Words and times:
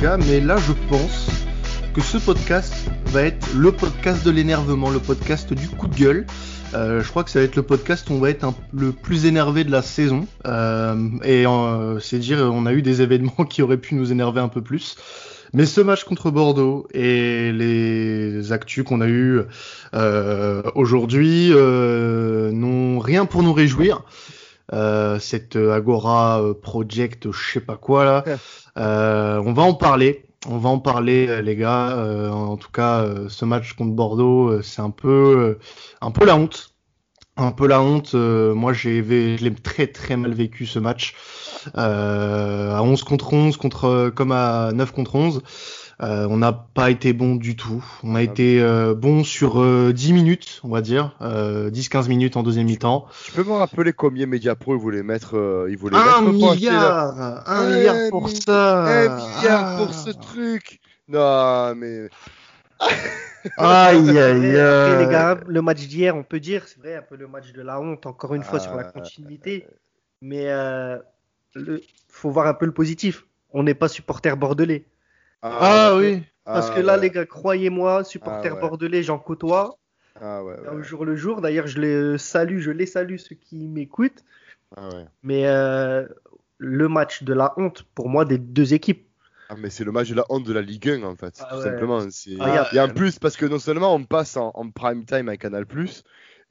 mais 0.00 0.40
là 0.40 0.56
je 0.56 0.72
pense 0.88 1.28
que 1.92 2.00
ce 2.00 2.16
podcast 2.16 2.72
va 3.08 3.24
être 3.24 3.46
le 3.54 3.72
podcast 3.72 4.24
de 4.24 4.30
l'énervement, 4.30 4.88
le 4.88 4.98
podcast 4.98 5.52
du 5.52 5.68
coup 5.68 5.86
de 5.86 5.94
gueule. 5.94 6.26
Euh, 6.72 7.02
je 7.02 7.08
crois 7.10 7.24
que 7.24 7.30
ça 7.30 7.40
va 7.40 7.44
être 7.44 7.56
le 7.56 7.62
podcast 7.62 8.08
où 8.08 8.14
on 8.14 8.18
va 8.18 8.30
être 8.30 8.54
le 8.72 8.92
plus 8.92 9.26
énervé 9.26 9.64
de 9.64 9.70
la 9.70 9.82
saison. 9.82 10.26
Euh, 10.46 10.96
et 11.24 11.46
euh, 11.46 12.00
c'est 12.00 12.18
dire, 12.18 12.38
on 12.38 12.64
a 12.64 12.72
eu 12.72 12.80
des 12.80 13.02
événements 13.02 13.44
qui 13.50 13.60
auraient 13.60 13.76
pu 13.76 13.94
nous 13.94 14.12
énerver 14.12 14.40
un 14.40 14.48
peu 14.48 14.62
plus. 14.62 14.96
Mais 15.52 15.66
ce 15.66 15.82
match 15.82 16.04
contre 16.04 16.30
Bordeaux 16.30 16.88
et 16.94 17.52
les 17.52 18.50
actus 18.50 18.84
qu'on 18.84 19.02
a 19.02 19.08
eu 19.08 19.40
euh, 19.92 20.62
aujourd'hui 20.74 21.50
n'ont 21.50 22.98
rien 22.98 23.26
pour 23.26 23.42
nous 23.42 23.52
réjouir. 23.52 24.04
Cette 25.20 25.56
Agora 25.56 26.42
Project, 26.62 27.30
je 27.30 27.52
sais 27.52 27.60
pas 27.60 27.76
quoi 27.76 28.06
là. 28.06 28.24
Euh, 28.78 29.42
on 29.44 29.52
va 29.52 29.62
en 29.62 29.74
parler. 29.74 30.24
On 30.48 30.58
va 30.58 30.70
en 30.70 30.78
parler, 30.78 31.28
euh, 31.28 31.42
les 31.42 31.56
gars. 31.56 31.90
Euh, 31.96 32.30
en 32.30 32.56
tout 32.56 32.70
cas, 32.70 33.02
euh, 33.02 33.28
ce 33.28 33.44
match 33.44 33.74
contre 33.74 33.92
Bordeaux, 33.92 34.48
euh, 34.48 34.62
c'est 34.62 34.82
un 34.82 34.90
peu, 34.90 35.08
euh, 35.08 35.58
un 36.00 36.10
peu 36.10 36.24
la 36.24 36.36
honte. 36.36 36.74
Un 37.36 37.52
peu 37.52 37.66
la 37.66 37.80
honte. 37.80 38.14
Euh, 38.14 38.54
moi, 38.54 38.72
j'ai, 38.72 39.02
je 39.02 39.44
l'ai 39.44 39.54
très 39.54 39.86
très 39.86 40.16
mal 40.16 40.32
vécu 40.34 40.66
ce 40.66 40.78
match. 40.78 41.14
Euh, 41.76 42.74
à 42.74 42.82
11 42.82 43.04
contre 43.04 43.32
11, 43.32 43.56
contre, 43.56 44.10
comme 44.14 44.32
à 44.32 44.72
9 44.72 44.92
contre 44.92 45.14
11. 45.16 45.42
Euh, 46.02 46.26
on 46.28 46.36
n'a 46.38 46.52
pas 46.52 46.90
été 46.90 47.12
bon 47.12 47.36
du 47.36 47.54
tout. 47.54 47.84
On 48.02 48.16
a 48.16 48.22
été 48.22 48.60
euh, 48.60 48.92
bon 48.94 49.22
sur 49.22 49.62
euh, 49.62 49.92
10 49.92 50.12
minutes, 50.12 50.60
on 50.64 50.68
va 50.68 50.80
dire. 50.80 51.16
Euh, 51.20 51.70
10-15 51.70 52.08
minutes 52.08 52.36
en 52.36 52.42
deuxième 52.42 52.66
mi-temps. 52.66 53.06
Tu 53.24 53.30
peux 53.32 53.44
me 53.44 53.52
rappeler 53.52 53.92
combien 53.92 54.26
Mediapro 54.26 54.74
ils 54.74 54.80
voulaient 54.80 55.04
mettre 55.04 55.36
euh, 55.36 55.68
ils 55.70 55.76
voulaient 55.76 55.96
Un 55.96 56.22
mettre 56.22 56.38
pour 56.40 56.50
acheter 56.52 56.66
la- 56.66 56.72
milliard 56.72 57.20
Un 57.20 57.42
Un 57.46 57.70
milliard 57.76 57.96
pour 58.10 58.28
ça 58.30 58.84
Un 58.84 59.16
milliard 59.36 59.76
pour 59.76 59.88
Ah. 59.90 59.92
ce 59.92 60.10
truc 60.10 60.80
Non, 61.06 61.74
mais. 61.76 62.08
Aïe, 63.56 63.98
aïe, 64.08 64.18
Après, 64.18 64.98
les 64.98 65.04
aïe. 65.04 65.08
gars, 65.10 65.38
le 65.46 65.62
match 65.62 65.86
d'hier, 65.86 66.16
on 66.16 66.22
peut 66.22 66.38
dire, 66.40 66.64
c'est 66.66 66.78
vrai, 66.78 66.94
un 66.96 67.02
peu 67.02 67.16
le 67.16 67.26
match 67.26 67.52
de 67.52 67.60
la 67.62 67.80
honte, 67.80 68.06
encore 68.06 68.34
une 68.34 68.42
fois, 68.44 68.60
sur 68.60 68.74
la 68.76 68.84
Ah, 68.86 68.92
continuité. 68.92 69.66
Mais 70.20 70.46
euh, 70.48 70.96
le, 71.54 71.80
faut 72.08 72.30
voir 72.30 72.46
un 72.46 72.54
peu 72.54 72.66
le 72.66 72.72
positif. 72.72 73.24
On 73.52 73.62
n'est 73.64 73.74
pas 73.74 73.88
supporter 73.88 74.36
bordelais. 74.36 74.84
Ah 75.42 75.94
oui 75.96 76.22
Parce 76.44 76.70
Ah, 76.70 76.74
que 76.74 76.80
là, 76.80 76.96
les 76.96 77.10
gars, 77.10 77.26
croyez-moi, 77.26 78.04
supporter 78.04 78.52
Ah, 78.56 78.60
bordelais, 78.60 79.02
j'en 79.02 79.18
côtoie 79.18 79.78
Ah 80.20 80.42
ouais, 80.44 80.56
au 80.68 80.82
jour 80.82 81.04
le 81.04 81.16
jour. 81.16 81.40
D'ailleurs, 81.40 81.66
je 81.66 81.80
les 81.80 82.18
salue, 82.18 82.58
je 82.60 82.70
les 82.70 82.86
salue, 82.86 83.16
ceux 83.16 83.34
qui 83.34 83.68
m'écoutent. 83.68 84.24
Ah, 84.76 84.88
ouais. 84.88 85.06
Mais 85.22 85.46
euh, 85.46 86.06
le 86.58 86.88
match 86.88 87.22
de 87.22 87.34
la 87.34 87.52
honte, 87.56 87.84
pour 87.94 88.08
moi, 88.08 88.24
des 88.24 88.38
deux 88.38 88.74
équipes. 88.74 89.06
Ah, 89.48 89.56
mais 89.58 89.68
c'est 89.68 89.84
le 89.84 89.92
match 89.92 90.08
de 90.08 90.14
la 90.14 90.24
honte 90.30 90.44
de 90.44 90.52
la 90.52 90.62
Ligue 90.62 90.88
1 90.88 91.02
en 91.02 91.14
fait, 91.14 91.34
Ah 91.40 91.54
tout 91.54 91.62
simplement. 91.62 92.00
Ah, 92.40 92.68
et 92.72 92.80
en 92.80 92.88
plus, 92.88 93.18
parce 93.18 93.36
que 93.36 93.44
non 93.44 93.58
seulement 93.58 93.94
on 93.94 94.04
passe 94.04 94.36
en, 94.36 94.50
en 94.54 94.70
prime 94.70 95.04
time 95.04 95.28
à 95.28 95.36
Canal, 95.36 95.66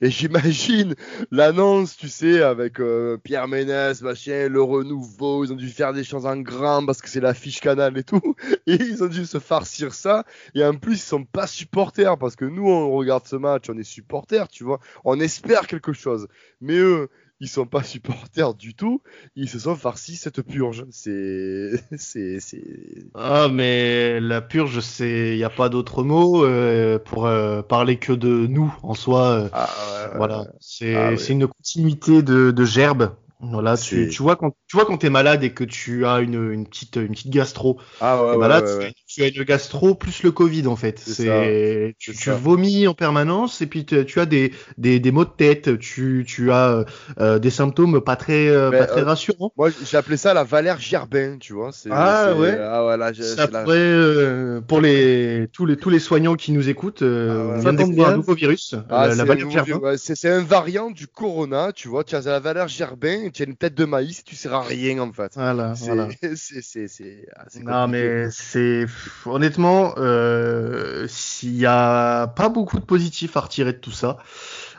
et 0.02 0.10
j'imagine 0.10 0.96
l'annonce, 1.30 1.96
tu 1.96 2.10
sais, 2.10 2.42
avec 2.42 2.80
euh, 2.80 3.18
Pierre 3.18 3.48
Ménès, 3.48 4.02
machin, 4.02 4.50
le 4.50 4.62
renouveau, 4.62 5.46
ils 5.46 5.54
ont 5.54 5.56
dû 5.56 5.70
faire 5.70 5.94
des 5.94 6.04
choses 6.04 6.26
en 6.26 6.38
grand 6.38 6.86
parce 6.86 7.02
que 7.02 7.10
c'est 7.10 7.20
l'affiche 7.20 7.60
Canal 7.60 7.98
et 7.98 8.04
tout, 8.04 8.36
et 8.68 8.74
ils 8.74 9.04
ont 9.04 9.08
dû 9.08 9.26
se 9.26 9.40
farcir 9.40 9.94
ça, 9.94 10.26
et 10.56 10.66
en 10.66 10.74
plus, 10.74 10.96
ils 10.96 11.00
sont 11.00 11.24
pas 11.24 11.48
supporters 11.48 12.18
parce 12.18 12.36
que 12.36 12.46
nous, 12.46 12.68
on 12.68 12.92
regarde 12.92 13.28
ce 13.28 13.36
match, 13.36 13.70
on 13.70 13.78
est 13.78 13.84
supporters, 13.84 14.48
tu 14.48 14.64
vois, 14.64 14.80
on 15.06 15.20
espère 15.20 15.68
quelque 15.68 15.94
chose, 15.94 16.28
mais 16.60 16.78
eux, 16.78 17.10
ils 17.42 17.50
sont 17.50 17.66
pas 17.66 17.84
supporters 17.84 18.54
du 18.54 18.74
tout, 18.76 19.02
ils 19.36 19.50
se 19.50 19.60
sont 19.60 19.76
farcis 19.76 20.16
cette 20.16 20.42
purge. 20.42 20.86
C'est. 20.92 21.72
C'est. 21.98 22.40
c'est- 22.40 23.06
Ah 23.16 23.50
mais 23.52 24.20
la 24.22 24.42
purge, 24.42 24.80
c'est, 24.80 25.38
y 25.38 25.44
a 25.44 25.50
pas 25.50 25.68
d'autre 25.68 26.04
mot 26.04 26.46
euh, 26.46 26.98
pour 27.00 27.26
euh, 27.26 27.62
parler 27.62 27.98
que 27.98 28.14
de 28.14 28.48
nous 28.48 28.74
en 28.84 28.94
soi. 28.94 29.28
euh, 29.32 29.50
Ah, 29.52 29.68
voilà, 30.16 30.48
c'est 30.62 30.96
Ah, 30.96 31.10
ouais. 31.10 31.18
c'est 31.18 31.34
une 31.34 31.48
continuité 31.48 32.22
de, 32.22 32.52
de 32.52 32.66
gerbe. 32.66 33.12
Voilà, 33.44 33.76
tu, 33.76 34.08
vois 34.22 34.36
quand 34.36 34.52
tu 34.68 34.78
vois 34.78 34.86
quand 34.86 34.98
t'es 34.98 35.10
malade 35.10 35.44
et 35.44 35.52
que 35.52 35.64
tu 35.64 36.06
as 36.06 36.20
une, 36.20 36.52
une 36.54 36.68
petite 36.68 36.96
une 36.98 37.10
petite 37.10 37.32
gastro. 37.32 37.80
Ah, 38.00 38.24
ouais, 38.24 38.92
tu, 39.16 39.24
as 39.24 39.28
une 39.28 39.44
gastro 39.44 39.96
plus 39.96 40.24
le 40.24 40.32
Covid 40.32 40.68
en 40.68 40.76
fait. 40.76 41.00
C'est 41.00 41.96
tu, 41.98 42.14
vomis 42.32 42.88
en 42.88 42.94
permanence 42.94 43.62
et 43.62 43.68
puis 43.68 43.86
tu, 43.86 44.20
as 44.20 44.26
des, 44.26 44.52
des 44.78 45.00
des 45.00 45.12
maux 45.12 45.26
de 45.26 45.30
tête. 45.30 45.78
Tu 45.80 46.24
tu 46.28 46.52
as 46.52 46.86
euh, 47.20 47.40
des 47.40 47.50
symptômes 47.50 48.02
pas 48.02 48.16
très 48.16 48.48
euh, 48.48 48.72
pas 48.72 48.86
très 48.86 49.02
euh, 49.02 49.06
rassurants. 49.06 49.52
Moi, 49.58 49.70
j'ai 49.86 49.98
appelé 49.98 50.18
ça 50.18 50.34
la 50.34 50.44
Valère 50.44 50.80
Gerbin, 50.80 51.38
tu 51.40 51.54
vois. 51.54 51.72
c'est- 51.72 51.90
Ah, 51.92 52.34
ouais. 52.36 52.58
Ah, 52.60 53.14
Ça 53.14 53.48
la- 53.52 53.66
euh, 53.68 54.62
pour 54.62 54.82
les 54.82 55.48
tous 55.52 55.66
les 55.66 55.78
tous 55.78 55.90
les 55.90 56.00
soignants 56.00 56.36
qui 56.36 56.52
nous 56.52 56.70
écoutent, 56.70 57.02
euh, 57.02 57.30
Ah 57.32 57.36
ouais. 57.36 57.54
on 57.54 57.56
Ça 57.56 57.62
vient 57.62 57.74
de 57.74 57.78
tombe 57.78 57.90
découvrir 57.90 58.14
un 58.14 58.18
nouveau 58.18 58.36
virus, 58.36 58.76
Ah, 58.90 59.06
euh, 59.06 59.12
c'est 59.12 59.18
la 59.18 59.24
Valère 59.26 59.82
ouais, 59.82 59.98
c'est 59.98 60.30
un 60.30 60.42
variant 60.42 60.92
du 60.92 61.08
Corona, 61.08 61.72
tu 61.74 61.88
vois. 61.88 62.04
Tu 62.04 62.16
as 62.16 62.22
la 62.22 62.40
Valère 62.40 62.68
Gerbin, 62.68 63.30
tu 63.34 63.44
as 63.44 63.46
une 63.46 63.56
tête 63.56 63.76
de 63.76 63.86
maïs, 63.86 64.24
tu 64.24 64.36
sers 64.36 64.54
à 64.54 64.62
rien 64.62 65.00
en 65.00 65.12
fait. 65.12 65.32
Voilà, 65.36 65.76
C'est 65.76 65.86
voilà. 65.86 66.08
c'est- 66.36 66.62
c'est- 66.62 66.88
c'est- 66.88 67.26
ah, 67.36 67.46
Non 67.62 67.88
mais 67.88 68.30
c'est 68.32 68.86
honnêtement, 69.26 69.94
euh, 69.98 71.06
s'il 71.08 71.56
y 71.56 71.66
a 71.66 72.28
pas 72.28 72.50
beaucoup 72.50 72.80
de 72.80 72.86
positifs 72.86 73.36
à 73.38 73.42
retirer 73.42 73.74
de 73.74 73.78
tout 73.78 73.92
ça, 73.92 74.18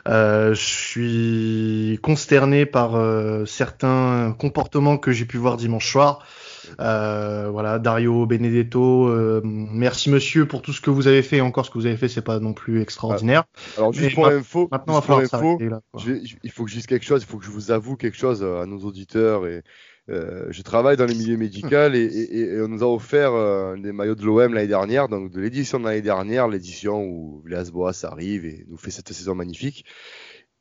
euh, 0.07 0.53
je 0.53 0.61
suis 0.61 1.99
consterné 2.03 2.65
par 2.65 2.95
euh, 2.95 3.45
certains 3.45 4.35
comportements 4.37 4.97
que 4.97 5.11
j'ai 5.11 5.25
pu 5.25 5.37
voir 5.37 5.57
dimanche 5.57 5.89
soir. 5.91 6.25
Euh, 6.79 7.49
voilà, 7.51 7.77
Dario 7.77 8.25
Benedetto, 8.25 9.07
euh, 9.07 9.41
merci 9.43 10.09
monsieur 10.09 10.45
pour 10.47 10.61
tout 10.61 10.71
ce 10.73 10.79
que 10.81 10.89
vous 10.89 11.07
avez 11.07 11.21
fait. 11.21 11.41
Encore 11.41 11.65
ce 11.65 11.71
que 11.71 11.77
vous 11.77 11.85
avez 11.85 11.97
fait, 11.97 12.07
c'est 12.07 12.21
pas 12.21 12.39
non 12.39 12.53
plus 12.53 12.81
extraordinaire. 12.81 13.43
Alors, 13.77 13.91
juste 13.93 14.07
mais 14.07 14.13
pour 14.13 14.23
ma- 14.25 14.33
info, 14.35 14.67
Maintenant, 14.71 14.93
il 14.93 14.95
va 14.95 15.01
pour 15.01 15.17
info, 15.17 15.27
s'arrêter 15.27 15.69
là. 15.69 15.81
quoi. 15.91 16.01
Je 16.03 16.11
vais- 16.13 16.25
je- 16.25 16.35
il 16.41 16.51
faut 16.51 16.63
que 16.63 16.69
je 16.71 16.75
dise 16.77 16.87
quelque 16.87 17.05
chose, 17.05 17.21
il 17.21 17.25
faut 17.29 17.37
que 17.37 17.45
je 17.45 17.51
vous 17.51 17.71
avoue 17.71 17.95
quelque 17.97 18.17
chose 18.17 18.41
euh, 18.43 18.61
à 18.61 18.65
nos 18.65 18.79
auditeurs. 18.79 19.45
Et, 19.45 19.61
euh, 20.09 20.47
je 20.49 20.61
travaille 20.61 20.97
dans 20.97 21.05
le 21.05 21.13
milieu 21.13 21.37
médical 21.37 21.95
et, 21.95 22.03
et- 22.03 22.41
et 22.55 22.61
on 22.61 22.67
nous 22.67 22.83
a 22.83 22.87
offert 22.87 23.33
euh, 23.33 23.77
des 23.77 23.91
maillots 23.93 24.15
de 24.15 24.23
l'OM 24.25 24.53
l'année 24.53 24.67
dernière, 24.67 25.07
donc 25.07 25.31
de 25.31 25.39
l'édition 25.39 25.79
de 25.79 25.85
l'année 25.85 26.01
dernière, 26.01 26.47
l'édition 26.47 27.03
où 27.05 27.41
Villas 27.45 27.71
Boas 27.71 27.93
arrive 28.03 28.45
et 28.45 28.65
nous 28.67 28.77
fait 28.77 28.91
cette 28.91 29.11
saison 29.13 29.33
magnifique. 29.35 29.85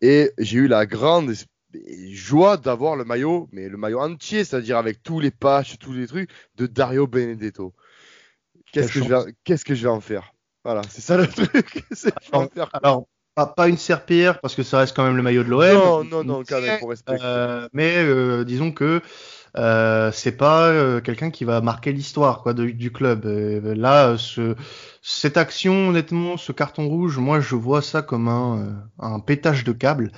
Et 0.01 0.31
j'ai 0.39 0.59
eu 0.59 0.69
la 0.69 0.87
grande 0.87 1.33
joie 2.11 2.57
d'avoir 2.57 2.97
le 2.97 3.05
maillot, 3.05 3.49
mais 3.53 3.69
le 3.69 3.77
maillot 3.77 3.99
entier, 4.01 4.45
c'est-à-dire 4.45 4.77
avec 4.79 5.03
tous 5.03 5.21
les 5.21 5.31
patchs, 5.31 5.79
tous 5.79 5.93
les 5.93 6.07
trucs, 6.07 6.31
de 6.57 6.67
Dario 6.67 7.07
Benedetto. 7.07 7.73
Qu'est-ce 8.73 8.93
que, 8.93 9.03
je 9.03 9.09
vais, 9.09 9.35
qu'est-ce 9.45 9.65
que 9.65 9.75
je 9.75 9.83
vais 9.83 9.89
en 9.89 10.01
faire? 10.01 10.33
Voilà, 10.65 10.83
c'est 10.89 11.01
ça 11.01 11.17
le 11.17 11.27
truc. 11.29 11.85
c'est 11.93 12.13
je 12.23 12.31
vais 12.31 12.37
en 12.37 12.49
faire 12.49 12.71
quoi? 12.71 12.81
Alors, 12.83 13.09
pas, 13.35 13.47
pas 13.47 13.69
une 13.69 13.77
serpillière 13.77 14.41
parce 14.41 14.55
que 14.55 14.63
ça 14.63 14.79
reste 14.79 14.95
quand 14.95 15.05
même 15.05 15.17
le 15.17 15.23
maillot 15.23 15.45
de 15.45 15.49
l'OM. 15.49 15.75
Non, 15.75 16.05
non, 16.05 16.25
non, 16.25 16.43
quand 16.49 16.61
même, 16.61 16.79
pour 16.79 16.91
respecter. 16.91 17.23
Euh, 17.25 17.69
mais 17.73 17.95
euh, 17.97 18.45
disons 18.45 18.73
que 18.73 19.01
euh, 19.57 20.11
c'est 20.13 20.37
pas 20.37 21.01
quelqu'un 21.03 21.31
qui 21.31 21.45
va 21.45 21.61
marquer 21.61 21.93
l'histoire 21.93 22.43
quoi 22.43 22.55
de- 22.55 22.71
du 22.71 22.91
club. 22.93 23.25
Là, 23.27 24.17
ce, 24.17 24.55
cette 25.03 25.37
action, 25.37 25.89
honnêtement, 25.89 26.37
ce 26.37 26.53
carton 26.53 26.89
rouge, 26.89 27.19
moi 27.19 27.41
je 27.41 27.55
vois 27.55 27.83
ça 27.83 28.03
comme 28.03 28.29
un, 28.29 28.89
un 28.99 29.21
pétage 29.21 29.65
de 29.65 29.73
câble. 29.73 30.13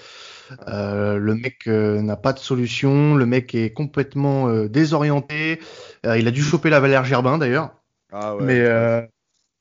Le 0.68 1.34
mec 1.34 1.66
n'a 1.66 2.16
pas 2.16 2.32
de 2.32 2.38
solution, 2.38 3.14
le 3.16 3.26
mec 3.26 3.54
est 3.54 3.72
complètement 3.72 4.48
désorienté. 4.66 5.60
Il 6.04 6.28
a 6.28 6.30
dû 6.30 6.42
choper 6.42 6.70
la 6.70 6.80
Valère 6.80 7.04
Gerbin 7.04 7.38
d'ailleurs. 7.38 7.70
Ah 8.12 8.36
ouais. 8.36 8.44
Mais, 8.44 9.08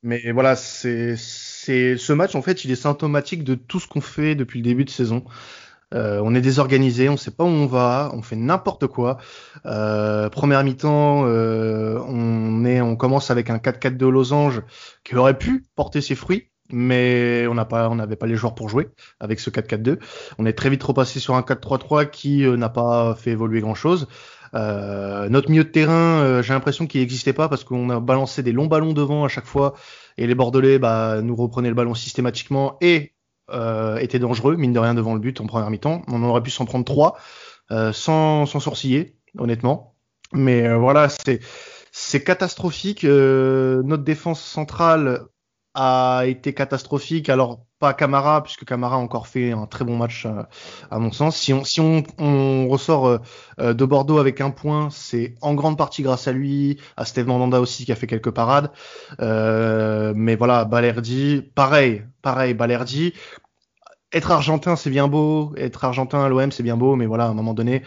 mais 0.03 0.31
voilà, 0.33 0.55
c'est, 0.55 1.15
c'est, 1.63 1.97
ce 1.97 2.13
match, 2.13 2.35
en 2.35 2.41
fait, 2.41 2.65
il 2.65 2.71
est 2.71 2.75
symptomatique 2.75 3.43
de 3.43 3.55
tout 3.55 3.79
ce 3.79 3.87
qu'on 3.87 4.01
fait 4.01 4.35
depuis 4.35 4.59
le 4.59 4.63
début 4.63 4.85
de 4.85 4.89
saison. 4.89 5.23
Euh, 5.93 6.19
on 6.23 6.33
est 6.33 6.41
désorganisé, 6.41 7.07
on 7.07 7.17
sait 7.17 7.31
pas 7.31 7.43
où 7.43 7.47
on 7.47 7.67
va, 7.67 8.11
on 8.13 8.21
fait 8.21 8.35
n'importe 8.35 8.87
quoi. 8.87 9.17
Euh, 9.65 10.29
première 10.29 10.63
mi-temps, 10.63 11.25
euh, 11.25 11.99
on 12.07 12.65
est, 12.65 12.81
on 12.81 12.95
commence 12.95 13.29
avec 13.31 13.49
un 13.49 13.57
4-4 13.57 13.95
de 13.95 14.07
losange 14.07 14.61
qui 15.03 15.15
aurait 15.15 15.37
pu 15.37 15.65
porter 15.75 16.01
ses 16.01 16.15
fruits, 16.15 16.49
mais 16.71 17.45
on 17.47 17.53
n'a 17.53 17.65
pas, 17.65 17.89
on 17.89 17.95
n'avait 17.95 18.15
pas 18.15 18.25
les 18.25 18.35
joueurs 18.35 18.55
pour 18.55 18.69
jouer 18.69 18.89
avec 19.19 19.39
ce 19.39 19.49
4-4-2. 19.49 19.99
On 20.39 20.45
est 20.45 20.53
très 20.53 20.69
vite 20.69 20.83
repassé 20.83 21.19
sur 21.19 21.35
un 21.35 21.41
4-3-3 21.41 22.09
qui 22.09 22.45
euh, 22.45 22.57
n'a 22.57 22.69
pas 22.69 23.15
fait 23.15 23.31
évoluer 23.31 23.61
grand-chose. 23.61 24.07
Euh, 24.55 25.29
notre 25.29 25.49
milieu 25.49 25.63
de 25.63 25.69
terrain, 25.69 26.21
euh, 26.21 26.43
j'ai 26.43 26.53
l'impression 26.53 26.85
qu'il 26.85 27.01
n'existait 27.01 27.33
pas 27.33 27.49
parce 27.49 27.63
qu'on 27.63 27.89
a 27.89 27.99
balancé 27.99 28.43
des 28.43 28.51
longs 28.51 28.67
ballons 28.67 28.93
devant 28.93 29.25
à 29.25 29.27
chaque 29.27 29.45
fois 29.45 29.73
et 30.17 30.27
les 30.27 30.35
Bordelais 30.35 30.79
bah, 30.79 31.21
nous 31.21 31.35
reprenaient 31.35 31.69
le 31.69 31.75
ballon 31.75 31.93
systématiquement 31.93 32.77
et 32.81 33.13
euh, 33.51 33.97
étaient 33.97 34.19
dangereux, 34.19 34.55
mine 34.55 34.73
de 34.73 34.79
rien, 34.79 34.93
devant 34.93 35.13
le 35.13 35.19
but 35.19 35.41
en 35.41 35.47
première 35.47 35.69
mi-temps. 35.69 36.01
On 36.07 36.23
aurait 36.23 36.43
pu 36.43 36.51
s'en 36.51 36.65
prendre 36.65 36.85
trois 36.85 37.17
euh, 37.71 37.91
sans, 37.93 38.45
sans 38.45 38.59
sourciller, 38.59 39.15
honnêtement. 39.37 39.95
Mais 40.33 40.67
euh, 40.67 40.77
voilà, 40.77 41.09
c'est 41.09 41.39
c'est 41.91 42.23
catastrophique. 42.23 43.03
Euh, 43.03 43.83
notre 43.83 44.03
défense 44.03 44.41
centrale 44.41 45.21
a 45.73 46.23
été 46.25 46.53
catastrophique. 46.53 47.29
Alors 47.29 47.65
pas 47.79 47.93
Camara, 47.93 48.41
puisque 48.43 48.63
Camara 48.63 48.95
a 48.95 48.99
encore 48.99 49.27
fait 49.27 49.51
un 49.51 49.65
très 49.65 49.83
bon 49.83 49.97
match 49.97 50.25
à, 50.25 50.47
à 50.89 50.99
mon 50.99 51.11
sens. 51.11 51.35
Si 51.35 51.53
on, 51.53 51.63
si 51.63 51.81
on, 51.81 52.03
on 52.17 52.67
ressort 52.69 53.07
euh, 53.07 53.17
euh, 53.59 53.73
de 53.73 53.85
Bordeaux 53.85 54.19
avec 54.19 54.39
un 54.39 54.51
point, 54.51 54.89
c'est 54.89 55.35
en 55.41 55.53
grande 55.53 55.77
partie 55.77 56.01
grâce 56.01 56.27
à 56.27 56.31
lui, 56.31 56.79
à 56.95 57.05
Steve 57.05 57.27
Mandanda 57.27 57.59
aussi 57.59 57.85
qui 57.85 57.91
a 57.91 57.95
fait 57.95 58.07
quelques 58.07 58.31
parades. 58.31 58.71
Euh, 59.19 60.13
mais 60.15 60.35
voilà, 60.35 60.63
Balerdi, 60.65 61.41
pareil, 61.55 62.03
pareil, 62.21 62.53
Balerdi. 62.53 63.13
Être 64.13 64.29
argentin, 64.29 64.75
c'est 64.75 64.91
bien 64.91 65.07
beau. 65.07 65.53
Être 65.57 65.83
argentin 65.85 66.23
à 66.23 66.29
l'OM, 66.29 66.51
c'est 66.51 66.61
bien 66.61 66.77
beau. 66.77 66.95
Mais 66.95 67.07
voilà, 67.07 67.25
à 67.25 67.29
un 67.29 67.33
moment 67.33 67.55
donné, 67.55 67.81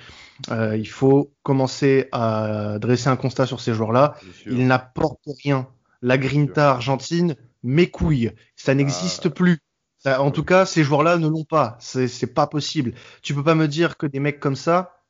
euh, 0.50 0.76
il 0.76 0.88
faut 0.88 1.32
commencer 1.44 2.08
à 2.10 2.78
dresser 2.80 3.08
un 3.08 3.16
constat 3.16 3.46
sur 3.46 3.60
ces 3.60 3.72
joueurs-là. 3.72 4.16
Ils 4.44 4.66
n'apportent 4.66 5.20
rien. 5.44 5.68
La 6.02 6.18
grinta 6.18 6.72
argentine, 6.72 7.36
mes 7.66 7.90
couilles, 7.90 8.32
ça 8.54 8.74
n'existe 8.74 9.28
plus. 9.28 9.58
Ça, 9.98 10.22
en 10.22 10.30
tout 10.30 10.44
cas, 10.44 10.64
ces 10.66 10.84
joueurs-là 10.84 11.18
ne 11.18 11.28
l'ont 11.28 11.44
pas. 11.44 11.76
C'est 11.80 12.32
pas 12.32 12.46
possible. 12.46 12.94
Tu 13.22 13.34
peux 13.34 13.42
pas 13.42 13.54
me 13.54 13.66
dire 13.66 13.96
que 13.96 14.06
des 14.06 14.20
mecs 14.20 14.40
comme 14.40 14.56
ça 14.56 15.02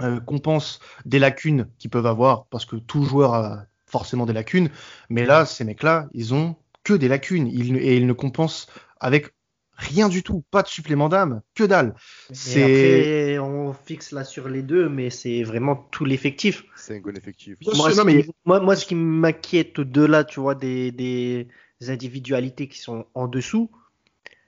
euh, 0.00 0.20
compensent 0.20 0.78
des 1.04 1.18
lacunes 1.18 1.68
qu'ils 1.78 1.90
peuvent 1.90 2.06
avoir, 2.06 2.46
parce 2.46 2.64
que 2.64 2.76
tout 2.76 3.04
joueur 3.04 3.34
a 3.34 3.66
forcément 3.86 4.26
des 4.26 4.32
lacunes. 4.32 4.70
Mais 5.08 5.26
là, 5.26 5.44
ces 5.44 5.64
mecs-là, 5.64 6.08
ils 6.14 6.34
ont 6.34 6.56
que 6.84 6.94
des 6.94 7.08
lacunes. 7.08 7.48
Ils, 7.48 7.76
et 7.76 7.96
ils 7.96 8.06
ne 8.06 8.12
compensent 8.12 8.68
avec 9.00 9.33
rien 9.76 10.08
du 10.08 10.22
tout, 10.22 10.44
pas 10.50 10.62
de 10.62 10.68
supplément 10.68 11.08
d'âme, 11.08 11.42
que 11.54 11.64
dalle. 11.64 11.94
C'est 12.32 13.38
on 13.38 13.72
fixe 13.72 14.12
là 14.12 14.24
sur 14.24 14.48
les 14.48 14.62
deux, 14.62 14.88
mais 14.88 15.10
c'est 15.10 15.42
vraiment 15.42 15.76
tout 15.90 16.04
l'effectif. 16.04 16.64
C'est 16.76 16.98
un 16.98 17.00
bon 17.00 17.16
effectif. 17.16 17.56
Moi, 17.64 17.74
Non, 17.90 17.94
ce 17.94 18.00
mais- 18.02 18.22
qui- 18.24 18.30
moi, 18.44 18.60
moi, 18.60 18.76
ce 18.76 18.86
qui 18.86 18.94
m'inquiète 18.94 19.78
au-delà, 19.78 20.24
tu 20.24 20.40
vois, 20.40 20.54
des, 20.54 20.92
des 20.92 21.48
individualités 21.88 22.68
qui 22.68 22.78
sont 22.78 23.06
en 23.14 23.26
dessous, 23.28 23.70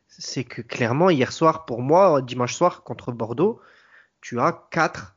c'est 0.08 0.44
que 0.44 0.62
clairement 0.62 1.10
hier 1.10 1.32
soir, 1.32 1.64
pour 1.66 1.82
moi, 1.82 2.22
dimanche 2.22 2.54
soir 2.54 2.82
contre 2.84 3.12
Bordeaux, 3.12 3.60
tu 4.20 4.40
as 4.40 4.66
quatre, 4.70 5.16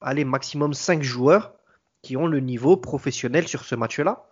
allez 0.00 0.24
maximum 0.24 0.72
cinq 0.74 1.02
joueurs 1.02 1.54
qui 2.02 2.16
ont 2.16 2.26
le 2.26 2.40
niveau 2.40 2.76
professionnel 2.76 3.48
sur 3.48 3.64
ce 3.64 3.74
match-là. 3.74 4.26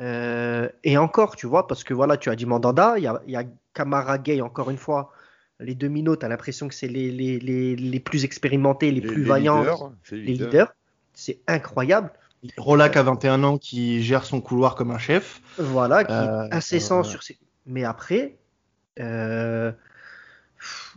Euh, 0.00 0.68
et 0.84 0.96
encore, 0.98 1.36
tu 1.36 1.46
vois, 1.46 1.66
parce 1.66 1.84
que 1.84 1.94
voilà, 1.94 2.16
tu 2.16 2.30
as 2.30 2.36
dit 2.36 2.46
Mandanda, 2.46 2.94
il 2.96 3.04
y 3.04 3.06
a, 3.06 3.20
y 3.26 3.36
a 3.36 3.44
Camara 3.74 4.18
Gay, 4.18 4.40
encore 4.40 4.70
une 4.70 4.78
fois, 4.78 5.12
les 5.60 5.74
deux 5.74 5.88
minots, 5.88 6.16
tu 6.16 6.24
as 6.26 6.28
l'impression 6.28 6.68
que 6.68 6.74
c'est 6.74 6.88
les, 6.88 7.10
les, 7.10 7.38
les, 7.38 7.76
les 7.76 8.00
plus 8.00 8.24
expérimentés, 8.24 8.90
les, 8.90 9.00
plus 9.00 9.22
vaillants, 9.22 9.60
leaders, 9.60 9.92
les 10.10 10.22
leaders. 10.22 10.72
C'est 11.14 11.40
incroyable. 11.46 12.10
Rolac 12.56 12.96
a 12.96 13.02
21 13.02 13.44
ans 13.44 13.58
qui 13.58 14.02
gère 14.02 14.24
son 14.24 14.40
couloir 14.40 14.74
comme 14.74 14.90
un 14.90 14.98
chef. 14.98 15.40
Voilà, 15.58 16.04
qui 16.04 16.12
Euh, 16.12 16.46
est 16.48 16.54
incessant 16.54 17.00
euh, 17.00 17.04
sur 17.04 17.22
ses. 17.22 17.38
Mais 17.66 17.84
après, 17.84 18.36
euh, 18.98 19.70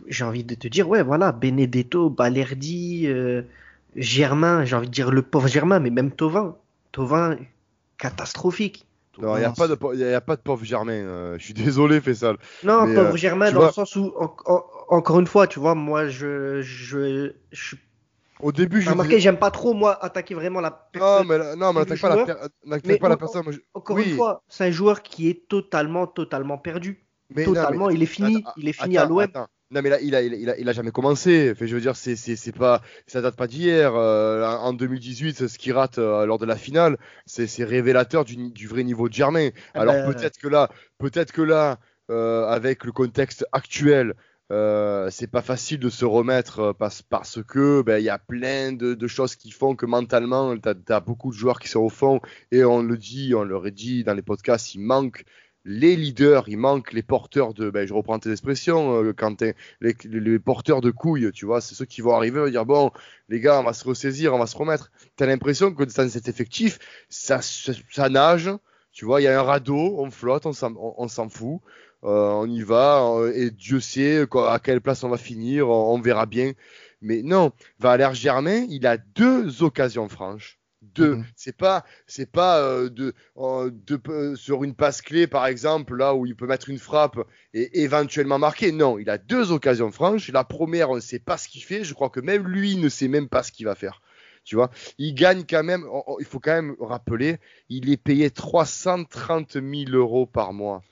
j'ai 0.08 0.24
envie 0.24 0.42
de 0.42 0.54
te 0.54 0.66
dire, 0.66 0.88
ouais, 0.88 1.02
voilà, 1.02 1.30
Benedetto, 1.32 2.10
Balerdi, 2.10 3.06
euh, 3.06 3.42
Germain, 3.94 4.64
j'ai 4.64 4.74
envie 4.74 4.88
de 4.88 4.92
dire 4.92 5.10
le 5.12 5.22
pauvre 5.22 5.46
Germain, 5.48 5.78
mais 5.78 5.90
même 5.90 6.10
Tovin. 6.10 6.56
Tovin, 6.92 7.36
catastrophique. 7.98 8.86
Non, 9.18 9.34
il 9.36 9.40
n'y 9.40 9.44
a, 9.46 9.50
pas 9.50 9.66
de 9.66 9.78
y 9.96 10.04
a, 10.04 10.10
y 10.10 10.14
a 10.14 10.20
pas 10.20 10.36
de 10.36 10.42
pauvre 10.42 10.62
Germain. 10.64 10.92
euh, 10.92 11.38
je 11.38 11.44
suis 11.44 11.54
désolé, 11.54 12.00
Faisal. 12.02 12.36
Non, 12.64 12.86
Mais, 12.86 12.94
pauvre 12.94 13.14
euh, 13.14 13.16
Germain, 13.16 13.50
dans 13.50 13.58
vois- 13.60 13.66
le 13.68 13.72
sens 13.72 13.96
où, 13.96 14.12
en- 14.18 14.36
en- 14.44 14.64
encore 14.90 15.18
une 15.20 15.26
fois, 15.26 15.46
tu 15.46 15.58
vois, 15.58 15.74
moi, 15.74 16.06
je, 16.08 16.60
je, 16.60 17.32
je 17.50 17.76
Au 18.40 18.52
début, 18.52 18.82
je. 18.82 18.90
remarqué, 18.90 19.18
j'aime 19.18 19.38
pas 19.38 19.50
trop, 19.50 19.72
moi, 19.72 20.02
attaquer 20.04 20.34
vraiment 20.34 20.60
la 20.60 20.68
Non, 20.68 20.76
personne. 20.92 21.28
mais, 21.28 21.38
là- 21.38 21.56
non, 21.56 21.72
mais 21.72 21.80
n'attaque 21.80 22.00
pas, 22.00 22.08
la, 22.14 22.24
per- 22.26 22.34
Mais 22.84 22.98
pas 22.98 23.08
personne. 23.16 23.44
moi, 23.44 23.52
je- 23.54 23.60
Encore 23.72 23.96
oui, 23.96 24.10
une 24.10 24.16
fois, 24.16 24.42
c'est 24.48 24.66
un 24.66 24.70
joueur 24.70 25.02
qui 25.02 25.30
est 25.30 25.48
totalement, 25.48 26.06
totalement 26.06 26.58
perdu. 26.58 27.06
mais 27.34 27.46
non, 27.46 27.52
mais- 27.52 27.58
totalement, 27.58 27.88
il 27.90 28.02
est 28.02 28.06
fini. 28.06 28.36
Attends, 28.36 28.52
il 28.58 28.68
est 28.68 28.72
fini 28.72 28.98
attends, 28.98 29.06
à 29.18 29.24
l'OM. 29.24 29.46
Non, 29.72 29.82
mais 29.82 29.90
là, 29.90 30.00
il 30.00 30.14
a, 30.14 30.22
il 30.22 30.32
a, 30.32 30.36
il 30.36 30.50
a, 30.50 30.58
il 30.58 30.68
a 30.68 30.72
jamais 30.72 30.92
commencé. 30.92 31.52
Fait, 31.56 31.66
je 31.66 31.74
veux 31.74 31.80
dire, 31.80 31.96
c'est, 31.96 32.14
c'est, 32.14 32.36
c'est 32.36 32.52
pas, 32.52 32.82
ça 33.08 33.20
date 33.20 33.34
pas 33.34 33.48
d'hier. 33.48 33.96
Euh, 33.96 34.46
en 34.46 34.72
2018, 34.72 35.48
ce 35.48 35.58
qu'il 35.58 35.72
rate 35.72 35.98
euh, 35.98 36.24
lors 36.24 36.38
de 36.38 36.46
la 36.46 36.54
finale, 36.54 36.98
c'est, 37.26 37.64
révélateur 37.64 38.24
du, 38.24 38.52
du 38.52 38.68
vrai 38.68 38.84
niveau 38.84 39.08
de 39.08 39.14
Germain. 39.14 39.50
Ah 39.74 39.80
Alors 39.80 39.94
ben, 39.94 40.12
peut-être 40.12 40.38
que 40.38 40.46
là, 40.46 40.70
peut-être 40.98 41.32
que 41.32 41.42
là, 41.42 41.78
euh, 42.10 42.46
avec 42.46 42.84
le 42.84 42.92
contexte 42.92 43.44
actuel, 43.50 44.14
c'est 44.48 45.28
pas 45.28 45.42
facile 45.42 45.80
de 45.80 45.90
se 45.90 46.04
remettre 46.04 46.72
parce, 46.78 47.02
parce 47.02 47.42
que 47.42 47.82
ben 47.82 47.98
il 47.98 48.04
y 48.04 48.08
a 48.08 48.18
plein 48.20 48.70
de, 48.70 48.94
de 48.94 49.06
choses 49.08 49.34
qui 49.34 49.50
font 49.50 49.74
que 49.74 49.86
mentalement, 49.86 50.56
t'as, 50.56 50.74
as 50.90 51.00
beaucoup 51.00 51.32
de 51.32 51.36
joueurs 51.36 51.58
qui 51.58 51.66
sont 51.68 51.80
au 51.80 51.88
fond 51.88 52.20
et 52.52 52.62
on 52.62 52.80
le 52.80 52.96
dit, 52.96 53.34
on 53.34 53.42
l'aurait 53.42 53.72
dit 53.72 54.04
dans 54.04 54.14
les 54.14 54.22
podcasts, 54.22 54.76
il 54.76 54.82
manque 54.82 55.24
les 55.68 55.96
leaders, 55.96 56.48
il 56.48 56.58
manque 56.58 56.92
les 56.92 57.02
porteurs 57.02 57.52
de, 57.52 57.70
ben, 57.70 57.86
je 57.86 57.92
reprends 57.92 58.20
tes 58.20 58.30
expressions, 58.30 59.02
euh, 59.02 59.12
les, 59.80 60.38
porteurs 60.38 60.80
de 60.80 60.92
couilles, 60.92 61.32
tu 61.32 61.44
vois, 61.44 61.60
c'est 61.60 61.74
ceux 61.74 61.84
qui 61.84 62.00
vont 62.00 62.14
arriver, 62.14 62.38
vont 62.38 62.48
dire 62.48 62.64
bon, 62.64 62.92
les 63.28 63.40
gars, 63.40 63.58
on 63.58 63.64
va 63.64 63.72
se 63.72 63.84
ressaisir, 63.84 64.32
on 64.32 64.38
va 64.38 64.46
se 64.46 64.56
remettre. 64.56 64.92
T'as 65.16 65.26
l'impression 65.26 65.74
que 65.74 65.82
dans 65.82 66.08
cet 66.08 66.28
effectif, 66.28 66.78
ça, 67.08 67.40
ça, 67.42 68.08
nage, 68.08 68.48
tu 68.92 69.04
vois, 69.04 69.20
il 69.20 69.24
y 69.24 69.26
a 69.26 69.38
un 69.38 69.42
radeau, 69.42 69.96
on 69.98 70.08
flotte, 70.10 70.46
on 70.46 70.52
s'en, 70.52 70.72
on, 70.76 71.28
fout, 71.28 71.60
euh, 72.04 72.30
on 72.30 72.46
y 72.48 72.62
va, 72.62 73.02
euh, 73.02 73.32
et 73.34 73.50
Dieu 73.50 73.80
sait 73.80 74.24
à 74.48 74.60
quelle 74.62 74.80
place 74.80 75.02
on 75.02 75.08
va 75.08 75.18
finir, 75.18 75.68
on, 75.68 75.94
on 75.94 76.00
verra 76.00 76.26
bien. 76.26 76.52
Mais 77.02 77.22
non, 77.22 77.50
Valère 77.80 78.14
Germain, 78.14 78.66
il 78.70 78.86
a 78.86 78.98
deux 78.98 79.64
occasions 79.64 80.08
franches. 80.08 80.60
Deux. 80.96 81.16
Mhm. 81.16 81.24
C'est 81.36 81.56
pas, 81.56 81.84
c'est 82.06 82.30
pas 82.30 82.58
euh, 82.60 82.88
de, 82.90 83.14
euh, 83.38 83.70
de- 83.72 84.00
euh, 84.08 84.34
sur 84.36 84.64
une 84.64 84.74
passe 84.74 85.02
clé 85.02 85.26
par 85.26 85.46
exemple 85.46 85.96
là 85.96 86.14
où 86.14 86.26
il 86.26 86.34
peut 86.36 86.46
mettre 86.46 86.68
une 86.70 86.78
frappe 86.78 87.18
et 87.54 87.82
éventuellement 87.82 88.38
marquer. 88.38 88.72
Non, 88.72 88.98
il 88.98 89.08
a 89.10 89.18
deux 89.18 89.52
occasions 89.52 89.90
franches. 89.92 90.28
La 90.30 90.44
première, 90.44 90.90
on 90.90 90.96
ne 90.96 91.00
sait 91.00 91.18
pas 91.18 91.36
ce 91.36 91.48
qu'il 91.48 91.62
fait. 91.62 91.84
Je 91.84 91.94
crois 91.94 92.10
que 92.10 92.20
même 92.20 92.46
lui 92.48 92.76
ne 92.76 92.88
sait 92.88 93.08
même 93.08 93.28
pas 93.28 93.42
ce 93.42 93.52
qu'il 93.52 93.66
va 93.66 93.74
faire. 93.74 94.00
Tu 94.44 94.54
vois, 94.54 94.70
il 94.98 95.12
gagne 95.14 95.42
quand 95.48 95.64
même. 95.64 95.84
on- 95.90 96.04
on- 96.06 96.18
il 96.20 96.24
faut 96.24 96.38
quand 96.40 96.52
même 96.54 96.76
rappeler, 96.80 97.38
il 97.68 97.90
est 97.90 97.96
payé 97.96 98.30
330 98.30 99.54
000 99.54 99.90
euros 99.92 100.26
par 100.26 100.52
mois. 100.52 100.82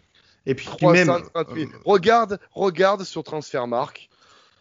Et 0.47 0.55
puis, 0.55 0.69
puis 0.77 0.87
même, 0.89 1.07
330 1.07 1.55
000. 1.55 1.71
Regarde, 1.85 2.39
regarde 2.53 3.05
sur 3.05 3.23
Transfermarkt, 3.23 4.09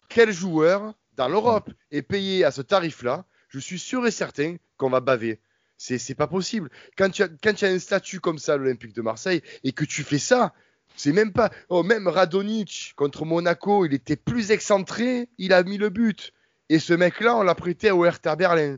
quel 0.08 0.32
joueur 0.32 0.94
dans 1.16 1.28
l'Europe 1.28 1.70
est 1.90 2.02
payé 2.02 2.44
à 2.44 2.50
ce 2.50 2.62
tarif-là. 2.62 3.24
Je 3.54 3.60
suis 3.60 3.78
sûr 3.78 4.04
et 4.04 4.10
certain 4.10 4.56
qu'on 4.76 4.90
va 4.90 4.98
baver. 4.98 5.38
C'est, 5.76 6.16
pas 6.16 6.26
possible. 6.26 6.70
Quand 6.98 7.08
tu, 7.08 7.22
as, 7.22 7.28
quand 7.28 7.54
tu 7.54 7.64
as 7.64 7.68
un 7.68 7.78
statut 7.78 8.18
comme 8.18 8.38
ça 8.38 8.54
à 8.54 8.56
l'Olympique 8.56 8.96
de 8.96 9.00
Marseille 9.00 9.42
et 9.62 9.70
que 9.70 9.84
tu 9.84 10.02
fais 10.02 10.18
ça, 10.18 10.52
c'est 10.96 11.12
même 11.12 11.32
pas. 11.32 11.50
Oh, 11.68 11.84
même 11.84 12.08
Radonic 12.08 12.94
contre 12.96 13.24
Monaco, 13.24 13.86
il 13.86 13.94
était 13.94 14.16
plus 14.16 14.50
excentré, 14.50 15.28
il 15.38 15.52
a 15.52 15.62
mis 15.62 15.78
le 15.78 15.88
but. 15.88 16.32
Et 16.68 16.80
ce 16.80 16.94
mec-là, 16.94 17.36
on 17.36 17.44
l'a 17.44 17.54
prêté 17.54 17.92
au 17.92 18.04
Hertha 18.04 18.34
Berlin. 18.34 18.76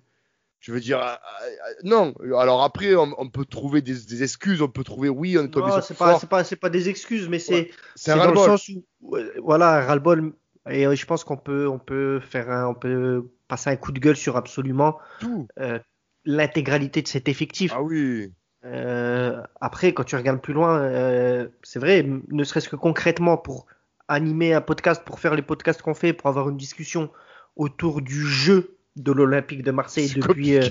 Je 0.61 0.73
veux 0.73 0.81
dire, 0.81 1.01
euh, 1.01 1.07
euh, 1.07 1.73
non. 1.85 2.13
Alors 2.39 2.63
après, 2.63 2.95
on, 2.97 3.15
on 3.17 3.31
peut 3.31 3.47
trouver 3.47 3.81
des, 3.81 3.95
des 3.95 4.23
excuses, 4.23 4.61
on 4.61 4.69
peut 4.69 4.85
trouver, 4.85 5.09
oui, 5.09 5.39
on 5.39 5.45
est 5.45 5.49
tombé 5.49 5.69
Non, 5.69 5.73
sur 5.75 5.85
c'est 5.85 5.97
pas, 5.97 6.19
c'est 6.19 6.29
pas, 6.29 6.45
c'est 6.45 6.57
pas 6.57 6.71
des 6.71 6.91
excuses, 6.91 7.31
mais 7.31 7.39
c'est, 7.39 7.71
Ouais, 8.07 8.15
dans 8.15 8.31
le 8.31 8.37
sens 8.37 8.69
où, 8.69 9.17
voilà, 9.43 9.87
ras-le-bol. 9.87 10.35
Et 10.69 10.95
je 10.95 11.07
pense 11.07 11.25
qu'on 11.25 11.39
peut, 11.39 11.67
on 11.67 11.79
peut 11.79 12.21
faire 12.21 12.51
un, 12.51 12.67
on 12.67 12.75
peut 12.75 13.27
passer 13.49 13.71
un 13.71 13.77
coup 13.77 13.93
de 13.93 14.01
gueule 14.01 14.17
sur 14.17 14.37
absolument 14.37 14.99
Tout. 15.21 15.47
euh, 15.59 15.79
l'intégralité 16.25 17.03
de 17.03 17.09
cet 17.09 17.29
effectif. 17.29 17.73
Ah 17.75 17.83
oui. 17.83 18.33
Euh, 18.65 19.41
après, 19.61 19.93
quand 19.93 20.05
tu 20.05 20.17
regardes 20.17 20.41
plus 20.41 20.55
loin, 20.55 20.79
euh, 20.81 21.49
c'est 21.63 21.79
vrai, 21.79 22.05
ne 22.31 22.45
serait-ce 22.45 22.69
que 22.69 22.77
concrètement 22.77 23.37
pour 23.37 23.67
animer 24.09 24.55
un 24.55 24.61
podcast, 24.61 25.03
pour 25.05 25.21
faire 25.21 25.35
les 25.35 25.43
podcasts 25.43 25.83
qu'on 25.83 25.95
fait, 25.95 26.13
pour 26.13 26.29
avoir 26.29 26.49
une 26.49 26.57
discussion 26.57 27.11
autour 27.55 28.03
du 28.03 28.27
jeu 28.27 28.77
de 28.97 29.13
l'Olympique 29.13 29.63
de 29.63 29.71
Marseille 29.71 30.09
C'est 30.09 30.21
depuis. 30.21 30.57
euh, 30.57 30.63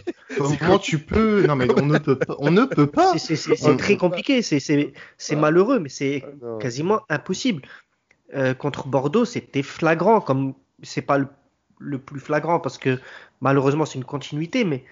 comment 0.59 0.79
tu 0.79 0.97
peux? 0.99 1.45
Non, 1.45 1.55
mais 1.55 1.67
on 1.79 1.85
ne 1.85 1.97
peut 1.99 2.17
pas. 2.17 2.35
On 2.39 2.51
ne 2.51 2.65
peut 2.65 2.87
pas. 2.87 3.13
c'est- 3.13 3.19
c'est 3.19 3.35
c'est- 3.35 3.55
c'est 3.55 3.77
très 3.77 3.97
compliqué, 3.97 4.41
c'est 4.41 4.59
c'est- 4.59 4.93
c'est 5.17 5.35
malheureux, 5.35 5.79
mais 5.79 5.89
c'est 5.89 6.23
Ah 6.25 6.57
quasiment 6.59 7.01
impossible. 7.09 7.61
Euh, 8.33 8.53
contre 8.55 8.87
Bordeaux, 8.87 9.25
c'était 9.25 9.61
flagrant, 9.61 10.19
comme 10.21 10.53
c'est 10.81 11.03
pas 11.03 11.19
le, 11.19 11.27
le 11.79 11.97
plus 11.97 12.19
flagrant 12.19 12.59
parce 12.59 12.77
que 12.77 12.99
malheureusement 13.41 13.85
c'est 13.85 13.97
une 13.99 14.05
continuité, 14.05 14.63
mais 14.63 14.83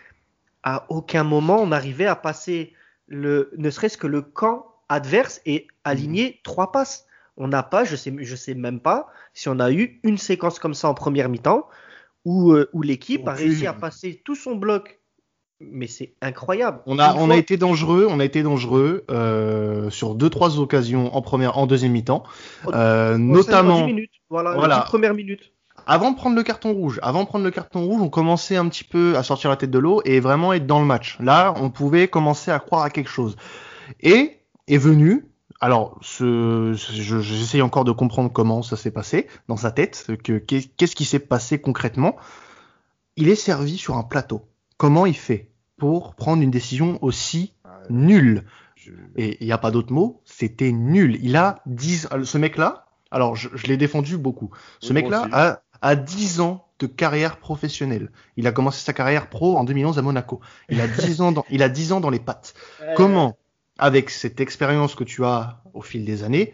à 0.63 0.85
aucun 0.89 1.23
moment 1.23 1.57
on 1.61 1.71
arrivait 1.71 2.05
à 2.05 2.15
passer 2.15 2.73
le, 3.07 3.51
ne 3.57 3.69
serait-ce 3.69 3.97
que 3.97 4.07
le 4.07 4.21
camp 4.21 4.67
adverse 4.89 5.41
et 5.45 5.67
aligner 5.83 6.39
trois 6.43 6.71
passes. 6.71 7.05
On 7.35 7.47
n'a 7.47 7.63
pas, 7.63 7.83
je 7.83 7.95
sais, 7.95 8.13
je 8.19 8.35
sais 8.35 8.53
même 8.53 8.79
pas 8.79 9.07
si 9.33 9.49
on 9.49 9.59
a 9.59 9.71
eu 9.71 9.99
une 10.03 10.17
séquence 10.17 10.59
comme 10.59 10.73
ça 10.73 10.87
en 10.87 10.93
première 10.93 11.29
mi-temps 11.29 11.67
où, 12.25 12.51
euh, 12.51 12.69
où 12.73 12.81
l'équipe 12.81 13.27
a 13.27 13.33
réussi 13.33 13.65
à 13.65 13.73
passer 13.73 14.21
tout 14.23 14.35
son 14.35 14.55
bloc. 14.55 14.99
Mais 15.59 15.87
c'est 15.87 16.13
incroyable. 16.21 16.81
On 16.85 16.99
a, 16.99 17.11
Une 17.13 17.19
on 17.21 17.25
fois- 17.27 17.35
a 17.35 17.37
été 17.37 17.55
dangereux, 17.57 18.05
on 18.09 18.19
a 18.19 18.25
été 18.25 18.43
dangereux 18.43 19.05
euh, 19.09 19.89
sur 19.89 20.13
deux 20.13 20.29
trois 20.29 20.59
occasions 20.59 21.15
en 21.15 21.21
première, 21.21 21.57
en 21.57 21.67
deuxième 21.67 21.93
mi-temps, 21.93 22.23
euh, 22.73 23.17
notamment 23.17 23.85
minutes, 23.85 24.11
voilà, 24.29 24.81
premières 24.81 25.13
minutes. 25.13 25.52
Avant 25.85 26.11
de 26.11 26.15
prendre 26.15 26.35
le 26.35 26.43
carton 26.43 26.73
rouge. 26.73 26.99
Avant 27.03 27.23
de 27.23 27.27
prendre 27.27 27.45
le 27.45 27.51
carton 27.51 27.83
rouge, 27.85 28.01
on 28.01 28.09
commençait 28.09 28.55
un 28.55 28.67
petit 28.69 28.83
peu 28.83 29.17
à 29.17 29.23
sortir 29.23 29.49
la 29.49 29.57
tête 29.57 29.71
de 29.71 29.79
l'eau 29.79 30.01
et 30.05 30.19
vraiment 30.19 30.53
être 30.53 30.65
dans 30.67 30.79
le 30.79 30.85
match. 30.85 31.17
Là, 31.19 31.53
on 31.57 31.69
pouvait 31.69 32.07
commencer 32.07 32.51
à 32.51 32.59
croire 32.59 32.83
à 32.83 32.89
quelque 32.89 33.09
chose. 33.09 33.35
Et 34.01 34.37
est 34.67 34.77
venu 34.77 35.25
alors, 35.61 35.97
ce, 36.01 36.73
je- 36.73 37.21
j'essaye 37.21 37.61
encore 37.61 37.85
de 37.85 37.93
comprendre 37.93 38.29
comment 38.33 38.63
ça 38.63 38.75
s'est 38.75 38.91
passé 38.91 39.27
dans 39.47 39.55
sa 39.55 39.71
tête, 39.71 40.07
que 40.21 40.37
qu'est- 40.37 40.75
qu'est-ce 40.75 40.93
qui 40.93 41.05
s'est 41.05 41.19
passé 41.19 41.57
concrètement. 41.61 42.17
Il 43.15 43.29
est 43.29 43.35
servi 43.35 43.77
sur 43.77 43.95
un 43.95 44.03
plateau. 44.03 44.41
Comment 44.75 45.05
il 45.05 45.15
fait 45.15 45.51
pour 45.77 46.15
prendre 46.15 46.43
une 46.43 46.51
décision 46.51 46.99
aussi 47.01 47.53
nulle? 47.89 48.43
Et 49.15 49.37
il 49.39 49.45
n'y 49.45 49.53
a 49.53 49.57
pas 49.57 49.71
d'autre 49.71 49.93
mot, 49.93 50.21
c'était 50.25 50.73
nul. 50.73 51.17
Il 51.21 51.37
a 51.37 51.61
10, 51.65 52.09
euh, 52.11 52.25
ce 52.25 52.37
mec-là, 52.37 52.85
alors 53.09 53.37
je, 53.37 53.47
je 53.53 53.67
l'ai 53.67 53.77
défendu 53.77 54.17
beaucoup. 54.17 54.49
Ce 54.81 54.89
Oui, 54.89 54.95
mec-là 54.95 55.29
a, 55.31 55.61
a 55.83 55.95
10 55.95 56.39
ans 56.39 56.65
de 56.79 56.87
carrière 56.87 57.37
professionnelle. 57.37 58.09
Il 58.37 58.47
a 58.47 58.51
commencé 58.51 58.83
sa 58.83 58.93
carrière 58.93 59.29
pro 59.29 59.57
en 59.57 59.63
2011 59.63 59.99
à 59.99 60.01
Monaco. 60.01 60.39
Il 60.69 60.81
a 60.81 60.87
10 60.87 61.21
ans 61.21 61.31
dans, 61.31 61.45
il 61.51 61.61
a 61.61 61.69
10 61.69 61.91
ans 61.91 61.99
dans 61.99 62.09
les 62.09 62.19
pattes. 62.19 62.55
Comment, 62.95 63.37
avec 63.77 64.09
cette 64.09 64.39
expérience 64.39 64.95
que 64.95 65.03
tu 65.03 65.23
as 65.23 65.61
au 65.73 65.81
fil 65.81 66.05
des 66.05 66.23
années, 66.23 66.53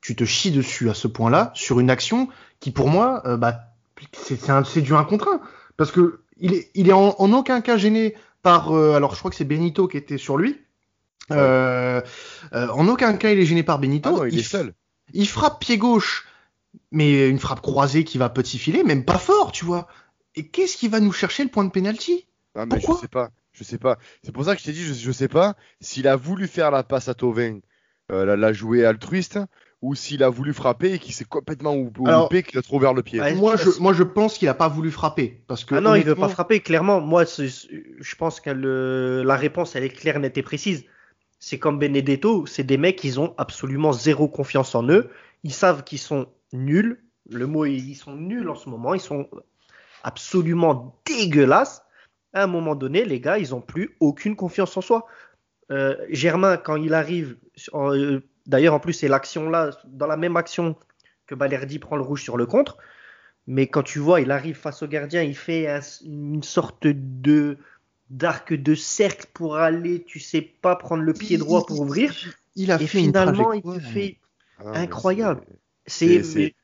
tu 0.00 0.16
te 0.16 0.24
chies 0.24 0.52
dessus 0.52 0.88
à 0.88 0.94
ce 0.94 1.08
point-là 1.08 1.50
sur 1.54 1.80
une 1.80 1.90
action 1.90 2.28
qui, 2.60 2.70
pour 2.70 2.88
moi, 2.88 3.22
euh, 3.26 3.36
bah, 3.36 3.60
c'est 4.12 4.48
un- 4.48 4.62
du 4.62 4.94
1 4.94 5.04
contre 5.04 5.28
1. 5.28 5.40
Parce 5.76 5.90
que 5.92 6.20
il 6.38 6.54
est, 6.54 6.70
il 6.74 6.88
est 6.88 6.92
en, 6.92 7.16
en 7.18 7.32
aucun 7.32 7.60
cas 7.60 7.76
gêné 7.76 8.14
par, 8.42 8.72
euh, 8.72 8.94
alors 8.94 9.12
je 9.14 9.18
crois 9.18 9.30
que 9.30 9.36
c'est 9.36 9.44
Benito 9.44 9.88
qui 9.88 9.96
était 9.96 10.18
sur 10.18 10.36
lui. 10.36 10.60
Euh, 11.30 12.00
euh, 12.54 12.68
en 12.68 12.88
aucun 12.88 13.12
cas 13.14 13.30
il 13.32 13.38
est 13.38 13.44
gêné 13.44 13.62
par 13.62 13.78
Benito. 13.78 14.08
Ah 14.08 14.12
non, 14.12 14.24
il, 14.24 14.38
est 14.38 14.42
seul. 14.42 14.72
il 15.12 15.28
frappe 15.28 15.60
pied 15.60 15.76
gauche, 15.76 16.26
mais 16.92 17.28
une 17.28 17.38
frappe 17.38 17.60
croisée 17.60 18.04
qui 18.04 18.18
va 18.18 18.28
petit 18.28 18.58
filet, 18.58 18.82
même 18.84 19.04
pas 19.04 19.18
fort, 19.18 19.52
tu 19.52 19.64
vois. 19.64 19.86
Et 20.34 20.46
qu'est-ce 20.48 20.76
qui 20.76 20.88
va 20.88 21.00
nous 21.00 21.12
chercher 21.12 21.42
le 21.44 21.50
point 21.50 21.64
de 21.64 21.70
pénalty 21.70 22.26
Ah, 22.54 22.66
mais 22.66 22.76
Pourquoi? 22.76 22.96
je 22.96 23.00
sais 23.02 23.08
pas. 23.08 23.30
Je 23.52 23.64
sais 23.64 23.78
pas. 23.78 23.98
C'est 24.22 24.30
pour 24.32 24.44
ça 24.44 24.54
que 24.54 24.60
je 24.60 24.66
t'ai 24.66 24.72
dit, 24.72 24.84
je, 24.84 24.94
je 24.94 25.12
sais 25.12 25.26
pas 25.28 25.56
s'il 25.80 26.06
a 26.06 26.14
voulu 26.16 26.46
faire 26.46 26.70
la 26.70 26.84
passe 26.84 27.08
à 27.08 27.14
Tovin, 27.14 27.58
euh, 28.12 28.24
la, 28.24 28.36
la 28.36 28.52
jouer 28.52 28.84
altruiste, 28.84 29.38
ou 29.82 29.94
s'il 29.94 30.22
a 30.22 30.28
voulu 30.28 30.52
frapper 30.52 30.92
et 30.94 30.98
qu'il 30.98 31.12
s'est 31.14 31.24
complètement 31.24 31.74
ou- 31.74 31.92
Alors- 32.06 32.22
loupé, 32.24 32.42
qu'il 32.44 32.58
a 32.58 32.62
trop 32.62 32.78
vers 32.78 32.94
le 32.94 33.02
pied. 33.02 33.20
Ouais. 33.20 33.34
Moi, 33.34 33.56
je, 33.56 33.80
moi, 33.80 33.92
je 33.92 34.02
pense 34.04 34.38
qu'il 34.38 34.48
a 34.48 34.54
pas 34.54 34.68
voulu 34.68 34.90
frapper 34.90 35.42
parce 35.48 35.64
que 35.64 35.74
Ah 35.74 35.80
non, 35.80 35.94
il 35.94 36.02
veut 36.02 36.10
honnêtement- 36.12 36.26
pas 36.26 36.32
frapper, 36.32 36.60
clairement. 36.60 37.00
Moi, 37.00 37.24
je 37.24 38.14
pense 38.16 38.40
que 38.40 38.50
le- 38.50 39.22
la 39.24 39.36
réponse, 39.36 39.74
elle 39.76 39.84
est 39.84 39.88
claire, 39.88 40.18
nette 40.20 40.38
et 40.38 40.42
précise. 40.42 40.84
C'est 41.40 41.58
comme 41.58 41.78
Benedetto, 41.78 42.46
c'est 42.46 42.64
des 42.64 42.76
mecs, 42.76 43.02
ils 43.04 43.20
ont 43.20 43.34
absolument 43.38 43.92
zéro 43.92 44.28
confiance 44.28 44.74
en 44.74 44.88
eux. 44.88 45.10
Ils 45.44 45.52
savent 45.52 45.84
qu'ils 45.84 46.00
sont 46.00 46.28
nuls. 46.52 47.02
Le 47.30 47.46
mot, 47.46 47.64
est- 47.64 47.74
ils 47.74 47.94
sont 47.94 48.14
nuls 48.14 48.48
en 48.48 48.54
ce 48.54 48.68
moment. 48.68 48.94
Ils 48.94 49.00
sont 49.00 49.28
absolument 50.02 51.00
dégueulasses. 51.04 51.82
À 52.32 52.44
un 52.44 52.46
moment 52.46 52.74
donné, 52.74 53.04
les 53.04 53.20
gars, 53.20 53.38
ils 53.38 53.54
ont 53.54 53.60
plus 53.60 53.96
aucune 54.00 54.36
confiance 54.36 54.76
en 54.76 54.80
soi. 54.80 55.06
Euh, 55.70 55.96
Germain, 56.10 56.56
quand 56.56 56.76
il 56.76 56.94
arrive, 56.94 57.36
euh, 57.74 58.20
d'ailleurs, 58.46 58.74
en 58.74 58.80
plus, 58.80 58.92
c'est 58.94 59.08
l'action 59.08 59.50
là, 59.50 59.70
dans 59.86 60.06
la 60.06 60.16
même 60.16 60.36
action 60.36 60.76
que 61.26 61.34
Balerdi 61.34 61.78
prend 61.78 61.96
le 61.96 62.02
rouge 62.02 62.22
sur 62.22 62.36
le 62.36 62.46
contre. 62.46 62.78
Mais 63.46 63.66
quand 63.66 63.82
tu 63.82 63.98
vois, 63.98 64.20
il 64.20 64.30
arrive 64.30 64.56
face 64.56 64.82
au 64.82 64.86
gardien, 64.86 65.22
il 65.22 65.36
fait 65.36 65.68
un- 65.68 65.80
une 66.04 66.42
sorte 66.42 66.86
de 66.86 67.58
d'arc 68.10 68.54
de 68.54 68.74
cercle 68.74 69.26
pour 69.34 69.56
aller, 69.56 70.02
tu 70.02 70.18
sais 70.18 70.40
pas, 70.40 70.76
prendre 70.76 71.02
le 71.02 71.12
pied 71.12 71.36
droit 71.36 71.66
pour 71.66 71.80
ouvrir. 71.80 72.14
Il 72.56 72.70
a 72.72 72.80
Et 72.80 72.86
fait 72.86 73.00
une 73.00 73.06
finalement, 73.08 73.52
il 73.52 73.62
te 73.62 73.78
fait 73.78 74.16
Ah, 74.58 74.80
incroyable. 74.80 75.42
C'est- 75.88 76.22
C'est, 76.22 76.22
c'est- 76.22 76.54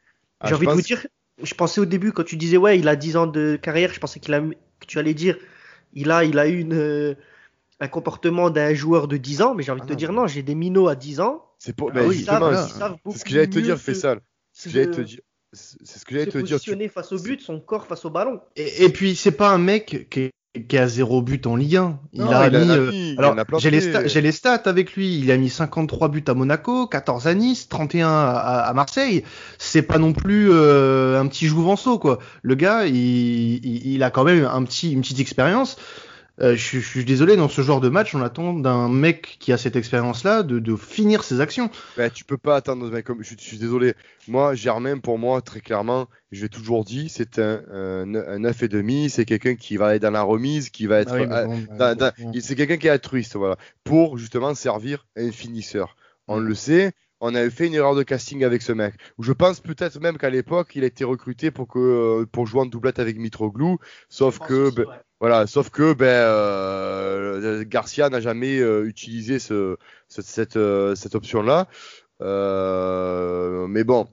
Ah, 0.40 0.48
j'ai 0.48 0.54
envie 0.54 0.66
de 0.66 0.72
vous 0.72 0.82
dire, 0.82 1.06
je 1.42 1.54
pensais 1.54 1.80
au 1.80 1.84
début 1.86 2.12
quand 2.12 2.24
tu 2.24 2.36
disais 2.36 2.56
ouais, 2.56 2.78
il 2.78 2.86
a 2.88 2.96
10 2.96 3.16
ans 3.16 3.26
de 3.26 3.56
carrière, 3.56 3.92
je 3.92 4.00
pensais 4.00 4.20
qu'il 4.20 4.34
a, 4.34 4.40
que 4.40 4.86
tu 4.86 4.98
allais 4.98 5.14
dire, 5.14 5.36
il 5.94 6.10
a, 6.10 6.24
il 6.24 6.38
a 6.38 6.46
eu 6.48 6.58
une, 6.60 6.74
euh, 6.74 7.14
un 7.80 7.88
comportement 7.88 8.50
d'un 8.50 8.74
joueur 8.74 9.08
de 9.08 9.16
10 9.16 9.42
ans, 9.42 9.54
mais 9.54 9.62
j'ai 9.62 9.72
envie 9.72 9.80
Ah 9.82 9.84
de 9.84 9.88
te 9.88 9.92
non, 9.94 9.98
dire 9.98 10.12
non, 10.12 10.26
j'ai 10.26 10.42
des 10.42 10.54
minots 10.54 10.88
à 10.88 10.94
10 10.96 11.20
ans. 11.20 11.44
C'est 11.58 11.74
pour. 11.74 11.90
Ah 11.94 12.04
oui, 12.04 12.16
justement, 12.16 12.54
c'est- 12.56 12.74
c'est 13.12 13.18
ce 13.18 13.24
que 13.24 13.30
j'allais 13.30 13.46
te 13.48 13.58
dire, 13.58 13.78
se- 13.78 13.82
fais 13.82 13.94
ça. 13.94 14.16
Ce 14.52 14.64
que 14.64 14.70
j'allais 14.70 14.90
te 14.90 15.00
dire. 15.00 15.20
C'est 15.52 15.78
c'est 15.84 15.98
ce 16.00 16.04
que 16.04 16.14
j'allais 16.14 16.26
te 16.26 16.38
dire. 16.38 16.90
face 16.90 17.12
au 17.12 17.18
but, 17.18 17.40
son 17.40 17.60
corps 17.60 17.86
face 17.86 18.04
au 18.04 18.10
ballon. 18.10 18.40
Et, 18.56 18.84
et 18.84 18.88
puis 18.90 19.14
c'est 19.14 19.32
pas 19.32 19.50
un 19.50 19.58
mec 19.58 20.08
qui, 20.10 20.20
est- 20.20 20.30
qui 20.68 20.78
a 20.78 20.86
zéro 20.86 21.20
but 21.20 21.46
en 21.46 21.56
Ligue 21.56 21.76
1. 21.76 21.98
Il 22.12 22.22
Non, 22.22 22.30
a 22.30 22.46
il 22.46 22.58
mis. 22.58 22.70
a 22.70 22.74
euh, 22.74 22.90
mis, 22.90 23.14
alors 23.18 23.34
j'ai 23.58 23.70
les, 23.70 23.80
sta- 23.80 24.20
les 24.20 24.32
stats 24.32 24.62
avec 24.66 24.94
lui. 24.94 25.18
Il 25.18 25.30
a 25.32 25.36
mis 25.36 25.50
53 25.50 26.08
buts 26.08 26.24
à 26.28 26.34
Monaco, 26.34 26.86
14 26.86 27.26
à 27.26 27.34
Nice, 27.34 27.68
31 27.68 28.08
à, 28.08 28.60
à 28.68 28.72
Marseille. 28.72 29.24
C'est 29.58 29.82
pas 29.82 29.98
non 29.98 30.12
plus 30.12 30.48
euh, 30.52 31.20
un 31.20 31.26
petit 31.26 31.46
jouvenceau 31.46 31.98
quoi. 31.98 32.18
Le 32.42 32.54
gars, 32.54 32.86
il, 32.86 32.94
il, 33.64 33.94
il 33.94 34.02
a 34.02 34.10
quand 34.10 34.24
même 34.24 34.44
un 34.44 34.62
petit, 34.62 34.92
une 34.92 35.00
petite 35.00 35.20
expérience. 35.20 35.76
Euh, 36.40 36.56
je, 36.56 36.80
suis- 36.80 37.04
désolé, 37.04 37.36
dans 37.36 37.48
ce 37.48 37.62
genre 37.62 37.80
de 37.80 37.88
match, 37.88 38.12
on 38.14 38.20
attend 38.20 38.54
d'un 38.54 38.88
mec 38.88 39.36
qui 39.38 39.52
a 39.52 39.56
cette 39.56 39.76
expérience-là 39.76 40.42
de, 40.42 40.58
de 40.58 40.74
finir 40.74 41.22
ses 41.22 41.40
actions. 41.40 41.70
Ben, 41.96 42.10
tu 42.10 42.24
peux 42.24 42.36
pas 42.36 42.56
attendre, 42.56 42.90
mec, 42.90 43.04
comme, 43.04 43.22
je, 43.22 43.34
je 43.38 43.42
suis 43.44 43.56
désolé. 43.58 43.94
Moi, 44.26 44.54
Germain, 44.56 44.98
pour 44.98 45.16
moi, 45.18 45.42
très 45.42 45.60
clairement, 45.60 46.08
je 46.32 46.42
l'ai 46.42 46.48
toujours 46.48 46.84
dit, 46.84 47.08
c'est 47.08 47.38
un, 47.38 47.62
un, 47.70 48.14
un 48.16 48.38
9,5, 48.40 49.08
c'est 49.10 49.24
quelqu'un 49.24 49.54
qui 49.54 49.76
va 49.76 49.86
aller 49.88 50.00
dans 50.00 50.10
la 50.10 50.22
remise, 50.22 50.70
qui 50.70 50.86
va 50.86 51.00
être. 51.00 51.12
Ah 51.14 51.18
oui, 51.20 51.26
ah, 51.30 51.44
bon, 51.44 51.58
dans- 51.78 52.02
euh, 52.02 52.10
bon. 52.18 52.32
il- 52.34 52.42
c'est 52.42 52.56
quelqu'un 52.56 52.78
qui 52.78 52.88
est 52.88 52.90
altruiste, 52.90 53.36
voilà, 53.36 53.56
pour 53.84 54.18
justement 54.18 54.54
servir 54.56 55.06
un 55.16 55.30
finisseur. 55.30 55.94
On 56.26 56.38
le 56.38 56.54
sait, 56.54 56.92
on 57.20 57.34
avait 57.34 57.50
fait 57.50 57.66
une 57.66 57.74
erreur 57.74 57.94
de 57.94 58.02
casting 58.02 58.44
avec 58.44 58.62
ce 58.62 58.72
mec. 58.72 58.94
Je 59.18 59.32
pense 59.32 59.60
peut-être 59.60 59.98
même 60.00 60.18
qu'à 60.18 60.30
l'époque, 60.30 60.72
il 60.74 60.84
a 60.84 60.86
été 60.86 61.04
recruté 61.04 61.50
pour, 61.50 61.68
que, 61.68 61.78
euh, 61.78 62.26
pour 62.26 62.46
jouer 62.46 62.60
en 62.62 62.66
doublette 62.66 62.98
avec 62.98 63.16
Mitroglou, 63.18 63.78
sauf 64.08 64.38
que. 64.40 64.70
ben, 64.70 64.84
voilà, 65.20 65.46
sauf 65.46 65.70
que 65.70 65.94
ben, 65.94 66.06
euh, 66.06 67.64
Garcia 67.66 68.10
n'a 68.10 68.20
jamais 68.20 68.58
euh, 68.58 68.84
utilisé 68.86 69.38
ce, 69.38 69.76
ce- 70.08 70.20
cette, 70.22 70.56
euh, 70.56 70.94
cette 70.94 71.14
option-là. 71.14 71.66
Euh, 72.20 73.66
mais 73.68 73.84
bon, 73.84 74.06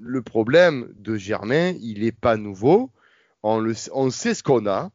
le 0.00 0.22
problème 0.22 0.88
de 0.98 1.16
Germain, 1.16 1.72
il 1.80 2.00
n'est 2.02 2.12
pas 2.12 2.36
nouveau. 2.36 2.90
On, 3.42 3.58
le, 3.58 3.74
on 3.92 4.10
sait 4.10 4.34
ce 4.34 4.42
qu'on 4.42 4.66
a. 4.66 4.90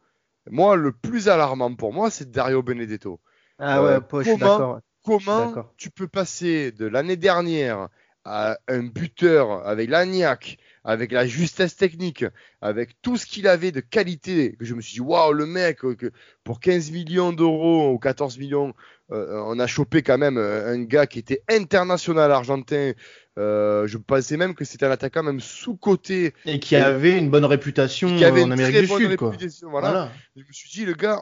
Moi, 0.49 0.75
le 0.75 0.91
plus 0.91 1.29
alarmant 1.29 1.73
pour 1.75 1.93
moi, 1.93 2.09
c'est 2.09 2.31
Dario 2.31 2.61
Benedetto. 2.63 3.19
Ah 3.59 3.81
Euh, 3.81 3.95
ouais, 3.99 4.01
Paul, 4.07 4.23
je 4.23 4.29
suis 4.29 4.39
d'accord. 4.39 4.79
Comment 5.17 5.71
tu 5.77 5.89
peux 5.89 6.07
passer 6.07 6.71
de 6.71 6.85
l'année 6.85 7.17
dernière 7.17 7.89
à 8.25 8.59
un 8.67 8.83
buteur 8.83 9.65
avec 9.67 9.89
l'agnac, 9.89 10.57
avec 10.83 11.11
la 11.11 11.25
justesse 11.25 11.75
technique, 11.75 12.25
avec 12.61 13.01
tout 13.01 13.17
ce 13.17 13.25
qu'il 13.25 13.47
avait 13.47 13.71
de 13.71 13.79
qualité, 13.79 14.55
que 14.59 14.65
je 14.65 14.75
me 14.75 14.81
suis 14.81 14.93
dit, 14.93 15.01
waouh, 15.01 15.33
le 15.33 15.45
mec, 15.45 15.79
que 15.79 16.11
pour 16.43 16.59
15 16.59 16.91
millions 16.91 17.31
d'euros 17.31 17.91
ou 17.91 17.97
14 17.97 18.37
millions, 18.37 18.73
euh, 19.11 19.41
on 19.45 19.57
a 19.59 19.65
chopé 19.65 20.03
quand 20.03 20.17
même 20.17 20.37
euh, 20.37 20.73
un 20.73 20.83
gars 20.83 21.07
qui 21.07 21.17
était 21.17 21.41
international 21.49 22.31
argentin. 22.31 22.91
Euh, 23.39 23.87
je 23.87 23.97
pensais 23.97 24.37
même 24.37 24.53
que 24.53 24.65
c'était 24.65 24.85
un 24.85 24.91
attaquant 24.91 25.23
même 25.23 25.39
sous-côté, 25.39 26.33
Et 26.45 26.59
qui 26.59 26.75
avait 26.75 27.17
une 27.17 27.29
bonne 27.29 27.45
réputation 27.45 28.15
qui 28.15 28.25
avait 28.25 28.43
en 28.43 28.47
une 28.47 28.51
Amérique 28.53 28.75
très 28.75 28.81
du 28.83 28.87
bonne 28.87 29.01
Sud, 29.01 29.15
quoi. 29.15 29.29
réputation. 29.31 29.69
Voilà. 29.69 29.89
Voilà. 29.89 30.11
Je 30.35 30.41
me 30.41 30.51
suis 30.51 30.69
dit, 30.69 30.85
le 30.85 30.93
gars, 30.93 31.19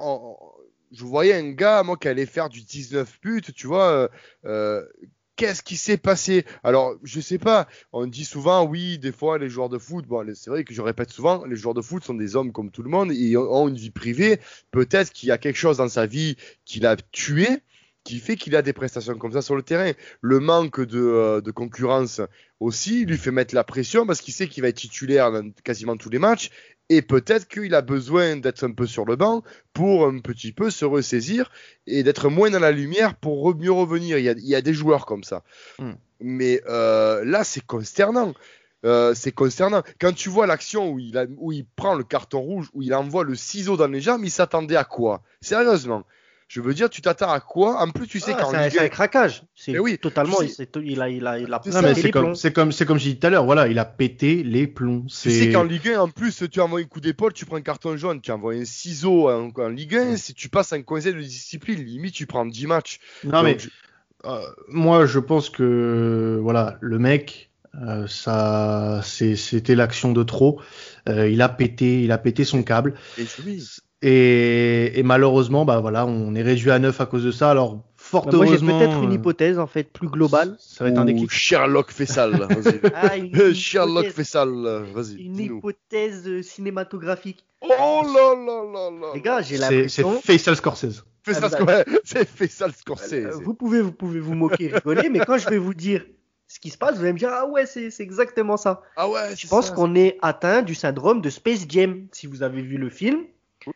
je 0.92 1.04
voyais 1.04 1.34
un 1.34 1.52
gars, 1.52 1.84
moi, 1.84 1.98
qui 1.98 2.08
allait 2.08 2.26
faire 2.26 2.50
du 2.50 2.62
19 2.64 3.20
buts, 3.22 3.42
tu 3.56 3.68
vois. 3.68 3.90
euh, 3.92 4.08
euh, 4.46 4.86
Qu'est-ce 5.36 5.62
qui 5.62 5.78
s'est 5.78 5.98
passé? 5.98 6.46
Alors, 6.64 6.96
je 7.04 7.22
sais 7.22 7.38
pas. 7.38 7.68
On 7.94 8.08
dit 8.08 8.26
souvent, 8.26 8.66
oui, 8.66 8.98
des 8.98 9.12
fois, 9.12 9.38
les 9.38 9.50
joueurs 9.50 9.70
de 9.70 9.78
foot, 9.78 10.08
bon, 10.08 10.26
c'est 10.34 10.50
vrai 10.50 10.64
que 10.64 10.74
je 10.74 10.82
répète 10.82 11.12
souvent, 11.12 11.46
les 11.46 11.56
joueurs 11.56 11.76
de 11.76 11.82
foot 11.82 12.04
sont 12.04 12.16
des 12.16 12.36
hommes 12.36 12.52
comme 12.52 12.72
tout 12.72 12.82
le 12.82 12.90
monde 12.90 13.12
et 13.12 13.38
ont- 13.38 13.42
ont 13.64 13.68
une 13.68 13.76
vie 13.76 13.92
privée. 13.92 14.40
Peut-être 14.72 15.12
qu'il 15.14 15.30
y 15.30 15.32
a 15.32 15.38
quelque 15.38 15.56
chose 15.58 15.78
dans 15.78 15.90
sa 15.90 16.08
vie 16.08 16.38
qui 16.66 16.80
l'a 16.80 16.96
tué, 17.12 17.48
qui 18.08 18.20
fait 18.20 18.36
qu'il 18.38 18.56
a 18.56 18.62
des 18.62 18.74
prestations 18.74 19.18
comme 19.18 19.34
ça 19.34 19.42
sur 19.42 19.56
le 19.56 19.64
terrain. 19.64 19.92
Le 20.22 20.40
manque 20.40 20.80
de, 20.80 20.98
euh, 21.00 21.42
de 21.42 21.52
concurrence 21.52 22.22
aussi 22.62 23.06
lui 23.06 23.18
fait 23.18 23.32
mettre 23.32 23.54
la 23.54 23.64
pression 23.66 24.06
parce 24.06 24.22
qu'il 24.22 24.34
sait 24.34 24.48
qu'il 24.48 24.64
va 24.64 24.70
être 24.70 24.78
titulaire 24.78 25.32
dans 25.32 25.52
quasiment 25.64 25.98
tous 25.98 26.10
les 26.10 26.18
matchs 26.20 26.50
et 26.90 27.02
peut-être 27.02 27.50
qu'il 27.50 27.76
a 27.76 27.82
besoin 27.82 28.38
d'être 28.38 28.64
un 28.64 28.72
peu 28.72 28.88
sur 28.88 29.04
le 29.04 29.18
banc 29.18 29.44
pour 29.74 30.08
un 30.08 30.20
petit 30.20 30.54
peu 30.54 30.70
se 30.70 30.86
ressaisir 30.86 31.52
et 31.86 32.02
d'être 32.04 32.30
moins 32.30 32.50
dans 32.50 32.60
la 32.60 32.72
lumière 32.72 33.16
pour 33.16 33.54
mieux 33.56 33.74
revenir. 33.74 34.18
Il 34.18 34.24
y 34.24 34.30
a, 34.30 34.32
il 34.32 34.48
y 34.48 34.56
a 34.56 34.62
des 34.62 34.74
joueurs 34.74 35.06
comme 35.06 35.26
ça. 35.26 35.44
Hmm. 35.80 35.92
Mais 36.22 36.62
euh, 36.70 37.26
là, 37.26 37.44
c'est 37.44 37.66
consternant. 37.66 38.34
Euh, 38.86 39.14
c'est 39.16 39.34
consternant. 39.34 39.84
Quand 40.00 40.14
tu 40.14 40.30
vois 40.30 40.48
l'action 40.48 40.92
où 40.92 41.00
il, 41.00 41.18
a- 41.18 41.26
où 41.38 41.52
il 41.52 41.66
prend 41.66 41.96
le 41.96 42.06
carton 42.06 42.40
rouge, 42.40 42.70
où 42.74 42.82
il 42.82 42.94
envoie 42.94 43.24
le 43.26 43.36
ciseau 43.36 43.76
dans 43.76 43.88
les 43.88 44.00
jambes, 44.00 44.22
il 44.24 44.32
s'attendait 44.32 44.78
à 44.78 44.86
quoi? 44.86 45.24
Sérieusement. 45.42 46.04
Je 46.48 46.62
veux 46.62 46.74
dire, 46.74 46.90
tu 46.90 47.02
t'attends 47.02 47.30
à 47.30 47.42
quoi? 47.42 47.82
En 47.82 47.90
plus, 47.90 48.08
tu 48.08 48.22
sais 48.22 48.32
Ah, 48.34 48.42
qu'en 48.42 48.52
c'est 48.52 48.58
un, 48.58 48.64
Ligue 48.64 48.74
c'est 48.78 48.80
1, 48.82 48.86
un 48.86 48.90
craquage. 48.90 49.44
C'est 49.54 49.78
oui, 49.80 49.98
totalement. 49.98 50.38
tu 50.38 50.46
Il, 50.46 50.50
sais- 50.50 50.64
s'est- 50.74 50.82
il 50.82 51.02
a, 51.02 51.10
il 51.10 51.28
a, 51.28 51.40
il 51.40 51.54
a 51.54 51.60
C'est 51.64 51.72
c'est 51.94 52.10
comme, 52.12 52.24
plombs. 52.28 52.36
c'est 52.36 52.54
comme, 52.54 52.72
c'est 52.72 52.86
comme 52.86 52.98
j'ai 52.98 53.14
dit 53.14 53.20
tout 53.20 53.28
à 53.28 53.30
l'heure. 53.30 53.44
Voilà, 53.46 53.68
il 53.68 53.78
a 53.80 53.84
pété 53.86 54.44
les 54.44 54.66
plombs. 54.66 55.02
Tu 55.02 55.10
C'est 55.10 55.30
sais 55.32 55.52
qu'en 55.52 55.64
Ligue 55.64 55.90
1, 55.90 56.00
en 56.00 56.10
plus, 56.10 56.44
tu 56.50 56.62
envoies 56.62 56.80
un 56.80 56.84
coup 56.86 57.02
d'épaule, 57.02 57.34
tu 57.34 57.46
prends 57.46 57.58
un 57.58 57.62
carton 57.62 57.98
jaune, 57.98 58.22
tu 58.22 58.32
envoies 58.32 58.54
un 58.56 58.64
ciseau 58.66 59.30
en, 59.30 59.50
en 59.54 59.68
Ligue 59.68 59.96
1, 59.96 60.16
si 60.16 60.34
tu 60.34 60.48
passes 60.48 60.72
un 60.72 60.84
conseil 60.84 61.14
de 61.14 61.20
discipline, 61.22 61.84
limite, 61.84 62.14
tu 62.14 62.26
prends 62.28 62.46
10 62.46 62.66
matchs. 62.68 63.00
non 63.26 63.44
mais 63.44 63.58
je- 63.60 63.68
euh, 64.26 64.40
moi 64.70 65.06
je 65.06 65.20
pense 65.20 65.50
que 65.50 66.40
voilà 66.42 66.78
le 66.82 66.98
mec 66.98 67.52
euh, 67.82 68.08
ça 68.08 69.02
c'est- 69.04 69.36
c'était 69.36 69.76
l'action 69.76 70.12
de 70.14 70.24
trop. 70.24 70.60
Euh, 71.10 71.30
il 71.30 71.42
a 71.42 71.50
pété, 71.50 72.04
il 72.04 72.12
a 72.12 72.18
pété 72.18 72.44
son 72.44 72.64
câble. 72.64 72.94
et. 74.02 75.00
Et, 75.00 75.02
malheureusement, 75.04 75.66
bah 75.66 75.80
voilà, 75.80 76.06
on 76.06 76.36
est 76.36 76.44
réduit 76.44 76.70
à 76.70 76.78
9 76.78 77.02
à 77.02 77.08
cause 77.08 77.24
de 77.24 77.32
ça. 77.32 77.50
Alors 77.50 77.84
fort 77.96 78.28
Bah, 78.28 78.34
moi, 78.38 78.46
j'ai 78.46 78.52
heureusement. 78.52 78.78
peut-être 78.80 79.02
une 79.04 79.12
hypothèse 79.12 79.58
en 79.58 79.66
fait 79.66 79.92
plus 79.92 80.08
globale. 80.08 80.56
Ça 80.60 80.84
va 80.84 80.92
être 80.92 81.00
un 81.00 81.06
déclic. 81.06 81.32
Sherlock 81.32 81.92
Fessal, 81.92 82.32
vas-y. 82.50 82.80
Ah, 82.94 83.18
une, 83.18 83.26
une 83.36 83.54
Sherlock 83.56 84.10
Fessal, 84.12 84.50
vas-y. 84.94 85.16
une 85.24 85.34
dis-nous. 85.34 85.58
hypothèse 85.58 86.28
euh, 86.28 86.44
cinématographique. 86.44 87.44
Oh 87.62 87.68
là 87.70 88.36
là 88.36 88.64
là 88.72 88.92
là. 89.02 89.08
Les 89.16 89.22
gars, 89.22 89.42
j'ai 89.42 89.58
C'est 89.58 89.88
c'est 89.90 90.04
l'impression. 90.04 90.22
Faisal 90.22 90.56
Scorsese. 90.56 91.04
Fessal, 91.24 91.50
Ah, 91.60 91.64
bah. 91.64 91.78
ouais, 91.78 91.86
c'est 92.04 92.28
Fessal 92.30 92.72
Scorsese. 92.74 93.14
Euh, 93.14 93.32
Vous 93.44 93.56
pouvez, 93.56 93.82
vous 93.82 93.92
pouvez 93.92 94.20
vous 94.20 94.36
moquer, 94.36 94.68
rigoler, 94.76 95.10
mais 95.10 95.20
quand 95.26 95.40
je 95.40 95.50
vais 95.50 95.58
vous 95.58 95.74
dire 95.74 96.06
ce 96.48 96.60
qui 96.60 96.70
se 96.70 96.78
passe, 96.78 96.96
vous 96.96 97.02
allez 97.04 97.14
me 97.14 97.18
dire 97.20 97.30
ah 97.32 97.46
ouais, 97.46 97.66
c'est 97.66 97.92
c'est 97.92 98.04
exactement 98.04 98.58
ça. 98.58 98.82
Ah 98.96 99.10
ouais, 99.10 99.36
Je 99.36 99.48
pense 99.48 99.70
qu'on 99.72 99.96
est 99.96 100.18
atteint 100.22 100.62
du 100.62 100.76
syndrome 100.76 101.22
de 101.22 101.30
Space 101.30 101.66
Jam. 101.68 102.08
Si 102.12 102.26
vous 102.28 102.42
avez 102.44 102.62
vu 102.62 102.78
le 102.78 102.90
film, 102.90 103.26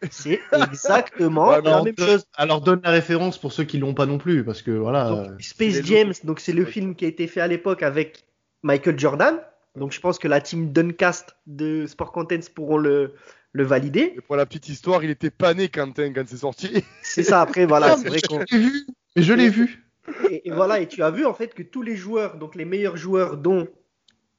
c'est 0.10 0.40
exactement 0.54 1.50
Ouais, 1.50 1.62
la 1.62 1.70
Alors, 1.72 1.84
même 1.86 1.94
donne- 1.96 2.08
chose. 2.08 2.26
alors 2.36 2.62
donne 2.62 2.82
la 2.84 2.92
référence 2.92 3.38
pour 3.38 3.52
ceux 3.52 3.64
qui 3.66 3.78
l'ont 3.78 3.94
pas 3.94 4.06
non 4.06 4.18
plus, 4.18 4.44
parce 4.46 4.62
que 4.62 4.72
voilà. 4.72 5.10
Donc, 5.10 5.28
euh, 5.28 5.36
Space 5.40 5.74
c'est 5.76 5.86
Jam, 5.86 6.08
le- 6.10 6.28
donc 6.28 6.40
c'est 6.40 6.54
le 6.54 6.66
film 6.66 6.96
qui 6.96 7.06
a 7.06 7.08
été 7.08 7.28
fait 7.28 7.42
à 7.42 7.48
l'époque 7.48 7.84
avec 7.84 8.26
Michael 8.64 8.98
Jordan. 9.00 9.40
Donc 9.76 9.92
je 9.94 10.00
pense 10.02 10.20
que 10.20 10.28
la 10.28 10.42
team 10.42 10.72
Duncast 10.74 11.36
de 11.48 11.86
Sport 11.88 12.12
Contents 12.12 12.40
pourront 12.54 12.78
le, 12.78 13.14
le 13.54 13.64
valider. 13.64 14.14
Et 14.18 14.22
pour 14.22 14.36
la 14.36 14.46
petite 14.46 14.68
histoire, 14.70 15.04
il 15.04 15.10
était 15.10 15.30
pané 15.30 15.70
Quentin 15.70 16.12
quand 16.14 16.24
c'est 16.28 16.38
sorti. 16.38 16.84
C'est 17.02 17.24
ça. 17.24 17.42
Après 17.42 17.66
voilà, 17.66 17.96
c'est 17.98 18.08
vrai 18.10 18.20
je 18.22 18.28
qu'on 18.28 18.40
l'ai 18.40 18.58
vu. 18.58 18.86
Mais 19.16 19.24
je 19.24 19.34
l'ai 19.34 19.50
vu. 19.50 19.81
Et, 20.30 20.48
et 20.48 20.52
voilà 20.52 20.80
et 20.80 20.88
tu 20.88 21.04
as 21.04 21.12
vu 21.12 21.26
en 21.26 21.34
fait 21.34 21.54
que 21.54 21.64
tous 21.64 21.82
les 21.82 21.96
joueurs, 21.96 22.38
donc 22.38 22.56
les 22.56 22.66
meilleurs 22.66 22.98
joueurs 22.98 23.38
dont 23.38 23.68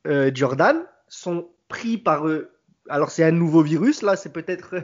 euh, 0.07 0.31
Jordan, 0.35 0.85
sont 1.09 1.49
pris 1.69 1.99
par 1.99 2.27
eux. 2.27 2.51
Alors 2.89 3.11
c'est 3.11 3.25
un 3.25 3.33
nouveau 3.33 3.63
virus 3.63 4.03
là, 4.03 4.17
c'est 4.17 4.33
peut-être 4.33 4.75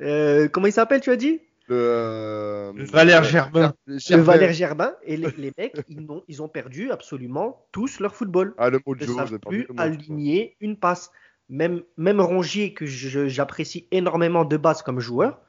euh, 0.00 0.48
comment 0.48 0.66
il 0.66 0.72
s'appelle 0.72 1.00
tu 1.00 1.10
as 1.10 1.16
dit? 1.16 1.40
Le, 1.68 1.76
euh, 1.78 2.72
Valère 2.92 3.22
Gerbin. 3.22 3.72
Le. 3.86 4.16
Valère 4.16 4.52
Gerbin 4.52 4.94
et 5.04 5.16
les, 5.16 5.30
les 5.38 5.52
mecs 5.56 5.74
ils 5.88 6.10
ont, 6.10 6.24
ils 6.26 6.42
ont 6.42 6.48
perdu 6.48 6.90
absolument 6.90 7.66
tous 7.70 8.00
leur 8.00 8.14
football. 8.14 8.54
Ah, 8.58 8.68
le 8.68 8.78
Ils 8.78 8.90
mojo, 8.90 9.12
ne 9.12 9.16
savent 9.16 9.28
j'ai 9.30 9.38
pas 9.38 9.48
plus 9.48 9.66
aligner 9.76 10.56
une 10.60 10.76
passe. 10.76 11.10
Même, 11.48 11.82
même 11.98 12.20
Rongier, 12.20 12.72
que 12.72 12.86
j'apprécie 12.86 13.86
énormément 13.90 14.44
de 14.44 14.56
base 14.56 14.82
comme 14.82 15.00
joueur, 15.00 15.40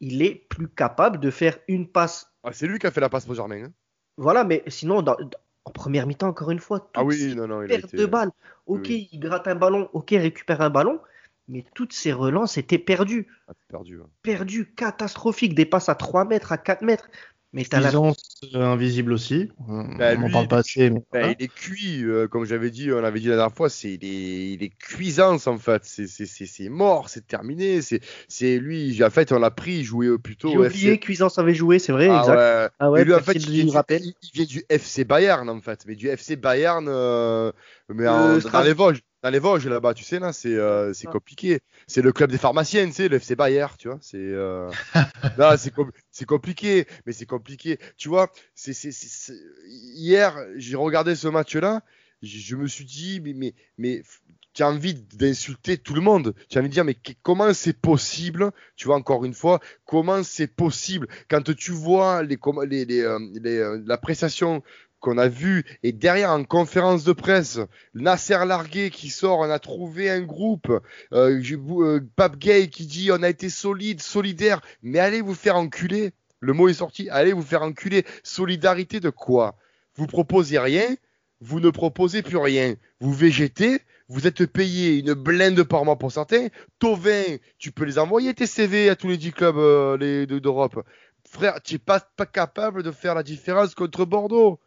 il 0.00 0.22
est 0.22 0.46
plus 0.48 0.68
capable 0.68 1.18
de 1.18 1.30
faire 1.30 1.58
une 1.66 1.88
passe. 1.88 2.32
Ah, 2.44 2.52
c'est 2.52 2.66
lui 2.66 2.78
qui 2.78 2.86
a 2.86 2.90
fait 2.90 3.00
la 3.00 3.08
passe 3.08 3.24
pour 3.24 3.34
Germain. 3.34 3.64
hein. 3.64 3.72
Voilà, 4.16 4.44
mais 4.44 4.62
sinon, 4.68 5.02
dans- 5.02 5.16
dans- 5.16 5.30
en 5.64 5.70
première 5.70 6.06
mi-temps, 6.06 6.28
encore 6.28 6.50
une 6.50 6.58
fois, 6.60 6.88
Ah 6.94 7.00
toutes 7.00 7.08
oui, 7.08 7.16
ces 7.18 7.34
non, 7.34 7.46
non, 7.48 7.62
il 7.62 7.64
a 7.64 7.68
pertes 7.68 7.84
été. 7.94 7.96
de 7.96 8.06
balles. 8.06 8.30
Ok, 8.66 8.84
oui. 8.88 9.08
il 9.12 9.18
gratte 9.18 9.48
un 9.48 9.54
ballon, 9.54 9.88
ok, 9.92 10.12
il 10.12 10.18
récupère 10.18 10.60
un 10.60 10.70
ballon, 10.70 11.00
mais 11.48 11.64
toutes 11.74 11.92
ces 11.94 12.12
relances 12.12 12.58
étaient 12.58 12.78
perdues. 12.78 13.26
Ah, 13.48 13.52
perdu. 13.68 14.00
hein. 14.02 14.06
Perdues, 14.22 14.72
catastrophiques, 14.74 15.54
des 15.54 15.64
passes 15.66 15.88
à 15.88 15.94
3 15.94 16.24
mètres, 16.26 16.52
à 16.52 16.58
4 16.58 16.82
mètres. 16.82 17.08
Mais 17.54 17.64
t'as 17.64 17.78
la... 17.78 17.88
Cuisance 17.88 18.16
invisible 18.52 19.12
aussi. 19.12 19.48
Bah, 19.68 20.14
on 20.18 20.22
en 20.22 20.26
lui, 20.26 20.32
parle 20.32 20.48
pas 20.48 20.58
assez. 20.58 20.90
Mais 20.90 21.00
voilà. 21.12 21.34
il 21.38 21.44
est 21.44 21.48
cuit, 21.54 22.02
euh, 22.04 22.26
comme 22.26 22.44
j'avais 22.44 22.70
dit, 22.70 22.90
on 22.92 23.00
l'avait 23.00 23.20
dit 23.20 23.28
la 23.28 23.36
dernière 23.36 23.54
fois, 23.54 23.70
c'est 23.70 23.94
il 23.94 24.04
est, 24.04 24.52
il 24.54 24.62
est 24.64 24.70
cuisance 24.76 25.46
en 25.46 25.56
fait, 25.56 25.82
c'est 25.84 26.08
c'est 26.08 26.26
c'est 26.26 26.46
c'est 26.46 26.68
mort, 26.68 27.08
c'est 27.08 27.26
terminé, 27.26 27.80
c'est 27.80 28.00
c'est 28.28 28.58
lui, 28.58 29.02
en 29.04 29.10
fait 29.10 29.30
on 29.30 29.38
l'a 29.38 29.52
pris, 29.52 29.74
il 29.78 29.84
jouait 29.84 30.18
plutôt 30.18 30.50
J'ai 30.50 30.58
oublié, 30.58 30.88
FC. 30.94 30.98
Cuisance 30.98 31.38
avait 31.38 31.54
joué, 31.54 31.78
c'est 31.78 31.92
vrai, 31.92 32.08
Ah 32.10 32.18
exact. 32.20 32.36
ouais. 32.36 32.68
Ah 32.80 32.90
ouais, 32.90 33.04
lui 33.04 33.14
en 33.14 33.20
fait 33.20 33.34
de 33.34 33.38
il 33.38 33.50
vient, 33.50 33.64
du, 33.66 33.70
rappeler. 33.70 34.00
il- 34.02 34.14
il 34.22 34.30
vient 34.34 34.44
du 34.46 34.64
FC 34.68 35.04
Bayern 35.04 35.48
en 35.48 35.60
fait, 35.60 35.84
mais 35.86 35.94
du 35.94 36.08
FC 36.08 36.34
Bayern, 36.36 36.86
euh, 36.88 37.52
mais 37.88 38.04
Euh, 38.06 38.10
en- 38.10 38.38
dans 38.50 38.62
les 38.62 38.72
Vosges, 38.72 39.00
dans 39.24 39.30
les 39.30 39.38
Vosges 39.38 39.66
là-bas, 39.66 39.94
tu 39.94 40.04
sais 40.04 40.18
là, 40.18 40.34
c'est 40.34 40.54
euh, 40.54 40.92
c'est 40.92 41.06
compliqué, 41.06 41.60
c'est 41.86 42.02
le 42.02 42.12
club 42.12 42.30
des 42.30 42.36
pharmaciens, 42.36 42.84
tu 42.86 42.92
sais, 42.92 43.08
le 43.08 43.16
FC 43.16 43.34
Bayern, 43.34 43.74
tu 43.78 43.88
vois, 43.88 43.96
c'est 44.02 44.18
euh... 44.18 44.70
c'est 45.56 45.72
com- 45.72 45.90
c'est 46.10 46.26
compliqué, 46.26 46.86
mais 47.06 47.14
c'est 47.14 47.24
compliqué, 47.24 47.78
tu 47.96 48.10
vois, 48.10 48.30
c'est 48.54 48.74
c'est 48.74 48.92
c'est- 48.92 49.08
c'est- 49.08 49.40
hier 49.64 50.36
j'ai 50.56 50.76
regardé 50.76 51.16
ce 51.16 51.26
match-là, 51.28 51.80
je, 52.20 52.54
me 52.54 52.66
suis 52.66 52.84
dit 52.84 53.22
mais 53.24 53.32
mais 53.32 53.54
mais 53.78 54.02
tu 54.52 54.62
as 54.62 54.68
envie 54.68 54.94
d'insulter 54.94 55.78
tout 55.78 55.94
le 55.94 56.00
monde. 56.00 56.34
Tu 56.48 56.58
as 56.58 56.60
envie 56.60 56.68
de 56.68 56.74
dire, 56.74 56.84
mais 56.84 56.96
comment 57.22 57.52
c'est 57.52 57.72
possible 57.76 58.52
Tu 58.76 58.86
vois, 58.86 58.94
encore 58.94 59.24
une 59.24 59.34
fois, 59.34 59.58
comment 59.84 60.22
c'est 60.22 60.46
possible? 60.46 61.08
Quand 61.28 61.42
tu 61.56 61.72
vois 61.72 62.22
les, 62.22 62.38
les, 62.68 62.84
les, 62.84 63.00
euh, 63.00 63.18
les, 63.42 63.82
la 63.84 63.98
prestation 63.98 64.62
qu'on 65.04 65.18
a 65.18 65.28
vue 65.28 65.64
et 65.82 65.92
derrière 65.92 66.30
en 66.30 66.44
conférence 66.44 67.04
de 67.04 67.12
presse, 67.12 67.60
Nasser 67.92 68.38
Largué 68.46 68.88
qui 68.88 69.10
sort, 69.10 69.40
on 69.40 69.50
a 69.50 69.58
trouvé 69.58 70.08
un 70.08 70.22
groupe, 70.22 70.72
euh, 71.12 71.42
euh, 71.42 72.00
Pape 72.16 72.38
Gay 72.38 72.68
qui 72.68 72.86
dit, 72.86 73.10
on 73.12 73.22
a 73.22 73.28
été 73.28 73.50
solide, 73.50 74.00
solidaire, 74.00 74.62
mais 74.82 74.98
allez 74.98 75.20
vous 75.20 75.34
faire 75.34 75.56
enculer. 75.56 76.12
Le 76.40 76.54
mot 76.54 76.68
est 76.68 76.74
sorti, 76.74 77.10
allez 77.10 77.34
vous 77.34 77.42
faire 77.42 77.62
enculer. 77.62 78.04
Solidarité 78.22 78.98
de 78.98 79.10
quoi? 79.10 79.56
Vous 79.94 80.06
proposez 80.06 80.58
rien, 80.58 80.96
vous 81.40 81.60
ne 81.60 81.68
proposez 81.68 82.22
plus 82.22 82.38
rien. 82.38 82.74
Vous 83.00 83.12
végétez, 83.12 83.80
vous 84.08 84.26
êtes 84.26 84.46
payé 84.46 84.98
une 85.00 85.12
blinde 85.12 85.64
par 85.64 85.84
mois 85.84 85.98
pour 85.98 86.12
certains. 86.12 86.48
Tovin, 86.78 87.36
tu 87.58 87.72
peux 87.72 87.84
les 87.84 87.98
envoyer 87.98 88.32
tes 88.32 88.46
CV 88.46 88.88
à 88.88 88.96
tous 88.96 89.08
les 89.08 89.18
10 89.18 89.32
clubs 89.32 89.58
euh, 89.58 90.24
d'Europe. 90.26 90.82
Frère, 91.28 91.60
tu 91.62 91.74
n'es 91.74 91.78
pas 91.78 92.00
capable 92.32 92.82
de 92.82 92.90
faire 92.90 93.14
la 93.14 93.22
différence 93.22 93.74
contre 93.74 94.06
Bordeaux. 94.06 94.60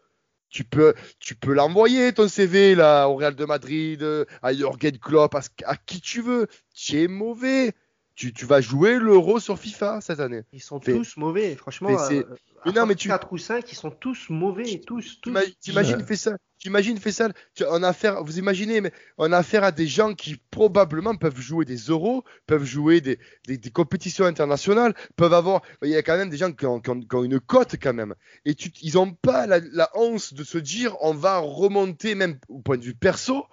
Tu 0.50 0.64
peux, 0.64 0.94
tu 1.20 1.36
peux 1.36 1.54
l'envoyer 1.54 2.14
ton 2.14 2.28
CV 2.28 2.76
là 2.76 3.08
au 3.08 3.16
Real 3.16 3.36
de 3.36 3.46
Madrid, 3.46 4.02
euh, 4.02 4.26
à 4.42 4.54
Jürgen 4.54 4.98
Klopp, 4.98 5.36
à, 5.36 5.42
à 5.66 5.76
qui 5.78 6.02
tu 6.02 6.22
veux. 6.22 6.48
Tu 6.74 7.02
es 7.04 7.08
mauvais. 7.08 7.74
Tu, 8.18 8.34
tu 8.34 8.46
vas 8.46 8.62
jouer 8.62 8.98
l'euro 8.98 9.40
sur 9.40 9.60
FIFA 9.60 10.02
cette 10.02 10.20
année. 10.20 10.42
Ils 10.52 10.60
sont 10.60 10.82
Mais- 10.88 10.94
tous 10.96 11.18
mauvais, 11.18 11.56
franchement. 11.56 11.90
mais 12.10 12.18
euh, 12.18 12.24
mais 12.66 12.72
non, 12.72 12.88
mais 12.88 12.96
tu- 12.96 13.10
4 13.10 13.32
ou 13.32 13.38
5, 13.38 13.72
ils 13.72 13.76
sont 13.76 13.92
tous 13.92 14.26
mauvais, 14.32 14.82
tous, 14.86 15.20
tous. 15.22 15.30
T'ima- 15.30 15.42
T'imagines, 15.62 16.04
fais 16.04 16.16
ça. 16.16 16.36
T'imagines, 16.58 16.98
fais 16.98 17.12
ça. 17.12 17.30
Tu- 17.54 17.64
On 17.70 17.84
a 17.84 17.90
affaire, 17.90 18.24
vous 18.24 18.40
imaginez, 18.40 18.82
mais 18.82 18.92
on 19.20 19.32
a 19.32 19.38
affaire 19.38 19.64
à 19.64 19.72
des 19.72 19.86
gens 19.86 20.16
qui 20.16 20.36
probablement 20.50 21.14
peuvent 21.16 21.40
jouer 21.40 21.64
des 21.64 21.78
euros, 21.78 22.24
peuvent 22.48 22.64
jouer 22.66 23.02
des, 23.02 23.20
des, 23.46 23.60
des 23.60 23.70
compétitions 23.70 24.26
internationales, 24.26 24.96
peuvent 25.16 25.36
avoir. 25.36 25.62
Il 25.84 25.90
y 25.90 25.96
a 25.96 26.02
quand 26.02 26.18
même 26.18 26.32
des 26.32 26.38
gens 26.38 26.52
qui 26.52 26.66
ont, 26.66 26.80
qui 26.80 26.90
ont- 26.90 27.00
qui 27.00 27.16
ont 27.16 27.24
une 27.24 27.40
cote 27.40 27.76
quand 27.80 27.94
même. 27.94 28.16
Et 28.46 28.56
tu, 28.56 28.72
ils 28.82 28.96
n'ont 28.96 29.14
pas 29.14 29.46
la, 29.46 29.60
la 29.60 29.92
honte 29.94 30.34
de 30.34 30.44
se 30.44 30.58
dire 30.58 30.96
on 31.02 31.14
va 31.14 31.38
remonter, 31.38 32.16
même 32.16 32.40
au 32.50 32.58
point 32.62 32.78
de 32.78 32.84
vue 32.84 32.96
perso, 32.96 33.46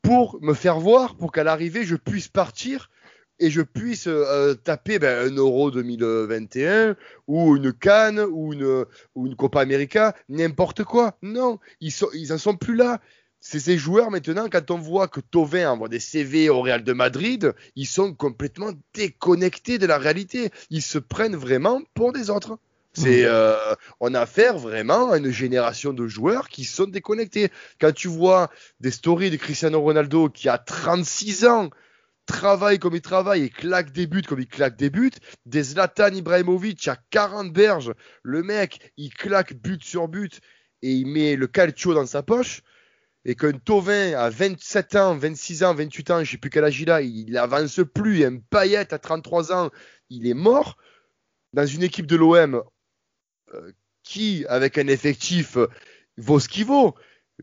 pour 0.00 0.38
me 0.40 0.54
faire 0.54 0.80
voir, 0.80 1.18
pour 1.18 1.32
qu'à 1.32 1.44
l'arrivée 1.44 1.84
je 1.84 1.96
puisse 1.96 2.28
partir 2.28 2.88
et 3.40 3.50
je 3.50 3.62
puisse 3.62 4.06
euh, 4.06 4.54
taper 4.54 4.98
ben, 4.98 5.26
un 5.26 5.34
Euro 5.34 5.70
2021 5.70 6.94
ou 7.26 7.56
une 7.56 7.72
Cannes 7.72 8.20
ou 8.20 8.52
une, 8.52 8.84
ou 9.14 9.26
une 9.26 9.34
Copa 9.34 9.60
América, 9.60 10.14
n'importe 10.28 10.84
quoi. 10.84 11.16
Non, 11.22 11.58
ils, 11.80 11.90
sont, 11.90 12.08
ils 12.14 12.32
en 12.32 12.38
sont 12.38 12.56
plus 12.56 12.76
là. 12.76 13.00
C'est 13.40 13.58
ces 13.58 13.78
joueurs 13.78 14.10
maintenant, 14.10 14.48
quand 14.52 14.70
on 14.70 14.76
voit 14.76 15.08
que 15.08 15.20
Tovin 15.20 15.70
envoie 15.70 15.88
des 15.88 15.98
CV 15.98 16.50
au 16.50 16.60
Real 16.60 16.84
de 16.84 16.92
Madrid, 16.92 17.54
ils 17.74 17.86
sont 17.86 18.12
complètement 18.12 18.72
déconnectés 18.92 19.78
de 19.78 19.86
la 19.86 19.96
réalité. 19.96 20.50
Ils 20.68 20.82
se 20.82 20.98
prennent 20.98 21.36
vraiment 21.36 21.80
pour 21.94 22.12
des 22.12 22.28
autres. 22.28 22.58
C'est, 22.92 23.24
euh, 23.24 23.54
on 24.00 24.14
a 24.14 24.20
affaire 24.20 24.58
vraiment 24.58 25.12
à 25.12 25.18
une 25.18 25.30
génération 25.30 25.92
de 25.92 26.06
joueurs 26.08 26.48
qui 26.48 26.64
sont 26.64 26.86
déconnectés. 26.86 27.48
Quand 27.80 27.92
tu 27.92 28.08
vois 28.08 28.50
des 28.80 28.90
stories 28.90 29.30
de 29.30 29.36
Cristiano 29.36 29.80
Ronaldo 29.80 30.28
qui 30.28 30.48
a 30.48 30.58
36 30.58 31.46
ans, 31.46 31.70
travaille 32.30 32.78
comme 32.78 32.94
il 32.94 33.02
travaille 33.02 33.44
et 33.44 33.50
claque 33.50 33.92
des 33.92 34.06
buts 34.06 34.22
comme 34.22 34.40
il 34.40 34.48
claque 34.48 34.76
des 34.76 34.90
buts, 34.90 35.10
des 35.46 35.62
Zlatan 35.62 36.12
Ibrahimovic 36.14 36.88
à 36.88 36.96
40 37.10 37.52
berges, 37.52 37.94
le 38.22 38.42
mec, 38.42 38.92
il 38.96 39.12
claque 39.12 39.54
but 39.54 39.82
sur 39.82 40.08
but 40.08 40.40
et 40.82 40.92
il 40.92 41.06
met 41.06 41.36
le 41.36 41.46
calcio 41.46 41.94
dans 41.94 42.06
sa 42.06 42.22
poche, 42.22 42.62
et 43.24 43.34
qu'un 43.34 43.52
Tovin 43.52 44.14
à 44.14 44.30
27 44.30 44.96
ans, 44.96 45.16
26 45.16 45.62
ans, 45.64 45.74
28 45.74 46.10
ans, 46.10 46.24
je 46.24 46.30
sais 46.32 46.38
plus 46.38 46.50
quel 46.50 46.64
âge 46.64 46.80
il 46.80 46.90
a, 46.90 47.02
il 47.02 47.36
avance 47.36 47.80
plus, 47.94 48.20
et 48.20 48.26
un 48.26 48.38
Payet 48.38 48.92
à 48.94 48.98
33 48.98 49.52
ans, 49.52 49.70
il 50.08 50.26
est 50.26 50.34
mort, 50.34 50.78
dans 51.52 51.66
une 51.66 51.82
équipe 51.82 52.06
de 52.06 52.16
l'OM 52.16 52.62
euh, 53.54 53.72
qui, 54.02 54.46
avec 54.48 54.78
un 54.78 54.86
effectif, 54.86 55.58
vaut 56.16 56.40
ce 56.40 56.48
qu'il 56.48 56.64
vaut, 56.64 56.94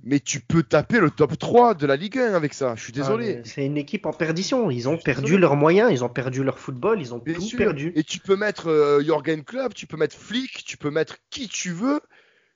mais 0.03 0.19
tu 0.19 0.39
peux 0.39 0.63
taper 0.63 0.99
le 0.99 1.09
top 1.11 1.37
3 1.37 1.73
de 1.75 1.85
la 1.85 1.95
Ligue 1.95 2.17
1 2.19 2.33
avec 2.33 2.53
ça, 2.53 2.75
je 2.75 2.83
suis 2.83 2.93
désolé. 2.93 3.33
Ah, 3.33 3.37
mais 3.37 3.41
c'est 3.45 3.65
une 3.65 3.77
équipe 3.77 4.05
en 4.05 4.13
perdition. 4.13 4.69
Ils 4.71 4.87
ont 4.89 4.97
perdu 4.97 5.23
désolé. 5.23 5.41
leurs 5.41 5.55
moyens, 5.55 5.91
ils 5.91 6.03
ont 6.03 6.09
perdu 6.09 6.43
leur 6.43 6.59
football, 6.59 6.99
ils 7.01 7.13
ont 7.13 7.17
Bien 7.19 7.35
tout 7.35 7.41
sûr. 7.41 7.57
perdu. 7.57 7.91
Et 7.95 8.03
tu 8.03 8.19
peux 8.19 8.35
mettre 8.35 8.69
euh, 8.69 9.03
Jorgen 9.03 9.43
Klopp, 9.43 9.73
tu 9.73 9.87
peux 9.87 9.97
mettre 9.97 10.15
Flick, 10.15 10.63
tu 10.65 10.77
peux 10.77 10.89
mettre 10.91 11.17
qui 11.29 11.47
tu 11.47 11.71
veux. 11.71 11.99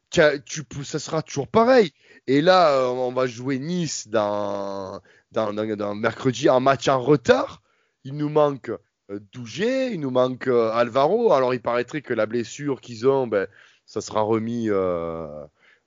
Tu 0.09 0.21
tu 0.45 0.63
ça 0.83 0.99
sera 0.99 1.21
toujours 1.21 1.47
pareil. 1.47 1.91
Et 2.27 2.41
là, 2.41 2.71
euh, 2.73 2.87
on 2.87 3.13
va 3.13 3.27
jouer 3.27 3.59
Nice 3.59 4.07
dans, 4.09 4.99
dans, 5.31 5.53
dans- 5.53 5.75
dans 5.77 5.95
mercredi 5.95 6.49
en 6.49 6.59
match 6.59 6.87
en 6.89 6.99
retard. 7.01 7.61
Il 8.03 8.15
nous 8.17 8.29
manque 8.29 8.69
euh, 9.09 9.19
Dougé, 9.33 9.93
il 9.93 9.99
nous 10.01 10.11
manque 10.11 10.47
euh, 10.47 10.69
Alvaro. 10.73 11.31
Alors, 11.33 11.53
il 11.53 11.61
paraîtrait 11.61 12.01
que 12.01 12.13
la 12.13 12.25
blessure 12.25 12.81
qu'ils 12.81 13.07
ont, 13.07 13.25
ben, 13.27 13.47
ça 13.85 14.01
sera 14.01 14.21
remis. 14.21 14.67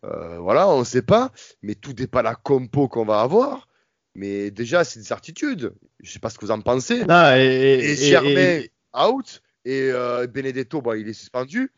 Euh, 0.05 0.38
voilà, 0.38 0.69
on 0.69 0.81
ne 0.81 0.85
sait 0.85 1.03
pas. 1.03 1.33
Mais 1.62 1.75
tout 1.75 1.95
n'est 1.99 2.07
pas 2.07 2.23
la 2.23 2.35
compo 2.35 2.88
qu'on 2.88 3.05
va 3.05 3.21
avoir. 3.21 3.69
Mais 4.14 4.51
déjà, 4.51 4.85
c'est 4.85 5.01
des 5.01 5.07
certitudes. 5.07 5.73
Je 6.01 6.09
ne 6.09 6.12
sais 6.12 6.19
pas 6.21 6.31
ce 6.31 6.38
que 6.38 6.45
vous 6.45 6.51
en 6.53 6.61
pensez. 6.61 7.03
Ah, 7.09 7.38
et, 7.40 7.45
Et 7.45 7.90
et- 7.93 7.97
Germain 7.97 8.61
et- 8.61 8.71
out 8.97 9.43
et 9.64 9.90
euh, 9.93 10.27
Benedetto, 10.27 10.81
bah, 10.83 10.97
il 10.97 11.09
est 11.09 11.12
suspendu. 11.14 11.73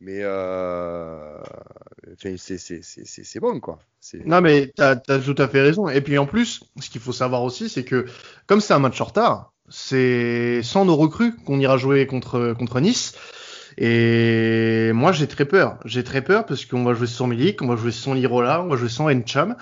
Mais 0.00 0.18
euh... 0.22 1.38
c'est- 2.36 3.38
bon, 3.40 3.60
quoi. 3.60 3.78
Non, 4.26 4.40
mais 4.40 4.72
t'as 4.74 4.96
as 5.08 5.18
tout 5.20 5.34
à 5.38 5.46
fait 5.48 5.62
raison. 5.62 5.88
Et 5.88 6.00
puis 6.00 6.18
en 6.18 6.26
plus, 6.26 6.64
ce 6.80 6.90
qu'il 6.90 7.00
faut 7.00 7.12
savoir 7.12 7.42
aussi, 7.44 7.68
c'est 7.68 7.84
que 7.84 8.06
comme 8.46 8.60
c'est 8.60 8.74
un 8.74 8.80
match 8.80 9.00
en 9.00 9.04
retard, 9.04 9.52
c'est 9.68 10.60
sans 10.64 10.84
nos 10.84 10.96
recrues 10.96 11.36
qu'on 11.46 11.60
ira 11.60 11.76
jouer 11.76 12.06
contre, 12.08 12.52
contre 12.58 12.80
Nice. 12.80 13.14
Et 13.78 14.90
moi, 14.94 15.12
j'ai 15.12 15.26
très 15.26 15.44
peur. 15.44 15.78
J'ai 15.84 16.04
très 16.04 16.22
peur 16.22 16.46
parce 16.46 16.64
qu'on 16.64 16.84
va 16.84 16.94
jouer 16.94 17.06
sans 17.06 17.26
Milik, 17.26 17.62
on 17.62 17.66
va 17.68 17.76
jouer 17.76 17.92
sans 17.92 18.14
Lirola, 18.14 18.62
on 18.62 18.68
va 18.68 18.76
jouer 18.76 18.88
sans 18.88 19.10
Encham. 19.10 19.56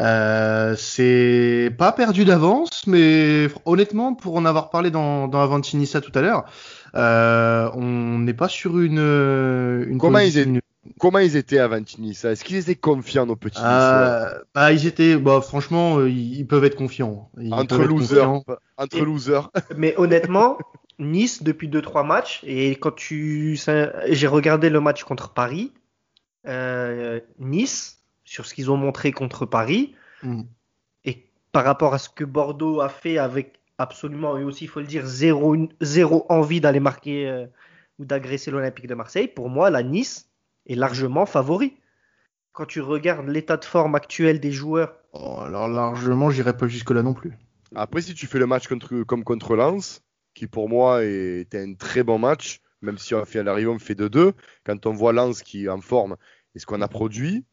Euh, 0.00 0.74
c'est 0.76 1.70
pas 1.78 1.92
perdu 1.92 2.24
d'avance, 2.24 2.86
mais 2.86 3.48
honnêtement, 3.64 4.14
pour 4.14 4.36
en 4.36 4.44
avoir 4.44 4.70
parlé 4.70 4.90
dans, 4.90 5.28
dans 5.28 5.40
Avanti 5.42 5.76
Nissa 5.76 6.00
tout 6.00 6.12
à 6.14 6.20
l'heure, 6.22 6.44
euh, 6.94 7.68
on 7.74 8.18
n'est 8.18 8.34
pas 8.34 8.48
sur 8.48 8.78
une, 8.80 8.98
une 8.98 9.98
Comment 9.98 10.18
ils 10.18 10.38
étaient- 10.38 10.48
une- 10.48 10.60
Comment 10.98 11.18
ils 11.18 11.36
étaient 11.36 11.58
à 11.58 11.68
Ventini, 11.68 12.14
ça 12.14 12.30
Est-ce 12.32 12.42
qu'ils 12.42 12.56
étaient 12.56 12.74
confiants, 12.74 13.26
nos 13.26 13.36
petits 13.36 13.60
Euh, 13.62 14.30
bah, 14.54 14.72
ils 14.72 14.86
étaient, 14.86 15.16
bah, 15.16 15.42
franchement, 15.42 15.98
euh, 15.98 16.08
ils, 16.08 16.38
ils 16.38 16.46
peuvent 16.46 16.64
être 16.64 16.74
confiants. 16.74 17.30
Ils 17.38 17.52
Entre 17.52 17.76
peuvent 17.76 17.82
être 17.82 17.88
losers. 17.90 18.24
confiants. 18.26 18.44
Entre 18.78 18.96
Et- 18.96 19.00
losers. 19.04 19.50
Mais 19.76 19.94
honnêtement, 19.98 20.56
Nice, 21.00 21.42
depuis 21.42 21.68
2-3 21.68 22.06
matchs, 22.06 22.40
et 22.44 22.72
quand 22.76 22.92
tu. 22.94 23.58
J'ai 24.08 24.26
regardé 24.26 24.70
le 24.70 24.80
match 24.80 25.02
contre 25.04 25.32
Paris, 25.32 25.72
euh, 26.46 27.20
Nice, 27.38 28.02
sur 28.24 28.46
ce 28.46 28.54
qu'ils 28.54 28.70
ont 28.70 28.76
montré 28.76 29.12
contre 29.12 29.46
Paris, 29.46 29.94
Mm. 30.22 30.42
et 31.06 31.24
par 31.52 31.64
rapport 31.64 31.94
à 31.94 31.98
ce 31.98 32.10
que 32.10 32.24
Bordeaux 32.24 32.80
a 32.82 32.90
fait 32.90 33.16
avec 33.16 33.58
absolument, 33.78 34.36
et 34.36 34.44
aussi, 34.44 34.64
il 34.64 34.68
faut 34.68 34.80
le 34.80 34.86
dire, 34.86 35.06
zéro, 35.06 35.56
zéro 35.80 36.26
envie 36.28 36.60
d'aller 36.60 36.80
marquer 36.80 37.26
euh, 37.26 37.46
ou 37.98 38.04
d'agresser 38.04 38.50
l'Olympique 38.50 38.86
de 38.86 38.94
Marseille, 38.94 39.28
pour 39.28 39.48
moi, 39.48 39.70
la 39.70 39.82
Nice 39.82 40.28
est 40.66 40.74
largement 40.74 41.24
favori. 41.24 41.72
Quand 42.52 42.66
tu 42.66 42.82
regardes 42.82 43.28
l'état 43.28 43.56
de 43.56 43.64
forme 43.64 43.94
actuel 43.94 44.40
des 44.40 44.52
joueurs, 44.52 44.94
Oh, 45.12 45.38
alors 45.40 45.66
largement, 45.66 46.30
j'irai 46.30 46.56
pas 46.56 46.68
jusque 46.68 46.90
là 46.90 47.02
non 47.02 47.14
plus. 47.14 47.32
Après, 47.74 48.00
si 48.02 48.14
tu 48.14 48.26
fais 48.26 48.38
le 48.38 48.46
match 48.46 48.68
contre, 48.68 49.02
comme 49.04 49.24
contre 49.24 49.56
Lens, 49.56 50.02
qui 50.40 50.46
pour 50.46 50.70
moi 50.70 51.04
était 51.04 51.60
un 51.62 51.74
très 51.74 52.02
bon 52.02 52.18
match, 52.18 52.62
même 52.80 52.96
si 52.96 53.14
on 53.14 53.22
fait 53.26 53.40
à 53.40 53.42
l'arrivée, 53.42 53.68
on 53.68 53.78
fait 53.78 53.94
2-2, 53.94 54.32
quand 54.64 54.86
on 54.86 54.94
voit 54.94 55.12
Lens 55.12 55.42
qui 55.42 55.64
est 55.66 55.68
en 55.68 55.82
forme 55.82 56.16
et 56.54 56.58
ce 56.58 56.64
qu'on 56.64 56.80
a 56.80 56.88
produit, 56.88 57.44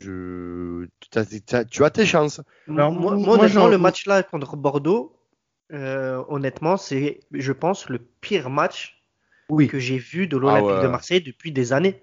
je... 0.00 0.86
t'as- 1.12 1.24
t'as- 1.46 1.64
tu 1.64 1.84
as 1.84 1.90
tes 1.90 2.04
chances. 2.06 2.40
Alors, 2.68 2.90
moi, 2.92 3.12
moi, 3.14 3.16
moi, 3.24 3.34
honnêtement, 3.38 3.62
j'en- 3.62 3.68
le 3.68 3.78
match 3.78 4.06
là 4.06 4.22
contre 4.24 4.56
Bordeaux, 4.56 5.16
euh, 5.72 6.22
honnêtement, 6.28 6.76
c'est, 6.76 7.20
je 7.32 7.52
pense, 7.52 7.88
le 7.88 8.00
pire 8.20 8.50
match 8.50 9.00
Oui. 9.48 9.68
que 9.68 9.78
j'ai 9.78 9.98
vu 9.98 10.26
de 10.26 10.36
l'Olympique 10.36 10.70
Ah 10.72 10.76
ouais. 10.78 10.82
de 10.82 10.88
Marseille 10.88 11.22
depuis 11.22 11.52
des 11.52 11.72
années. 11.72 12.02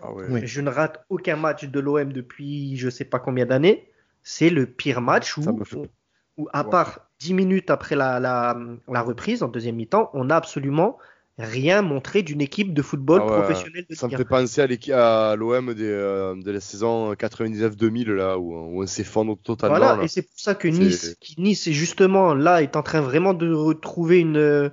Ah 0.00 0.12
ouais. 0.12 0.26
Oui. 0.28 0.40
Je 0.44 0.60
ne 0.60 0.68
rate 0.68 1.04
aucun 1.08 1.36
match 1.36 1.64
de 1.64 1.80
l'OM 1.80 2.12
depuis 2.12 2.76
je 2.76 2.90
sais 2.90 3.06
pas 3.06 3.18
combien 3.18 3.46
d'années. 3.46 3.90
C'est 4.22 4.50
le 4.50 4.66
pire 4.66 5.00
match 5.00 5.38
où, 5.38 5.42
Ça 5.42 5.52
me 5.52 5.64
fait- 5.64 5.90
où- 6.36 6.48
à 6.52 6.64
Ouais. 6.64 6.70
part 6.70 7.00
10 7.18 7.34
minutes 7.34 7.70
après 7.70 7.96
la, 7.96 8.20
la, 8.20 8.56
la 8.88 9.02
reprise 9.02 9.42
en 9.42 9.48
deuxième 9.48 9.76
mi-temps, 9.76 10.10
on 10.14 10.24
n'a 10.24 10.36
absolument 10.36 10.98
rien 11.38 11.82
montré 11.82 12.22
d'une 12.22 12.40
équipe 12.40 12.72
de 12.72 12.80
football 12.82 13.20
Ah 13.20 13.26
ouais. 13.26 13.32
professionnelle 13.34 13.86
de 13.88 13.94
Ça 13.94 14.06
me 14.06 14.10
Ligue 14.10 14.16
1. 14.20 14.24
fait 14.24 14.24
penser 14.24 14.60
à 14.92 15.36
l'OM 15.36 15.68
euh, 15.78 16.34
de 16.34 16.50
la 16.50 16.60
saison 16.60 17.14
99-2000, 17.14 18.10
là, 18.10 18.38
où, 18.38 18.54
où 18.54 18.82
on 18.82 18.86
s'effondre 18.86 19.36
totalement. 19.42 19.76
Voilà, 19.76 19.96
là. 19.96 20.02
et 20.04 20.08
c'est 20.08 20.22
pour 20.22 20.38
ça 20.38 20.54
que 20.54 20.68
Nice, 20.68 21.16
qui, 21.20 21.40
Nice 21.40 21.66
est 21.66 21.72
justement 21.72 22.34
là, 22.34 22.62
est 22.62 22.76
en 22.76 22.82
train 22.82 23.00
vraiment 23.02 23.34
de 23.34 23.52
retrouver 23.52 24.20
une, 24.20 24.70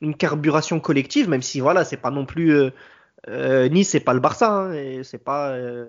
une 0.00 0.16
carburation 0.16 0.80
collective, 0.80 1.28
même 1.28 1.42
si 1.42 1.60
voilà, 1.60 1.84
c'est 1.84 1.96
pas 1.98 2.10
non 2.10 2.24
plus 2.26 2.52
euh, 2.54 2.70
euh, 3.28 3.68
Nice, 3.68 3.90
c'est 3.90 4.00
pas 4.00 4.14
le 4.14 4.20
Barça, 4.20 4.50
hein, 4.72 5.02
c'est 5.02 5.22
pas, 5.22 5.50
euh, 5.52 5.86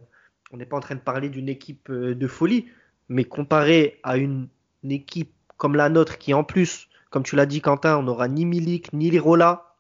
on 0.51 0.57
n'est 0.57 0.65
pas 0.65 0.77
en 0.77 0.81
train 0.81 0.95
de 0.95 0.99
parler 1.01 1.29
d'une 1.29 1.49
équipe 1.49 1.89
euh, 1.89 2.15
de 2.15 2.27
folie, 2.27 2.67
mais 3.09 3.23
comparé 3.23 3.99
à 4.03 4.17
une, 4.17 4.47
une 4.87 4.93
équipe 4.93 5.33
comme 5.57 5.75
la 5.75 5.89
nôtre, 5.89 6.17
qui 6.17 6.33
en 6.33 6.45
plus, 6.45 6.87
comme 7.09 7.23
tu 7.23 7.35
l'as 7.35 7.45
dit 7.45 7.59
Quentin, 7.59 7.97
on 7.97 8.03
n'aura 8.03 8.29
ni 8.29 8.45
Milik 8.45 8.93
ni 8.93 9.09
Lirola. 9.09 9.73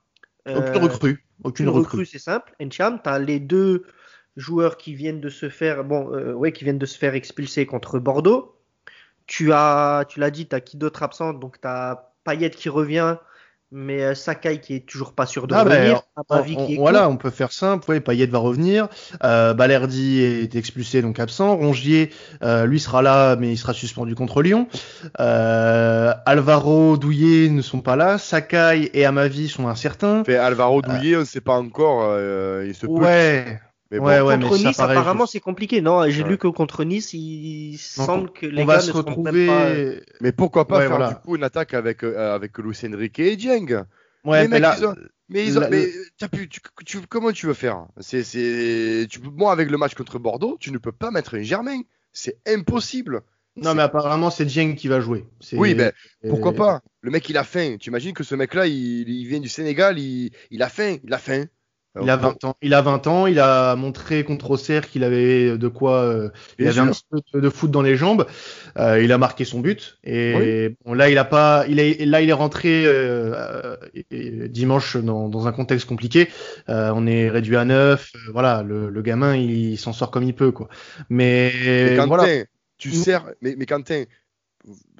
Aucune 0.45 0.63
euh, 0.63 0.79
recrue. 0.79 1.25
Aucune 1.43 1.67
une 1.67 1.71
recrue. 1.71 1.91
recrue, 1.91 2.05
c'est 2.05 2.19
simple. 2.19 2.53
Encham, 2.61 2.99
tu 3.01 3.09
as 3.09 3.19
les 3.19 3.39
deux 3.39 3.85
joueurs 4.35 4.75
qui 4.75 4.95
viennent 4.95 5.21
de 5.21 5.29
se 5.29 5.49
faire, 5.49 5.85
bon, 5.85 6.11
euh, 6.13 6.33
ouais, 6.33 6.51
qui 6.51 6.65
viennent 6.65 6.77
de 6.77 6.85
se 6.85 6.97
faire 6.97 7.15
expulser 7.15 7.65
contre 7.65 7.99
Bordeaux. 7.99 8.55
Tu 9.27 9.53
as, 9.53 10.05
tu 10.09 10.19
l'as 10.19 10.31
dit, 10.31 10.47
tu 10.47 10.55
as 10.55 10.61
qui 10.61 10.75
d'autre 10.75 11.03
absent? 11.03 11.33
Donc 11.33 11.61
tu 11.61 11.67
as 11.67 12.11
Payet 12.25 12.49
qui 12.49 12.67
revient, 12.67 13.15
mais 13.71 14.01
euh, 14.03 14.15
Sakai 14.15 14.59
qui 14.59 14.75
est 14.75 14.85
toujours 14.85 15.13
pas 15.13 15.25
sûr 15.25 15.47
de 15.47 15.53
Ah, 15.55 15.63
bah, 15.65 15.75
revenir. 15.75 16.01
on- 16.15 16.33
Amavi 16.33 16.55
on- 16.57 16.65
qui 16.65 16.73
est 16.73 16.77
voilà, 16.77 17.01
court. 17.03 17.11
on 17.11 17.17
peut 17.17 17.29
faire 17.29 17.51
simple. 17.51 17.89
Ouais, 17.91 17.99
Payet 17.99 18.25
va 18.27 18.39
revenir. 18.39 18.87
Euh, 19.23 19.53
Balerdi 19.53 20.21
est 20.21 20.55
expulsé, 20.55 21.01
donc 21.01 21.19
absent. 21.19 21.55
Rongier, 21.55 22.11
euh, 22.43 22.65
lui 22.65 22.79
sera 22.79 23.01
là, 23.01 23.35
mais 23.35 23.51
il 23.51 23.57
sera 23.57 23.73
suspendu 23.73 24.15
contre 24.15 24.41
Lyon. 24.41 24.67
Euh, 25.19 26.13
Alvaro, 26.25 26.97
Douillet 26.97 27.49
ne 27.49 27.61
sont 27.61 27.81
pas 27.81 27.95
là. 27.95 28.17
Sakai 28.17 28.89
et 28.93 29.05
Amavi 29.05 29.49
sont 29.49 29.67
incertains. 29.67 30.23
Fait 30.23 30.37
Alvaro 30.37 30.81
Douillet, 30.81 31.15
on 31.17 31.19
ne 31.21 31.25
sait 31.25 31.41
pas 31.41 31.57
encore. 31.57 32.03
euh, 32.03 32.63
il 32.67 32.73
se 32.75 32.85
peut. 32.87 32.93
Ouais. 33.91 33.97
Mais 33.97 33.99
bon, 33.99 34.05
ouais, 34.05 34.21
ouais, 34.21 34.33
contre 34.39 34.51
mais 34.53 34.57
ça 34.57 34.69
Nice, 34.69 34.77
paraît 34.77 34.97
apparemment, 34.97 35.25
c'est 35.25 35.39
compliqué. 35.39 35.81
Non, 35.81 36.09
j'ai 36.09 36.23
Ouais. 36.23 36.29
lu 36.29 36.37
que 36.37 36.47
contre 36.47 36.83
Nice, 36.83 37.13
il 37.13 37.71
Donc, 37.71 37.79
semble 37.79 38.31
que 38.31 38.45
les 38.45 38.63
on 38.63 38.65
gars 38.65 38.73
va 38.73 38.77
ne 38.77 38.81
se 38.81 38.91
même 38.91 39.05
retrouver. 39.05 39.47
pas. 39.47 39.65
euh, 39.65 39.99
mais 40.21 40.31
pourquoi 40.31 40.67
pas 40.67 40.77
Ouais, 40.77 40.87
faire 40.87 40.97
voilà. 40.97 41.13
du 41.13 41.15
coup 41.15 41.35
une 41.35 41.43
attaque 41.43 41.73
avec, 41.73 42.03
euh, 42.03 42.35
avec 42.35 42.57
Luis 42.57 42.77
Enrique 42.85 43.19
et 43.19 43.35
Dieng? 43.35 43.85
Ouais, 44.25 44.41
mais 44.47 44.47
mecs, 44.47 44.61
là, 44.61 44.75
ils 44.77 44.85
ont- 44.85 44.95
Mais, 45.29 45.45
ils 45.45 45.57
ont- 45.57 45.61
la- 45.61 45.69
mais 45.69 45.89
t'as 46.17 46.27
pu, 46.29 46.47
tu, 46.49 46.59
tu- 46.85 47.01
comment 47.07 47.31
tu 47.31 47.47
veux 47.47 47.53
faire? 47.53 47.85
C'est, 47.99 48.23
c'est, 48.23 49.07
tu, 49.09 49.19
Moi, 49.21 49.51
avec 49.51 49.69
le 49.69 49.77
match 49.77 49.93
contre 49.93 50.19
Bordeaux, 50.19 50.57
tu 50.59 50.71
ne 50.71 50.77
peux 50.77 50.91
pas 50.93 51.11
mettre 51.11 51.35
un 51.35 51.41
Germain. 51.41 51.81
C'est 52.13 52.37
impossible. 52.47 53.21
non, 53.57 53.73
mais 53.73 53.81
apparemment 53.83 54.29
c'est 54.29 54.45
Dieng 54.45 54.75
qui 54.75 54.87
va 54.87 54.99
jouer. 54.99 55.25
Oui, 55.53 55.73
ben, 55.75 55.91
Pourquoi 56.29 56.53
pas? 56.53 56.81
Le 57.01 57.11
mec, 57.11 57.27
il 57.29 57.37
a 57.37 57.43
faim. 57.43 57.77
Tu 57.79 57.89
imagines 57.89 58.13
que 58.13 58.23
ce 58.23 58.35
mec-là, 58.35 58.67
il, 58.67 59.09
il 59.09 59.27
vient 59.27 59.39
du 59.39 59.49
Sénégal, 59.49 59.97
il, 59.99 60.31
il 60.51 60.61
a 60.63 60.69
faim. 60.69 60.97
Il 61.03 61.13
a 61.13 61.17
faim. 61.17 61.45
Il 62.01 62.09
a 62.09 62.17
20 62.17 62.43
ans. 62.43 62.55
Il 62.61 62.73
a 62.73 62.81
20 62.81 63.07
ans. 63.07 63.27
Il 63.27 63.39
a 63.39 63.75
montré 63.75 64.23
contre 64.23 64.51
Auxerre 64.51 64.89
qu'il 64.89 65.03
avait 65.03 65.57
de 65.57 65.67
quoi. 65.67 66.01
euh, 66.01 66.29
il 66.59 66.67
avait 66.67 66.79
un 66.79 66.87
petit 66.87 67.03
peu 67.31 67.41
de, 67.41 67.49
foot 67.49 67.71
dans 67.71 67.81
les 67.81 67.95
jambes. 67.95 68.25
Euh, 68.77 69.01
il 69.01 69.11
a 69.11 69.17
marqué 69.17 69.45
son 69.45 69.59
but. 69.59 69.97
Et 70.03 70.75
bon, 70.85 70.93
là, 70.93 71.09
il 71.09 71.17
a 71.17 71.25
pas. 71.25 71.65
Il 71.67 71.79
est 71.79 72.05
là, 72.05 72.21
il 72.21 72.29
est 72.29 72.33
rentré 72.33 72.85
euh, 72.85 73.75
euh, 74.13 74.47
dimanche 74.47 74.97
dans, 74.97 75.29
dans 75.29 75.47
un 75.47 75.51
contexte 75.51 75.87
compliqué. 75.87 76.29
Euh, 76.69 76.91
on 76.95 77.07
est 77.07 77.29
réduit 77.29 77.57
à 77.57 77.65
9 77.65 78.11
euh, 78.15 78.31
voilà, 78.31 78.63
le, 78.63 78.89
le 78.89 79.01
gamin, 79.01 79.35
il, 79.35 79.77
s'en 79.77 79.93
sort 79.93 80.11
comme 80.11 80.23
il 80.23 80.35
peut, 80.35 80.51
quoi. 80.51 80.67
Mais, 81.09 81.51
Mais 81.63 81.95
Quentin, 81.95 82.07
voilà. 82.07 82.45
tu 82.77 82.91
sers. 82.91 83.25
Mais, 83.41 83.55
mais 83.57 83.65
Quentin, 83.65 84.03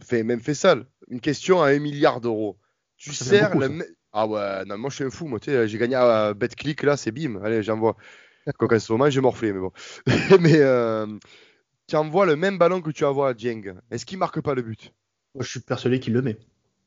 fais, 0.03 0.23
même 0.23 0.39
fais 0.39 0.53
ça. 0.53 0.75
Une 1.10 1.21
question 1.21 1.62
à 1.62 1.69
un 1.69 1.79
milliard 1.79 2.21
d'euros. 2.21 2.57
Tu 2.97 3.13
Ça 3.13 3.25
fait 3.25 3.38
sers 3.38 3.51
beaucoup, 3.51 3.83
Ah 4.19 4.25
ouais, 4.25 4.65
non, 4.65 4.80
moi 4.80 4.89
je 4.89 4.95
suis 4.95 5.03
un 5.03 5.12
fou. 5.12 5.27
Moi, 5.27 5.39
tu 5.39 5.51
sais, 5.51 5.67
j'ai 5.67 5.77
gagné 5.77 5.93
à 5.93 6.34
BetClick 6.34 6.82
là, 6.82 6.97
c'est 6.97 7.12
bim. 7.12 7.39
Allez, 7.43 7.62
j'envoie. 7.62 7.95
Quoi 8.58 8.67
qu'en 8.67 8.80
ce 8.80 8.91
moment, 8.91 9.12
j'ai 9.12 9.21
morflé, 9.21 9.53
mais 9.53 9.60
bon. 9.60 9.71
mais 10.41 10.56
euh, 10.56 11.06
tu 11.86 11.95
envoies 11.95 12.25
le 12.25 12.36
même 12.36 12.58
ballon 12.58 12.82
que 12.82 12.89
tu 12.89 13.06
envoies 13.06 13.30
à 13.30 13.34
Dieng. 13.36 13.75
Est-ce 13.91 14.08
qu'il 14.08 14.17
marque 14.17 14.41
pas 14.41 14.56
le 14.56 14.63
but? 14.63 14.91
Moi, 15.36 15.43
je 15.43 15.49
suis 15.51 15.60
persuadé 15.60 15.99
qu'il 15.99 16.13
le 16.13 16.23
met. 16.23 16.39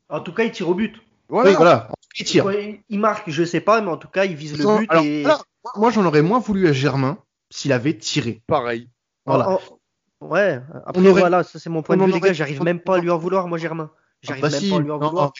En 0.08 0.18
tout 0.18 0.34
cas, 0.34 0.42
il 0.42 0.50
tire 0.50 0.68
au 0.68 0.74
but. 0.74 0.96
Voilà. 1.28 1.50
Oui, 1.50 1.56
voilà. 1.56 1.88
Il 2.18 2.24
tire. 2.24 2.46
Ouais, 2.46 2.82
il 2.88 2.98
marque, 2.98 3.30
je 3.30 3.44
sais 3.44 3.60
pas, 3.60 3.80
mais 3.80 3.90
en 3.90 3.96
tout 3.96 4.08
cas, 4.08 4.24
il 4.24 4.34
vise 4.34 4.58
le 4.58 4.78
but. 4.78 4.90
alors, 4.90 5.04
et... 5.04 5.24
moi, 5.76 5.92
j'en 5.92 6.04
aurais 6.04 6.22
moins 6.22 6.40
voulu 6.40 6.66
à 6.66 6.72
Germain 6.72 7.18
s'il 7.48 7.72
avait 7.72 7.96
tiré. 7.96 8.42
Pareil. 8.48 8.88
Voilà. 9.24 9.50
En- 9.50 9.54
en- 9.54 9.60
Ouais, 10.26 10.60
après, 10.84 11.00
On 11.00 11.06
aurait- 11.06 11.20
voilà, 11.20 11.44
ça 11.44 11.58
c'est 11.58 11.70
mon 11.70 11.82
point 11.82 11.96
on 11.96 12.00
de 12.00 12.04
vue, 12.04 12.12
en 12.12 12.14
les 12.16 12.20
gars. 12.20 12.32
J'arrive 12.34 12.62
même 12.62 12.80
pas 12.80 12.96
à 12.96 12.98
lui 12.98 13.08
en 13.08 13.16
vouloir, 13.16 13.46
moi, 13.48 13.56
Germain. 13.56 13.90
J'arrive 14.22 14.44
Ah, 14.44 14.48
bah 14.48 14.52
même 14.52 14.60
si. 14.60 14.68
pas 14.70 14.76
à 14.76 14.80
lui 14.80 14.90
en 14.90 14.98
Non, 14.98 15.08
vouloir. 15.08 15.32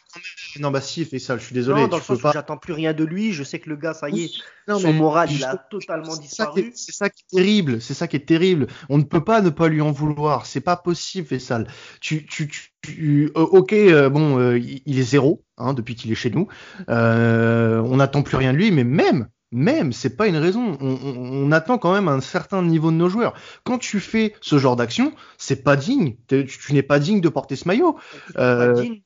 non, 0.57 0.61
non, 0.62 0.71
bah 0.71 0.81
si, 0.81 1.01
il 1.03 1.07
fait 1.07 1.19
ça. 1.19 1.37
Je 1.37 1.45
suis 1.45 1.55
désolé. 1.55 1.83
non, 1.83 1.88
dans 1.88 1.99
le 1.99 2.03
sens 2.03 2.19
pas. 2.21 2.33
j'attends 2.33 2.57
plus 2.57 2.73
rien 2.73 2.95
de 2.95 3.05
lui. 3.05 3.33
Je 3.33 3.45
sais 3.45 3.59
que 3.59 3.69
le 3.69 3.77
gars, 3.77 3.93
ça 3.93 4.09
y 4.09 4.25
est, 4.25 4.31
Non, 4.69 4.79
son 4.79 4.93
moral, 4.95 5.29
il 5.31 5.35
juste- 5.35 5.45
a 5.49 5.57
totalement 5.57 6.11
C'est 6.12 6.23
ça, 6.35 6.47
qui 6.47 6.55
disparu. 6.55 6.61
est, 6.61 6.73
c'est 6.77 6.93
ça 6.93 7.11
qui 7.11 7.23
est 7.23 7.37
terrible. 7.37 7.81
C'est 7.83 7.93
ça 7.95 8.09
qui 8.09 8.16
est 8.16 8.27
terrible. 8.27 8.69
On 8.88 8.97
ne 8.97 9.03
peut 9.03 9.23
pas 9.23 9.43
ne 9.43 9.51
pas 9.51 9.69
lui 9.69 9.83
en 9.83 9.93
vouloir. 9.93 10.47
C'est 10.47 10.61
pas 10.62 10.77
possible, 10.77 11.27
Fessal. 11.27 11.66
Tu, 12.01 12.25
tu, 12.27 12.49
tu, 12.49 12.71
tu- 12.81 13.31
euh, 13.37 13.40
ok, 13.40 13.73
euh, 13.75 14.09
bon, 14.09 14.38
euh, 14.38 14.59
il 14.59 14.81
il 14.87 14.99
est 14.99 15.03
zéro 15.03 15.45
hein, 15.59 15.75
depuis 15.75 15.95
qu'il 15.95 16.11
est 16.11 16.14
chez 16.14 16.31
nous. 16.31 16.49
On 16.88 17.97
n'attend 17.97 18.23
plus 18.23 18.37
rien 18.37 18.53
de 18.53 18.59
lui, 18.59 18.71
mais 18.71 18.85
même, 18.85 19.29
même, 19.53 19.93
c'est 19.93 20.17
pas 20.17 20.27
une 20.29 20.37
raison. 20.37 20.77
On, 20.81 20.87
on- 20.95 21.47
on 21.47 21.53
attend 21.53 21.79
quand 21.79 21.93
même 21.93 22.09
un 22.09 22.21
certain 22.21 22.63
niveau 22.63 22.91
de 22.91 22.97
nos 22.97 23.09
joueurs. 23.09 23.35
Quand 23.65 23.79
tu 23.79 24.01
fais 24.01 24.35
ce 24.41 24.59
genre 24.59 24.77
d'action, 24.77 25.13
c'est 25.39 25.63
pas 25.65 25.77
digne. 25.77 26.17
Tu, 26.29 26.47
tu 26.47 26.73
n'es 26.73 26.83
pas 26.83 26.99
digne 26.99 27.21
de 27.21 27.29
porter 27.29 27.57
ce 27.57 27.67
maillot. 27.67 27.99
C'est 28.29 28.35
pas 28.35 28.43
Euh, 28.43 28.73
digne, 28.75 29.03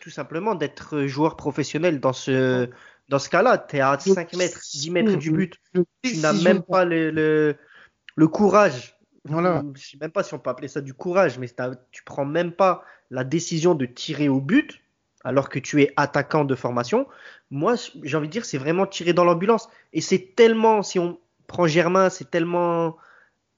tout 0.00 0.10
simplement 0.10 0.54
d'être 0.54 1.06
joueur 1.06 1.36
professionnel 1.36 2.00
dans 2.00 2.12
ce, 2.12 2.68
dans 3.08 3.18
ce 3.18 3.28
cas-là. 3.28 3.58
Tu 3.58 3.76
es 3.76 3.80
à 3.80 3.98
5 3.98 4.32
mètres, 4.34 4.60
10 4.72 4.90
mètres 4.90 5.16
du 5.16 5.30
but. 5.30 5.56
Tu 6.02 6.16
n'as 6.18 6.32
même 6.32 6.62
pas 6.62 6.84
le, 6.84 7.10
le, 7.10 7.56
le 8.16 8.28
courage. 8.28 8.96
Voilà. 9.24 9.62
Je 9.74 9.90
sais 9.90 9.98
même 10.00 10.10
pas 10.10 10.22
si 10.24 10.34
on 10.34 10.38
peut 10.38 10.50
appeler 10.50 10.68
ça 10.68 10.80
du 10.80 10.94
courage, 10.94 11.38
mais 11.38 11.48
tu 11.92 12.02
prends 12.04 12.24
même 12.24 12.52
pas 12.52 12.82
la 13.10 13.24
décision 13.24 13.74
de 13.74 13.86
tirer 13.86 14.28
au 14.28 14.40
but. 14.40 14.81
Alors 15.24 15.48
que 15.48 15.58
tu 15.58 15.82
es 15.82 15.92
attaquant 15.96 16.44
de 16.44 16.54
formation, 16.54 17.06
moi, 17.50 17.74
j'ai 18.02 18.16
envie 18.16 18.28
de 18.28 18.32
dire, 18.32 18.44
c'est 18.44 18.58
vraiment 18.58 18.86
tiré 18.86 19.12
dans 19.12 19.24
l'ambulance. 19.24 19.68
Et 19.92 20.00
c'est 20.00 20.34
tellement, 20.34 20.82
si 20.82 20.98
on 20.98 21.18
prend 21.46 21.66
Germain, 21.66 22.08
c'est 22.08 22.30
tellement 22.30 22.96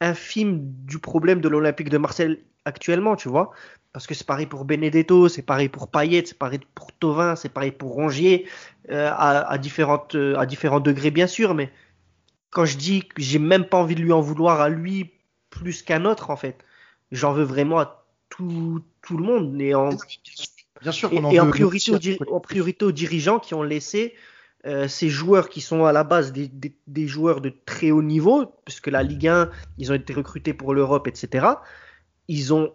infime 0.00 0.58
du 0.84 0.98
problème 0.98 1.40
de 1.40 1.48
l'Olympique 1.48 1.88
de 1.88 1.98
Marseille 1.98 2.42
actuellement, 2.64 3.16
tu 3.16 3.28
vois. 3.28 3.52
Parce 3.92 4.06
que 4.06 4.14
c'est 4.14 4.26
pareil 4.26 4.46
pour 4.46 4.64
Benedetto, 4.64 5.28
c'est 5.28 5.42
pareil 5.42 5.68
pour 5.68 5.88
Payet, 5.88 6.24
c'est 6.26 6.38
pareil 6.38 6.60
pour 6.74 6.92
Tovin, 6.92 7.36
c'est 7.36 7.48
pareil 7.48 7.70
pour 7.70 7.92
Rongier, 7.92 8.48
euh, 8.90 9.08
à, 9.12 9.54
euh, 9.54 10.34
à 10.36 10.46
différents 10.46 10.80
degrés 10.80 11.10
bien 11.12 11.28
sûr, 11.28 11.54
mais 11.54 11.70
quand 12.50 12.64
je 12.64 12.76
dis 12.76 13.06
que 13.06 13.22
j'ai 13.22 13.38
même 13.38 13.64
pas 13.64 13.78
envie 13.78 13.94
de 13.94 14.00
lui 14.00 14.12
en 14.12 14.20
vouloir 14.20 14.60
à 14.60 14.68
lui 14.68 15.12
plus 15.50 15.82
qu'un 15.82 16.04
autre, 16.04 16.30
en 16.30 16.36
fait, 16.36 16.64
j'en 17.12 17.32
veux 17.32 17.44
vraiment 17.44 17.78
à 17.78 18.04
tout, 18.28 18.82
tout 19.02 19.16
le 19.16 19.24
monde. 19.24 19.54
Bien 20.82 20.92
sûr, 20.92 21.12
et, 21.12 21.40
en, 21.40 21.48
priorité 21.48 21.92
aux, 21.92 22.32
en 22.34 22.40
priorité 22.40 22.84
aux 22.84 22.92
dirigeants 22.92 23.38
qui 23.38 23.54
ont 23.54 23.62
laissé 23.62 24.14
euh, 24.66 24.88
ces 24.88 25.08
joueurs 25.08 25.48
qui 25.48 25.60
sont 25.60 25.84
à 25.84 25.92
la 25.92 26.04
base 26.04 26.32
des, 26.32 26.48
des, 26.48 26.74
des, 26.86 27.06
joueurs 27.06 27.40
de 27.40 27.52
très 27.66 27.90
haut 27.90 28.02
niveau, 28.02 28.46
puisque 28.64 28.86
la 28.88 29.02
Ligue 29.02 29.28
1, 29.28 29.50
ils 29.78 29.92
ont 29.92 29.94
été 29.94 30.14
recrutés 30.14 30.54
pour 30.54 30.72
l'Europe, 30.72 31.06
etc. 31.06 31.46
Ils 32.28 32.54
ont 32.54 32.72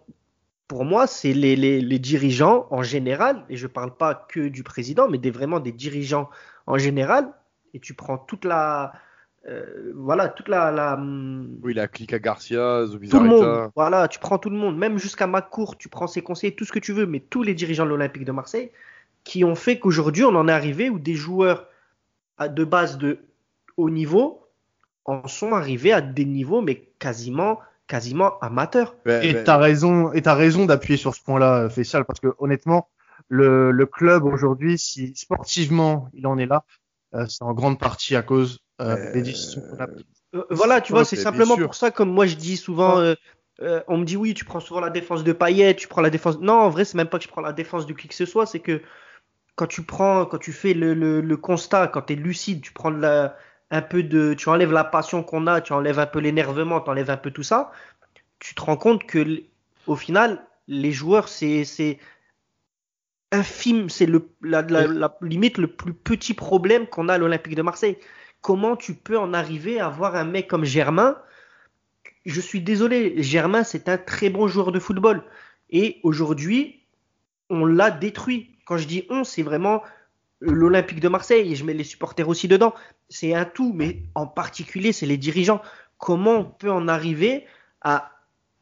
pour 0.70 0.84
moi, 0.84 1.08
c'est 1.08 1.32
les, 1.32 1.56
les, 1.56 1.80
les, 1.80 1.98
dirigeants 1.98 2.68
en 2.70 2.84
général, 2.84 3.44
et 3.48 3.56
je 3.56 3.66
ne 3.66 3.72
parle 3.72 3.96
pas 3.96 4.14
que 4.14 4.46
du 4.46 4.62
président, 4.62 5.08
mais 5.08 5.18
des, 5.18 5.32
vraiment 5.32 5.58
des 5.58 5.72
dirigeants 5.72 6.30
en 6.68 6.78
général, 6.78 7.32
et 7.74 7.80
tu 7.80 7.92
prends 7.92 8.18
toute 8.18 8.44
la. 8.44 8.92
Euh, 9.48 9.92
voilà, 9.94 10.28
toute 10.28 10.48
la, 10.48 10.70
la. 10.70 10.94
Hum, 10.94 11.58
oui, 11.62 11.72
la 11.74 11.88
clique 11.88 12.12
à 12.12 12.18
Garcia, 12.18 12.84
Tout 13.10 13.20
le 13.20 13.28
monde, 13.28 13.70
voilà, 13.74 14.06
tu 14.08 14.18
prends 14.18 14.38
tout 14.38 14.50
le 14.50 14.56
monde, 14.56 14.76
même 14.76 14.98
jusqu'à 14.98 15.26
Macourt, 15.26 15.78
tu 15.78 15.88
prends 15.88 16.06
ses 16.06 16.22
conseillers, 16.22 16.54
tout 16.54 16.64
ce 16.64 16.72
que 16.72 16.78
tu 16.78 16.92
veux, 16.92 17.06
mais 17.06 17.20
tous 17.20 17.42
les 17.42 17.54
dirigeants 17.54 17.84
de 17.84 17.90
l'Olympique 17.90 18.24
de 18.24 18.32
Marseille, 18.32 18.70
qui 19.24 19.44
ont 19.44 19.54
fait 19.54 19.78
qu'aujourd'hui, 19.78 20.24
on 20.24 20.34
en 20.34 20.48
est 20.48 20.52
arrivé 20.52 20.90
où 20.90 20.98
des 20.98 21.14
joueurs 21.14 21.66
de 22.40 22.64
base 22.64 22.98
de 22.98 23.18
haut 23.76 23.90
niveau 23.90 24.46
en 25.04 25.26
sont 25.26 25.52
arrivés 25.52 25.92
à 25.92 26.00
des 26.00 26.24
niveaux, 26.26 26.60
mais 26.60 26.88
quasiment 26.98 27.60
quasiment 27.90 28.38
amateur. 28.38 28.94
et 29.04 29.42
tu 29.42 29.50
as 29.50 29.56
raison, 29.56 30.12
et 30.12 30.22
as 30.24 30.34
raison 30.34 30.64
d'appuyer 30.64 30.96
sur 30.96 31.12
ce 31.12 31.22
point-là, 31.22 31.68
Faisal, 31.68 32.04
parce 32.04 32.20
que 32.20 32.28
honnêtement, 32.38 32.88
le, 33.28 33.72
le 33.72 33.86
club 33.86 34.24
aujourd'hui, 34.24 34.78
si 34.78 35.12
sportivement 35.16 36.08
il 36.14 36.26
en 36.28 36.38
est 36.38 36.46
là, 36.46 36.64
euh, 37.14 37.26
c'est 37.28 37.42
en 37.42 37.52
grande 37.52 37.80
partie 37.80 38.14
à 38.14 38.22
cause 38.22 38.60
des 39.12 39.22
décisions 39.22 39.62
qu'on 39.62 39.78
a 39.78 39.86
prises. 39.86 40.04
Euh, 40.34 40.44
voilà, 40.50 40.80
tu 40.80 40.92
vois, 40.92 41.04
c'est 41.04 41.16
simplement 41.16 41.56
pour 41.56 41.74
ça, 41.74 41.90
comme 41.90 42.10
moi 42.10 42.26
je 42.26 42.36
dis 42.36 42.56
souvent, 42.56 43.14
on 43.88 43.98
me 43.98 44.04
dit 44.04 44.16
oui, 44.16 44.34
tu 44.34 44.44
prends 44.44 44.60
souvent 44.60 44.80
la 44.80 44.90
défense 44.90 45.24
de 45.24 45.32
Payet, 45.32 45.74
tu 45.74 45.88
prends 45.88 46.00
la 46.00 46.10
défense. 46.10 46.38
Non, 46.40 46.54
en 46.54 46.70
vrai, 46.70 46.84
c'est 46.84 46.96
même 46.96 47.08
pas 47.08 47.18
que 47.18 47.24
je 47.24 47.28
prends 47.28 47.42
la 47.42 47.52
défense 47.52 47.86
de 47.86 47.92
qui 47.92 48.08
que 48.08 48.14
ce 48.14 48.26
soit, 48.26 48.46
c'est 48.46 48.60
que 48.60 48.80
quand 49.56 49.66
tu 49.66 49.82
prends, 49.82 50.24
quand 50.24 50.38
tu 50.38 50.52
fais 50.52 50.72
le, 50.72 50.94
le, 50.94 51.20
le 51.20 51.36
constat, 51.36 51.88
quand 51.88 52.02
tu 52.02 52.14
es 52.14 52.16
lucide, 52.16 52.62
tu 52.62 52.72
prends 52.72 52.90
la, 52.90 53.36
un 53.70 53.82
peu 53.82 54.02
de, 54.02 54.34
tu 54.34 54.48
enlèves 54.48 54.72
la 54.72 54.84
passion 54.84 55.22
qu'on 55.22 55.46
a, 55.46 55.60
tu 55.60 55.72
enlèves 55.72 55.98
un 55.98 56.06
peu 56.06 56.18
l'énervement, 56.18 56.80
tu 56.80 56.90
enlèves 56.90 57.10
un 57.10 57.16
peu 57.16 57.30
tout 57.30 57.42
ça, 57.42 57.70
tu 58.38 58.54
te 58.54 58.62
rends 58.62 58.76
compte 58.76 59.04
que 59.04 59.42
au 59.86 59.96
final, 59.96 60.44
les 60.66 60.92
joueurs, 60.92 61.28
c'est, 61.28 61.64
c'est 61.64 61.98
infime, 63.32 63.88
c'est 63.90 64.06
le, 64.06 64.28
la, 64.42 64.62
la, 64.62 65.16
limite 65.20 65.58
le 65.58 65.68
plus 65.68 65.94
petit 65.94 66.34
problème 66.34 66.86
qu'on 66.86 67.08
a 67.08 67.14
à 67.14 67.18
l'Olympique 67.18 67.54
de 67.54 67.62
Marseille. 67.62 67.96
Comment 68.40 68.76
tu 68.76 68.94
peux 68.94 69.18
en 69.18 69.32
arriver 69.32 69.80
à 69.80 69.86
avoir 69.86 70.16
un 70.16 70.24
mec 70.24 70.48
comme 70.48 70.64
Germain? 70.64 71.18
Je 72.24 72.40
suis 72.40 72.60
désolé, 72.60 73.22
Germain, 73.22 73.64
c'est 73.64 73.88
un 73.88 73.98
très 73.98 74.30
bon 74.30 74.48
joueur 74.48 74.72
de 74.72 74.78
football. 74.78 75.22
Et 75.70 76.00
aujourd'hui, 76.02 76.82
on 77.48 77.66
l'a 77.66 77.90
détruit. 77.90 78.56
Quand 78.64 78.76
je 78.76 78.86
dis 78.86 79.06
on, 79.10 79.24
c'est 79.24 79.42
vraiment 79.42 79.82
l'Olympique 80.40 81.00
de 81.00 81.08
Marseille, 81.08 81.52
et 81.52 81.56
je 81.56 81.64
mets 81.64 81.74
les 81.74 81.84
supporters 81.84 82.28
aussi 82.28 82.48
dedans, 82.48 82.74
c'est 83.10 83.34
un 83.34 83.44
tout, 83.44 83.72
mais 83.74 84.02
en 84.14 84.26
particulier, 84.26 84.92
c'est 84.92 85.06
les 85.06 85.18
dirigeants. 85.18 85.60
Comment 85.98 86.38
on 86.38 86.44
peut 86.44 86.70
en 86.70 86.88
arriver 86.88 87.46
à 87.82 88.12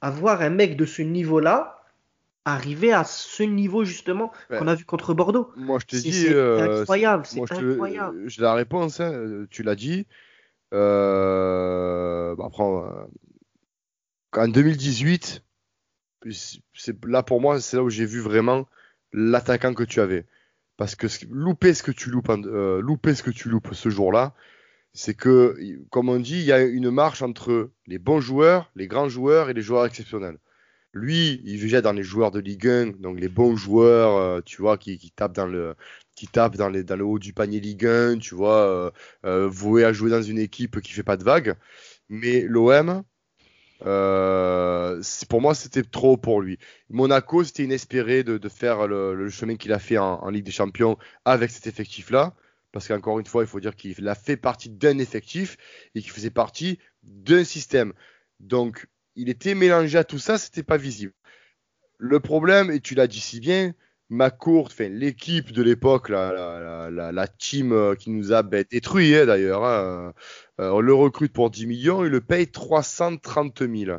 avoir 0.01 0.43
un 0.43 0.51
mec 0.51 0.77
de 0.77 0.85
ce 0.85 1.03
niveau-là 1.03 1.78
arriver 2.53 2.93
à 2.93 3.05
ce 3.05 3.43
niveau 3.43 3.85
justement 3.85 4.33
qu'on 4.49 4.67
a 4.67 4.75
vu 4.75 4.85
contre 4.85 5.15
Bordeaux 5.15 5.53
Moi, 5.57 5.79
je 5.81 5.87
te 5.87 5.97
dis, 5.97 6.13
c'est 6.13 6.33
euh, 6.33 6.83
incroyable, 6.83 7.27
c'est 7.27 7.41
incroyable. 7.41 8.29
J'ai 8.29 8.43
la 8.43 8.55
réponse, 8.55 9.01
hein, 9.01 9.47
tu 9.51 9.63
l'as 9.63 9.77
dit. 9.77 10.07
Euh, 10.75 12.35
bah, 12.37 12.51
euh 12.59 13.07
en 14.37 14.49
2018, 14.49 15.43
c'est 16.31 17.05
là 17.07 17.23
pour 17.23 17.41
moi, 17.41 17.61
c'est 17.61 17.77
là 17.77 17.83
où 17.83 17.91
j'ai 17.91 18.05
vu 18.05 18.21
vraiment 18.21 18.69
l'attaquant 19.13 19.75
que 19.75 19.85
tu 19.85 20.01
avais. 20.01 20.27
Parce 20.77 20.95
que 20.95 21.07
louper 21.31 21.75
ce 21.75 21.83
que 21.83 21.91
tu 21.91 22.11
loupes, 22.11 22.29
euh, 22.29 22.81
louper 22.81 23.15
ce 23.15 23.23
que 23.23 23.31
tu 23.31 23.49
loupes 23.49 23.75
ce 23.75 23.89
jour-là, 23.89 24.35
c'est 24.93 25.15
que, 25.15 25.57
comme 25.91 26.09
on 26.09 26.21
dit, 26.21 26.39
il 26.39 26.45
y 26.45 26.53
a 26.53 26.61
une 26.61 26.91
marche 26.91 27.23
entre 27.23 27.71
les 27.87 27.99
bons 27.99 28.21
joueurs, 28.21 28.71
les 28.77 28.87
grands 28.87 29.09
joueurs 29.09 29.51
et 29.51 29.55
les 29.55 29.63
joueurs 29.63 29.87
exceptionnels. 29.87 30.39
Lui, 30.95 31.41
il 31.45 31.57
vient 31.59 31.83
dans 31.83 31.93
les 31.93 32.03
joueurs 32.03 32.31
de 32.31 32.41
Ligue 32.41 32.67
1, 32.67 32.87
donc 32.99 33.21
les 33.21 33.29
bons 33.29 33.57
joueurs, 33.57 34.17
euh, 34.17 34.41
tu 34.41 34.63
vois, 34.63 34.79
qui, 34.79 34.99
tapent 35.15 35.35
dans 35.35 35.47
le 35.47 35.75
qui 36.17 36.29
dans, 36.33 36.69
le 36.71 37.05
haut 37.05 37.19
du 37.19 37.33
panier 37.33 37.61
Ligue 37.61 37.87
1, 37.87 38.19
tu 38.19 38.35
vois, 38.35 38.67
euh, 38.67 38.91
euh, 39.27 39.49
voué 39.49 39.85
à 39.85 39.93
jouer 39.93 40.11
dans 40.11 40.23
une 40.23 40.39
équipe 40.39 40.81
qui 40.81 40.93
fait 40.93 41.03
pas 41.03 41.17
de 41.17 41.25
vagues. 41.25 41.55
Mais 42.09 42.41
l'OM, 42.41 43.05
pour 45.29 45.41
moi, 45.41 45.55
c'était 45.55 45.83
trop 45.83 46.17
pour 46.17 46.41
lui. 46.41 46.59
Monaco, 46.89 47.45
c'était 47.45 47.65
inespéré 47.65 48.25
de, 48.25 48.49
faire 48.49 48.87
le, 48.89 49.15
le 49.15 49.29
chemin 49.31 49.57
qu'il 49.57 49.73
a 49.73 49.79
fait 49.79 49.99
en, 49.99 50.23
en, 50.23 50.31
Ligue 50.31 50.45
des 50.47 50.53
Champions 50.53 50.97
avec 51.25 51.51
cet 51.51 51.67
effectif-là. 51.67 52.35
Parce 52.73 52.89
qu'encore 52.89 53.19
une 53.19 53.27
fois, 53.27 53.43
il 53.45 53.47
faut 53.47 53.61
dire 53.61 53.77
qu'il 53.77 54.09
a 54.09 54.15
fait 54.15 54.37
partie 54.37 54.71
d'un 54.71 54.99
effectif 54.99 55.57
et 55.95 56.01
qu'il 56.03 56.11
faisait 56.11 56.31
partie 56.31 56.79
d'un 57.03 57.45
système. 57.45 57.93
Donc, 58.41 58.87
il 59.19 59.29
était 59.29 59.55
mélangé 59.55 59.99
à 59.99 60.05
tout 60.05 60.19
ça, 60.19 60.39
c'était 60.39 60.63
pas 60.63 60.77
visible. 60.77 61.13
Le 61.99 62.21
problème, 62.21 62.71
et 62.71 62.81
tu 62.81 62.95
l'as 62.95 63.09
dit 63.09 63.21
si 63.21 63.41
bien, 63.41 63.75
ma 64.09 64.31
courte, 64.31 64.73
enfin, 64.73 64.89
l'équipe 64.89 65.53
de 65.53 65.63
l'époque, 65.63 66.09
la, 66.09 66.33
la, 66.33 66.91
la, 66.91 67.13
la, 67.13 67.27
team 67.27 67.73
euh, 67.73 67.97
qui 67.97 68.11
nous 68.11 68.33
a 68.33 68.45
ben, 68.45 68.65
détruit 68.71 69.17
hein, 69.17 69.27
d'ailleurs, 69.27 69.65
hein, 69.65 70.15
euh, 70.61 70.71
on 70.71 70.81
le 70.81 70.95
recrute 70.95 71.33
pour 71.33 71.51
10 71.51 71.67
millions 71.67 72.05
et 72.05 72.09
le 72.09 72.21
paye 72.21 72.47
330 72.47 73.63
000. 73.69 73.99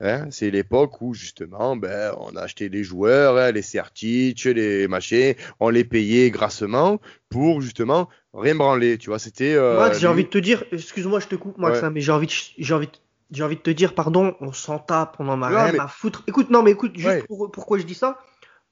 Hein, 0.00 0.26
c'est 0.30 0.50
l'époque 0.50 1.00
où 1.00 1.14
justement, 1.14 1.76
ben, 1.76 2.14
on 2.18 2.34
a 2.36 2.42
acheté 2.42 2.70
les 2.70 2.82
joueurs, 2.82 3.36
hein, 3.36 3.52
les 3.52 3.62
Certic, 3.62 4.44
les 4.44 4.88
machins, 4.88 5.34
on 5.60 5.68
les 5.68 5.84
payait 5.84 6.30
grassement 6.30 6.98
pour 7.28 7.60
justement 7.60 8.08
rien 8.34 8.54
branler. 8.54 8.98
Tu 8.98 9.10
vois, 9.10 9.18
c'était. 9.18 9.54
Euh, 9.54 9.92
j'ai 9.94 10.06
envie 10.06 10.24
de 10.24 10.28
te 10.28 10.38
dire, 10.38 10.64
excuse-moi, 10.72 11.20
je 11.20 11.28
te 11.28 11.34
coupe, 11.34 11.56
Max, 11.58 11.82
mais 11.92 12.00
j'ai 12.00 12.12
envie, 12.12 12.54
j'ai 12.58 12.74
envie, 12.74 12.90
j'ai 13.30 13.42
envie 13.42 13.56
de 13.56 13.60
te 13.60 13.70
dire, 13.70 13.94
pardon, 13.94 14.36
on 14.40 14.52
s'en 14.52 14.78
tape, 14.78 15.16
on 15.18 15.28
en 15.28 15.42
a 15.42 15.48
rien 15.48 15.80
à 15.80 15.88
foutre. 15.88 16.22
Écoute, 16.26 16.50
non, 16.50 16.62
mais 16.62 16.72
écoute, 16.72 16.96
juste 16.96 17.26
pourquoi 17.52 17.78
je 17.78 17.84
dis 17.84 17.94
ça 17.94 18.18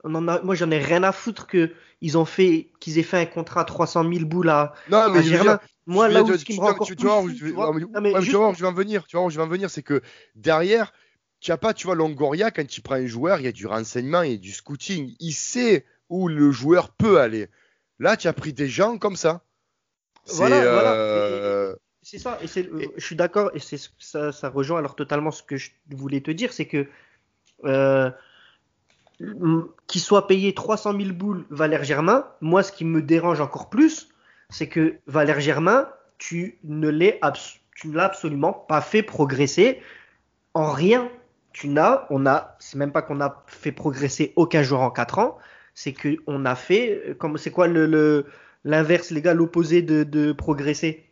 on 0.05 0.15
en 0.15 0.29
a, 0.29 0.41
Moi, 0.43 0.55
j'en 0.55 0.71
ai 0.71 0.79
rien 0.79 1.03
à 1.03 1.13
foutre 1.13 1.47
que 1.47 1.73
ils 2.01 2.19
ont 2.19 2.27
fait, 2.27 2.71
qu'ils 2.81 2.99
aient 2.99 3.03
fait 3.03 3.19
un 3.19 3.27
contrat 3.27 3.63
à 3.63 3.65
300 3.65 4.11
000 4.13 4.27
boules 4.27 4.51
à, 4.51 4.75
non, 4.91 5.11
mais 5.11 5.23
Germain. 5.23 5.59
Moi, 5.87 6.09
là 6.09 6.23
où 6.23 6.37
ce 6.37 6.45
qui 6.45 6.55
me 6.55 6.61
rend 6.61 6.71
encore 6.71 6.87
tu, 6.87 6.97
tu, 6.97 7.07
vois, 7.07 7.23
tu 7.29 7.53
vois, 7.53 7.73
je 8.53 8.61
vais 8.63 8.67
en 8.67 8.73
venir, 8.73 9.07
tu 9.07 9.17
vois, 9.17 9.29
je 9.29 9.37
vais 9.37 9.43
en 9.43 9.49
venir, 9.49 9.71
c'est 9.71 9.83
que 9.83 10.01
derrière, 10.35 10.93
tu 11.41 11.51
n'as 11.51 11.59
pas, 11.59 11.75
tu 11.75 11.87
vois, 11.87 11.95
Longoria, 11.95 12.51
quand 12.51 12.67
tu 12.67 12.81
prends 12.81 12.95
un 12.95 13.07
joueur, 13.07 13.39
il 13.41 13.45
y 13.45 13.49
a 13.49 13.53
du 13.53 13.67
renseignement, 13.67 14.23
il 14.23 14.33
y 14.33 14.35
a 14.35 14.39
du 14.39 14.53
scouting, 14.53 15.15
il 15.21 15.33
sait 15.33 15.85
où 16.09 16.29
le 16.29 16.51
joueur 16.51 16.91
peut 16.91 17.21
aller. 17.21 17.49
Là, 17.99 18.17
tu 18.17 18.29
as 18.29 18.33
pris 18.33 18.53
des 18.53 18.69
gens 18.69 18.99
comme 18.99 19.17
ça. 19.17 19.43
Voilà, 20.27 20.57
euh... 20.57 20.73
voilà 20.73 21.77
c'est 22.05 22.19
ça, 22.19 22.39
et, 22.43 22.47
je 22.47 23.05
suis 23.05 23.17
d'accord, 23.17 23.51
et 23.55 23.61
ça, 23.99 24.31
ça, 24.31 24.49
rejoint 24.51 24.79
alors 24.79 24.95
totalement 24.95 25.31
ce 25.31 25.43
que 25.43 25.57
je 25.57 25.71
voulais 25.91 26.21
te 26.21 26.31
dire, 26.31 26.53
c'est 26.53 26.67
que 26.67 26.87
euh, 27.65 28.11
qu'il 29.87 30.01
soit 30.01 30.27
payé 30.27 30.55
300 30.55 30.99
000 30.99 31.13
boules 31.15 31.47
Valère 31.49 31.83
Germain, 31.83 32.27
moi 32.43 32.63
ce 32.63 32.73
qui 32.73 32.85
me 32.85 33.01
dérange 33.01 33.41
encore 33.41 33.71
plus, 33.71 34.11
c'est 34.51 34.69
que 34.69 34.99
Valère 35.07 35.41
Germain, 35.41 35.89
tu 36.19 36.59
ne 36.63 36.91
l'as 36.91 38.05
absolument 38.05 38.53
pas 38.53 38.83
fait 38.83 39.03
progresser 39.03 39.81
en 40.53 40.71
rien. 40.73 41.11
Tu 41.53 41.69
n'as, 41.69 42.07
on 42.11 42.27
a, 42.27 42.57
c'est 42.59 42.77
même 42.77 42.93
pas 42.93 43.03
qu'on 43.03 43.21
a 43.21 43.45
fait 43.47 43.73
progresser 43.73 44.33
aucun 44.37 44.63
joueur 44.63 44.83
en 44.83 44.91
4 44.91 45.21
ans, 45.21 45.39
c'est 45.75 45.93
que 45.93 46.19
on 46.27 46.45
a 46.45 46.55
fait, 46.55 47.03
euh, 47.09 47.15
comme 47.15 47.39
c'est 47.39 47.51
quoi 47.51 47.67
le 47.67 48.27
l'inverse, 48.65 49.11
les 49.11 49.23
gars, 49.23 49.35
l'opposé 49.35 49.83
de, 49.83 50.05
de 50.05 50.33
progresser? 50.33 51.05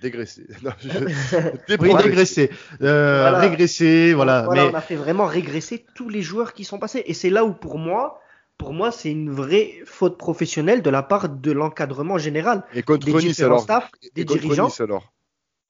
Dégraisser. 0.00 0.46
Non, 0.62 0.70
je... 0.78 0.88
oui, 1.80 1.94
dégraisser. 2.02 2.50
Euh, 2.82 3.20
voilà. 3.22 3.38
Régresser, 3.38 4.14
voilà. 4.14 4.42
voilà 4.42 4.64
mais... 4.64 4.70
On 4.70 4.74
a 4.74 4.80
fait 4.80 4.96
vraiment 4.96 5.26
régresser 5.26 5.86
tous 5.94 6.08
les 6.08 6.22
joueurs 6.22 6.52
qui 6.52 6.64
sont 6.64 6.78
passés. 6.78 7.02
Et 7.06 7.14
c'est 7.14 7.30
là 7.30 7.44
où, 7.44 7.52
pour 7.52 7.78
moi, 7.78 8.20
pour 8.58 8.72
moi, 8.72 8.90
c'est 8.90 9.10
une 9.10 9.30
vraie 9.30 9.74
faute 9.84 10.18
professionnelle 10.18 10.82
de 10.82 10.90
la 10.90 11.02
part 11.02 11.28
de 11.28 11.52
l'encadrement 11.52 12.18
général. 12.18 12.64
Et 12.74 12.82
contre 12.82 13.06
des 13.06 13.12
Nice, 13.12 13.40
alors 13.40 13.60
staff, 13.60 13.90
des 14.14 14.24
dirigeants. 14.24 14.66
Nice, 14.66 14.80
alors 14.80 15.12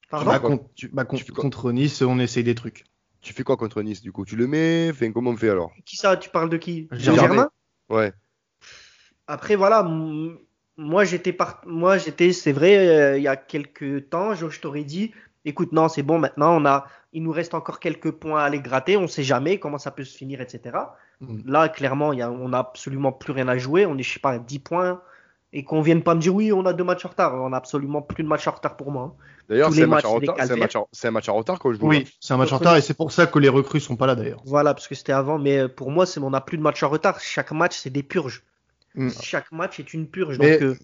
Pardon 0.09 0.31
bah, 0.31 0.39
contre, 0.39 0.65
tu, 0.75 0.89
bah, 0.89 1.05
contre, 1.05 1.33
contre 1.33 1.73
Nice, 1.73 2.01
on 2.03 2.21
essaye 2.21 2.45
des 2.45 2.55
trucs. 2.55 2.85
Tu 3.23 3.33
fais 3.33 3.43
quoi 3.43 3.57
contre 3.57 3.83
Nice, 3.83 4.03
du 4.03 4.13
coup? 4.13 4.25
Tu 4.25 4.37
le 4.37 4.47
mets? 4.47 4.91
Enfin, 4.93 5.11
Comment 5.11 5.31
on 5.31 5.37
fait 5.37 5.51
alors? 5.51 5.73
Qui 5.85 5.97
ça? 5.97 6.17
Tu 6.17 6.31
parles 6.31 6.49
de 6.49 6.57
qui? 6.57 6.87
Germain, 6.93 7.21
Germain? 7.21 7.51
Ouais. 7.89 8.13
Après, 9.27 9.57
voilà, 9.57 9.81
m- 9.81 10.39
moi 10.77 11.05
j'étais, 11.05 11.33
par... 11.33 11.61
moi 11.67 11.99
j'étais, 11.99 12.33
c'est 12.33 12.53
vrai, 12.53 12.77
euh, 12.89 13.17
il 13.19 13.23
y 13.23 13.29
a 13.29 13.37
quelques 13.37 14.11
temps, 14.11 14.35
je, 14.35 14.49
je 14.49 14.61
t'aurais 14.61 14.85
dit, 14.85 15.13
écoute, 15.45 15.73
non, 15.73 15.89
c'est 15.89 16.03
bon, 16.03 16.19
maintenant, 16.19 16.61
on 16.61 16.67
a, 16.67 16.87
il 17.13 17.23
nous 17.23 17.33
reste 17.33 17.55
encore 17.55 17.81
quelques 17.81 18.11
points 18.11 18.41
à 18.41 18.45
aller 18.45 18.61
gratter, 18.61 18.97
on 18.97 19.07
sait 19.07 19.23
jamais 19.23 19.59
comment 19.59 19.79
ça 19.79 19.91
peut 19.91 20.05
se 20.05 20.17
finir, 20.17 20.41
etc. 20.41 20.77
Mm. 21.21 21.51
Là, 21.51 21.69
clairement, 21.69 22.13
il 22.13 22.19
y 22.19 22.23
a, 22.23 22.31
on 22.31 22.51
n'a 22.51 22.59
absolument 22.59 23.13
plus 23.13 23.33
rien 23.33 23.49
à 23.49 23.57
jouer, 23.59 23.87
on 23.87 23.97
est, 23.97 24.03
je 24.03 24.13
sais 24.15 24.21
pas, 24.21 24.33
à 24.33 24.39
10 24.39 24.59
points, 24.59 25.01
et 25.53 25.65
qu'on 25.65 25.81
vienne 25.81 26.03
pas 26.03 26.15
me 26.15 26.21
dire, 26.21 26.35
oui, 26.35 26.53
on 26.53 26.67
a 26.67 26.73
deux 26.75 26.85
matchs 26.85 27.07
en 27.07 27.09
retard, 27.09 27.35
on 27.43 27.53
a 27.53 27.57
absolument 27.57 28.03
plus 28.03 28.23
de 28.25 28.29
matchs 28.29 28.47
en 28.47 28.51
retard 28.53 28.77
pour 28.77 28.91
moi. 28.91 29.15
hein. 29.17 29.23
D'ailleurs, 29.49 29.73
c'est 29.73 29.85
un, 29.85 29.87
match 29.87 30.05
en 30.05 30.15
retard- 30.17 30.35
c'est 30.37 30.43
un 30.43 30.47
calvaires. 30.49 30.59
match 30.59 30.77
en- 30.77 30.89
c'est 30.93 31.09
un 31.09 31.11
match 31.13 31.29
en 31.29 31.35
retard 31.35 31.59
quand 31.61 31.73
je 31.73 31.79
vous 31.79 31.87
Oui, 31.87 32.05
c'est 32.21 32.35
un 32.35 32.37
match 32.37 32.53
en 32.53 32.59
retard 32.59 32.77
et 32.77 32.81
c'est 32.81 32.95
pour 32.95 33.13
ça 33.13 33.27
que 33.29 33.39
les 33.39 33.49
recrues 33.49 33.79
sont 33.79 33.95
pas 33.97 34.07
là 34.09 34.17
d'ailleurs. 34.17 34.43
Voilà, 34.45 34.75
parce 34.75 34.89
que 34.89 34.97
c'était 34.97 35.13
avant, 35.13 35.39
mais 35.39 35.59
euh, 35.59 35.69
pour 35.69 35.93
moi, 35.93 36.05
c'est, 36.05 36.19
on 36.21 36.31
n'a 36.31 36.41
plus 36.41 36.59
de 36.59 36.63
matchs 36.65 36.83
en 36.83 36.89
retard. 36.89 37.21
Chaque 37.21 37.53
match, 37.53 37.77
c'est 37.79 37.91
des 37.91 38.03
purges. 38.03 38.43
Mm. 38.97 39.11
Chaque 39.23 39.53
match 39.53 39.79
est 39.81 39.95
une 39.95 40.09
purge. 40.09 40.39
Mais- 40.39 40.59
donc, 40.59 40.63
euh, 40.63 40.77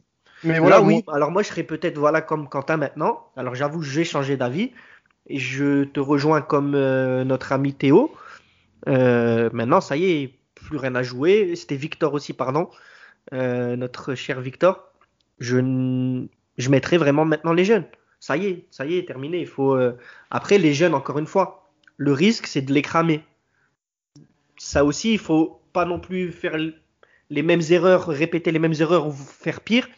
Mais 0.44 0.55
Là, 0.55 0.61
voilà, 0.61 0.83
oui. 0.83 1.03
moi- 1.07 1.14
Alors 1.14 1.31
moi, 1.31 1.42
je 1.42 1.48
serais 1.48 1.62
peut-être 1.62 1.98
voilà 1.98 2.20
comme 2.20 2.48
Quentin 2.48 2.77
maintenant. 2.77 3.31
Alors 3.37 3.55
j'avoue, 3.55 3.83
j'ai 3.83 4.03
changé 4.05 4.37
d'avis 4.37 4.72
et 5.29 5.38
je 5.38 5.85
te 5.85 6.01
rejoins 6.01 6.42
comme 6.42 6.75
euh, 6.75 7.22
notre 7.25 7.53
ami 7.53 7.75
Théo. 7.75 8.12
Euh, 8.88 9.48
maintenant, 9.53 9.81
ça 9.81 9.96
y 9.96 10.05
est, 10.11 10.35
plus 10.57 10.77
rien 10.79 10.94
à 10.96 11.03
jouer. 11.05 11.55
C'était 11.55 11.77
Victor 11.77 12.12
aussi, 12.14 12.33
pardon, 12.33 12.68
Euh, 13.33 13.77
notre 13.77 14.16
cher 14.16 14.40
Victor. 14.40 14.90
Je 15.38 15.59
je 16.59 16.68
mettrai 16.70 16.98
vraiment 16.98 17.25
maintenant 17.25 17.53
les 17.53 17.64
jeunes. 17.64 17.87
Ça 18.18 18.37
y 18.37 18.46
est, 18.46 18.66
ça 18.70 18.85
y 18.85 18.96
est, 18.98 19.07
terminé. 19.07 19.38
Il 19.40 19.46
faut 19.46 19.75
euh, 19.77 19.96
après 20.31 20.59
les 20.59 20.75
jeunes 20.75 20.94
encore 20.94 21.18
une 21.20 21.27
fois. 21.27 21.70
Le 21.98 22.12
risque, 22.12 22.46
c'est 22.48 22.62
de 22.62 22.72
les 22.72 22.83
cramer. 22.83 23.22
Ça 24.59 24.85
aussi, 24.85 25.12
il 25.12 25.18
faut 25.18 25.61
pas 25.72 25.85
non 25.85 26.01
plus 26.01 26.33
faire 26.33 26.57
les 27.37 27.42
mêmes 27.42 27.62
erreurs, 27.71 28.07
répéter 28.07 28.53
les 28.53 28.59
mêmes 28.59 28.79
erreurs 28.79 29.07
ou 29.09 29.12
faire 29.12 29.61
pire 29.62 29.88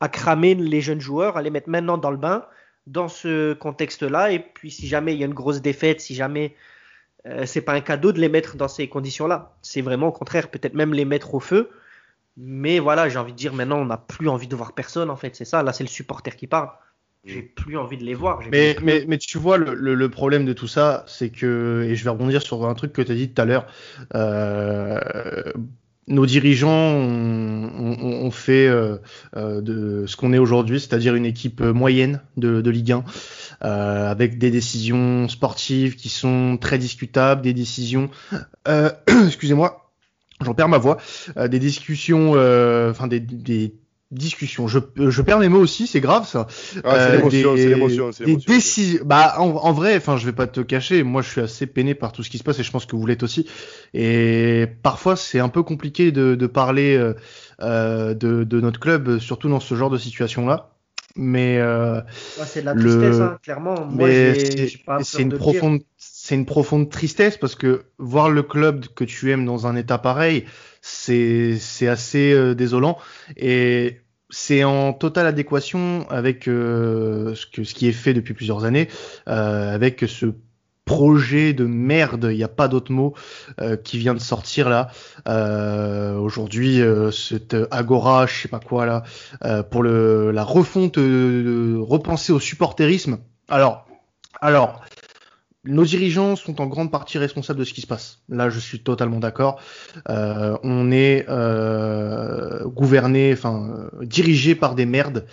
à 0.00 0.08
cramer 0.08 0.54
les 0.54 0.82
jeunes 0.82 1.00
joueurs, 1.00 1.36
à 1.38 1.42
les 1.42 1.50
mettre 1.50 1.70
maintenant 1.70 1.98
dans 1.98 2.10
le 2.10 2.18
bain, 2.18 2.44
dans 2.86 3.08
ce 3.08 3.54
contexte-là. 3.54 4.30
Et 4.32 4.40
puis, 4.40 4.70
si 4.70 4.86
jamais 4.86 5.14
il 5.14 5.18
y 5.20 5.22
a 5.22 5.26
une 5.26 5.34
grosse 5.42 5.62
défaite, 5.62 6.00
si 6.00 6.14
jamais 6.14 6.54
euh, 7.26 7.46
c'est 7.46 7.62
pas 7.62 7.72
un 7.72 7.80
cadeau 7.80 8.12
de 8.12 8.20
les 8.20 8.28
mettre 8.28 8.56
dans 8.56 8.68
ces 8.68 8.88
conditions-là, 8.88 9.56
c'est 9.62 9.80
vraiment 9.80 10.08
au 10.08 10.12
contraire, 10.12 10.50
peut-être 10.50 10.74
même 10.74 10.92
les 10.94 11.04
mettre 11.06 11.34
au 11.34 11.40
feu. 11.40 11.70
Mais 12.36 12.78
voilà, 12.78 13.08
j'ai 13.08 13.18
envie 13.18 13.32
de 13.32 13.38
dire 13.38 13.54
maintenant, 13.54 13.78
on 13.78 13.86
n'a 13.86 13.96
plus 13.96 14.28
envie 14.28 14.48
de 14.48 14.54
voir 14.56 14.74
personne 14.74 15.08
en 15.10 15.16
fait. 15.16 15.34
C'est 15.34 15.46
ça, 15.46 15.62
là, 15.62 15.72
c'est 15.72 15.84
le 15.84 15.88
supporter 15.88 16.36
qui 16.36 16.46
parle. 16.46 16.68
J'ai 17.24 17.42
plus 17.42 17.76
envie 17.78 17.96
de 17.96 18.04
les 18.04 18.14
voir. 18.14 18.40
Mais, 18.52 18.74
plus- 18.74 18.84
mais, 18.84 19.04
mais 19.08 19.18
tu 19.18 19.38
vois, 19.38 19.56
le, 19.56 19.74
le- 19.74 19.94
le 19.94 20.08
problème 20.10 20.44
de 20.44 20.52
tout 20.52 20.68
ça, 20.68 21.04
c'est 21.08 21.30
que, 21.30 21.84
et 21.88 21.96
je 21.96 22.04
vais 22.04 22.10
rebondir 22.10 22.42
sur 22.42 22.68
un 22.68 22.74
truc 22.74 22.92
que 22.92 23.02
tu 23.02 23.10
as 23.10 23.14
dit 23.16 23.32
tout 23.32 23.42
à 23.42 23.44
l'heure, 23.46 23.66
euh, 24.14 25.52
nos 26.08 26.26
dirigeants 26.26 26.70
ont, 26.70 27.70
ont- 27.78 28.26
ont 28.26 28.30
fait 28.30 28.66
euh, 28.68 28.96
euh, 29.36 29.60
de 29.60 30.04
ce 30.06 30.16
qu'on 30.16 30.32
est 30.32 30.38
aujourd'hui, 30.38 30.80
c'est-à-dire 30.80 31.14
une 31.14 31.26
équipe 31.26 31.60
moyenne 31.60 32.20
de, 32.36 32.60
de 32.60 32.70
Ligue 32.70 32.92
1, 32.92 33.04
euh, 33.64 34.10
avec 34.10 34.38
des 34.38 34.50
décisions 34.50 35.28
sportives 35.28 35.96
qui 35.96 36.08
sont 36.08 36.58
très 36.60 36.78
discutables, 36.78 37.42
des 37.42 37.52
décisions, 37.54 38.10
euh, 38.68 38.90
excusez-moi, 39.26 39.90
j'en 40.44 40.54
perds 40.54 40.68
ma 40.68 40.78
voix, 40.78 40.98
euh, 41.36 41.48
des 41.48 41.58
discussions, 41.58 42.32
euh, 42.36 42.90
enfin 42.90 43.06
des, 43.08 43.20
des 43.20 43.74
discussions. 44.10 44.68
Je, 44.68 44.78
je 44.96 45.22
perds 45.22 45.38
mes 45.40 45.48
mots 45.48 45.58
aussi, 45.60 45.86
c'est 45.86 46.00
grave 46.00 46.26
ça. 46.26 46.46
Ah, 46.84 46.98
c'est 47.00 47.06
Euh, 47.06 47.30
c'est 47.30 47.68
l'émotion, 47.68 48.12
c'est 48.12 48.24
l'émotion. 48.24 48.52
décisions. 48.52 49.02
Bah, 49.04 49.34
en, 49.38 49.48
en 49.50 49.72
vrai, 49.72 49.96
enfin, 49.96 50.16
je 50.16 50.26
vais 50.26 50.32
pas 50.32 50.46
te 50.46 50.60
cacher. 50.60 51.02
Moi, 51.02 51.22
je 51.22 51.28
suis 51.30 51.40
assez 51.40 51.66
peiné 51.66 51.94
par 51.94 52.12
tout 52.12 52.22
ce 52.22 52.30
qui 52.30 52.38
se 52.38 52.44
passe 52.44 52.58
et 52.58 52.62
je 52.62 52.70
pense 52.70 52.86
que 52.86 52.96
vous 52.96 53.06
l'êtes 53.06 53.22
aussi. 53.22 53.46
Et 53.94 54.66
parfois, 54.82 55.16
c'est 55.16 55.40
un 55.40 55.48
peu 55.48 55.62
compliqué 55.62 56.12
de, 56.12 56.34
de 56.34 56.46
parler 56.46 56.96
euh, 56.96 57.14
euh, 57.62 58.14
de, 58.14 58.44
de 58.44 58.60
notre 58.60 58.80
club, 58.80 59.18
surtout 59.18 59.48
dans 59.48 59.60
ce 59.60 59.74
genre 59.74 59.90
de 59.90 59.98
situation-là. 59.98 60.70
Mais, 61.18 61.58
euh, 61.58 62.00
Ouais, 62.38 62.44
c'est 62.46 62.60
de 62.60 62.66
la 62.66 62.74
le- 62.74 62.80
tristesse, 62.80 63.20
hein, 63.20 63.38
clairement. 63.42 63.86
C'est 65.02 65.22
une 65.22 65.32
profonde, 65.32 65.80
c'est 65.96 66.34
une 66.34 66.44
profonde 66.46 66.90
tristesse 66.90 67.36
parce 67.38 67.54
que 67.54 67.84
voir 67.98 68.28
le 68.30 68.42
club 68.42 68.86
que 68.94 69.04
tu 69.04 69.30
aimes 69.30 69.46
dans 69.46 69.66
un 69.66 69.76
état 69.76 69.98
pareil, 69.98 70.44
c'est 70.86 71.88
assez 71.88 72.32
euh, 72.32 72.54
désolant 72.54 72.96
et 73.36 73.98
c'est 74.30 74.62
en 74.62 74.92
totale 74.92 75.26
adéquation 75.26 76.06
avec 76.10 76.46
euh, 76.46 77.34
ce 77.34 77.46
que 77.46 77.64
ce 77.64 77.74
qui 77.74 77.88
est 77.88 77.92
fait 77.92 78.14
depuis 78.14 78.34
plusieurs 78.34 78.64
années, 78.64 78.88
euh, 79.28 79.74
avec 79.74 80.04
ce 80.06 80.26
projet 80.84 81.52
de 81.52 81.64
merde, 81.64 82.28
il 82.30 82.36
n'y 82.36 82.44
a 82.44 82.48
pas 82.48 82.68
d'autre 82.68 82.92
mot, 82.92 83.14
euh, 83.60 83.76
qui 83.76 83.98
vient 83.98 84.14
de 84.14 84.20
sortir 84.20 84.68
là. 84.68 84.88
Euh, 85.26 86.16
Aujourd'hui, 86.16 86.80
euh, 86.80 87.10
cette 87.10 87.56
agora, 87.72 88.26
je 88.26 88.42
sais 88.42 88.48
pas 88.48 88.60
quoi 88.60 88.86
là, 88.86 89.62
pour 89.64 89.82
le, 89.82 90.30
la 90.30 90.44
refonte, 90.44 90.96
repenser 90.96 92.32
au 92.32 92.38
supporterisme. 92.38 93.18
Alors, 93.48 93.86
alors, 94.40 94.84
nos 95.66 95.84
dirigeants 95.84 96.36
sont 96.36 96.60
en 96.60 96.66
grande 96.66 96.90
partie 96.90 97.18
responsables 97.18 97.58
de 97.58 97.64
ce 97.64 97.72
qui 97.74 97.80
se 97.80 97.86
passe. 97.86 98.20
Là, 98.28 98.50
je 98.50 98.58
suis 98.58 98.80
totalement 98.80 99.18
d'accord. 99.20 99.60
Euh, 100.08 100.56
on 100.62 100.90
est 100.90 101.26
euh, 101.28 102.64
gouverné, 102.66 103.32
enfin 103.32 103.90
euh, 104.00 104.04
dirigé 104.04 104.54
par 104.54 104.74
des 104.74 104.86
merdes 104.86 105.26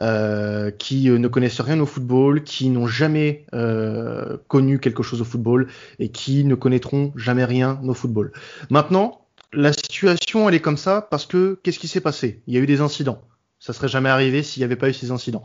euh, 0.00 0.70
qui 0.70 1.08
euh, 1.08 1.18
ne 1.18 1.28
connaissent 1.28 1.60
rien 1.60 1.80
au 1.80 1.86
football, 1.86 2.44
qui 2.44 2.68
n'ont 2.68 2.86
jamais 2.86 3.46
euh, 3.54 4.36
connu 4.48 4.78
quelque 4.78 5.02
chose 5.02 5.20
au 5.20 5.24
football 5.24 5.68
et 5.98 6.10
qui 6.10 6.44
ne 6.44 6.54
connaîtront 6.54 7.12
jamais 7.16 7.44
rien 7.44 7.80
au 7.84 7.94
football. 7.94 8.32
Maintenant, 8.70 9.26
la 9.52 9.72
situation, 9.72 10.48
elle 10.48 10.54
est 10.54 10.60
comme 10.60 10.76
ça 10.76 11.00
parce 11.00 11.24
que 11.24 11.58
qu'est-ce 11.62 11.78
qui 11.78 11.88
s'est 11.88 12.02
passé? 12.02 12.42
Il 12.46 12.54
y 12.54 12.58
a 12.58 12.60
eu 12.60 12.66
des 12.66 12.80
incidents. 12.80 13.22
Ça 13.60 13.72
serait 13.72 13.88
jamais 13.88 14.10
arrivé 14.10 14.42
s'il 14.42 14.60
n'y 14.60 14.64
avait 14.64 14.76
pas 14.76 14.90
eu 14.90 14.92
ces 14.94 15.10
incidents. 15.10 15.42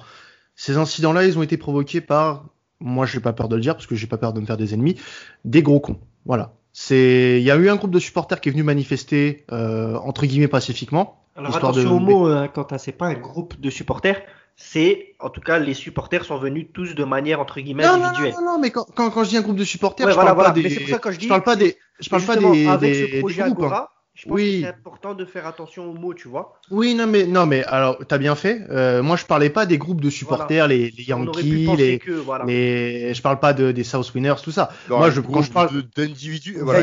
Ces 0.55 0.77
incidents-là, 0.77 1.25
ils 1.25 1.37
ont 1.39 1.41
été 1.41 1.57
provoqués 1.57 2.01
par, 2.01 2.45
moi, 2.79 3.05
j'ai 3.05 3.19
pas 3.19 3.33
peur 3.33 3.47
de 3.49 3.55
le 3.55 3.61
dire 3.61 3.75
parce 3.75 3.87
que 3.87 3.95
j'ai 3.95 4.07
pas 4.07 4.17
peur 4.17 4.33
de 4.33 4.39
me 4.41 4.45
faire 4.45 4.57
des 4.57 4.73
ennemis, 4.73 4.99
des 5.45 5.61
gros 5.61 5.79
cons. 5.79 5.99
Voilà. 6.25 6.53
C'est, 6.73 7.37
il 7.39 7.43
y 7.43 7.51
a 7.51 7.55
eu 7.55 7.69
un 7.69 7.75
groupe 7.75 7.91
de 7.91 7.99
supporters 7.99 8.41
qui 8.41 8.49
est 8.49 8.51
venu 8.51 8.63
manifester 8.63 9.45
euh, 9.51 9.95
entre 9.97 10.25
guillemets 10.25 10.47
pacifiquement. 10.47 11.23
Alors 11.35 11.55
attention 11.55 11.83
de- 11.83 11.95
au 11.95 11.99
mot, 11.99 12.25
hein, 12.27 12.47
Quentin, 12.47 12.77
c'est 12.77 12.91
pas 12.91 13.05
un 13.07 13.13
groupe 13.13 13.59
de 13.59 13.69
supporters, 13.69 14.21
c'est 14.55 15.15
en 15.19 15.29
tout 15.29 15.41
cas 15.41 15.59
les 15.59 15.73
supporters 15.73 16.25
sont 16.25 16.37
venus 16.37 16.67
tous 16.73 16.93
de 16.95 17.03
manière 17.03 17.39
entre 17.39 17.59
guillemets 17.59 17.83
Non, 17.83 17.97
non, 17.97 18.05
individuelle. 18.05 18.33
non, 18.39 18.45
non, 18.53 18.59
mais 18.59 18.69
quand, 18.71 18.85
quand, 18.95 19.09
quand 19.11 19.23
je 19.23 19.29
dis 19.29 19.37
un 19.37 19.41
groupe 19.41 19.55
de 19.55 19.63
supporters, 19.63 20.05
Ouais, 20.05 20.11
je 20.11 20.15
voilà, 20.15 20.33
parle 20.35 20.45
pas 20.47 20.51
voilà. 20.53 20.67
des, 20.69 20.75
je 20.75 21.27
parle 21.27 21.43
pas 21.43 21.55
des, 21.55 21.77
je 21.99 22.09
parle 22.09 22.23
pas 22.23 22.35
des, 22.37 22.67
avec 22.67 22.91
des- 22.91 23.05
ce 23.07 23.11
des 23.11 23.19
projet 23.19 23.43
groupes, 23.43 23.63
hein. 23.63 23.87
Agora, 24.15 24.21
je 24.21 24.25
pense 24.25 24.35
Oui. 24.35 24.61
que 24.61 24.67
c'est 24.67 24.73
important 24.73 25.13
de 25.15 25.25
faire 25.25 25.47
attention 25.47 25.89
aux 25.89 25.93
mots, 25.93 26.13
tu 26.13 26.27
vois. 26.27 26.53
Oui, 26.69 26.93
non, 26.93 27.07
mais 27.07 27.25
non, 27.25 27.47
mais 27.47 27.63
alors, 27.65 27.97
t'as 28.07 28.19
bien 28.19 28.35
fait. 28.35 28.61
Euh, 28.69 29.01
moi, 29.01 29.15
je 29.17 29.25
parlais 29.25 29.49
pas 29.49 29.65
des 29.65 29.77
groupes 29.79 30.01
de 30.01 30.09
supporters, 30.11 30.67
les, 30.67 30.91
les 30.91 31.13
On 31.13 31.25
aurait 31.25 31.41
pu 31.41 31.47
Yankees, 31.49 31.65
penser 31.65 31.77
les, 31.93 31.99
que 31.99 32.11
voilà. 32.11 32.45
les, 32.45 33.13
je 33.13 33.21
parle 33.23 33.39
pas 33.39 33.53
de, 33.53 33.71
des 33.71 33.83
South 33.83 34.13
Winners, 34.13 34.35
tout 34.43 34.51
ça. 34.51 34.69
Dans 34.87 34.99
moi, 34.99 35.09
je, 35.09 35.19
quand 35.19 35.41
je 35.41 35.51
parle, 35.51 35.81
d'individus, 35.95 36.57
voilà, 36.61 36.81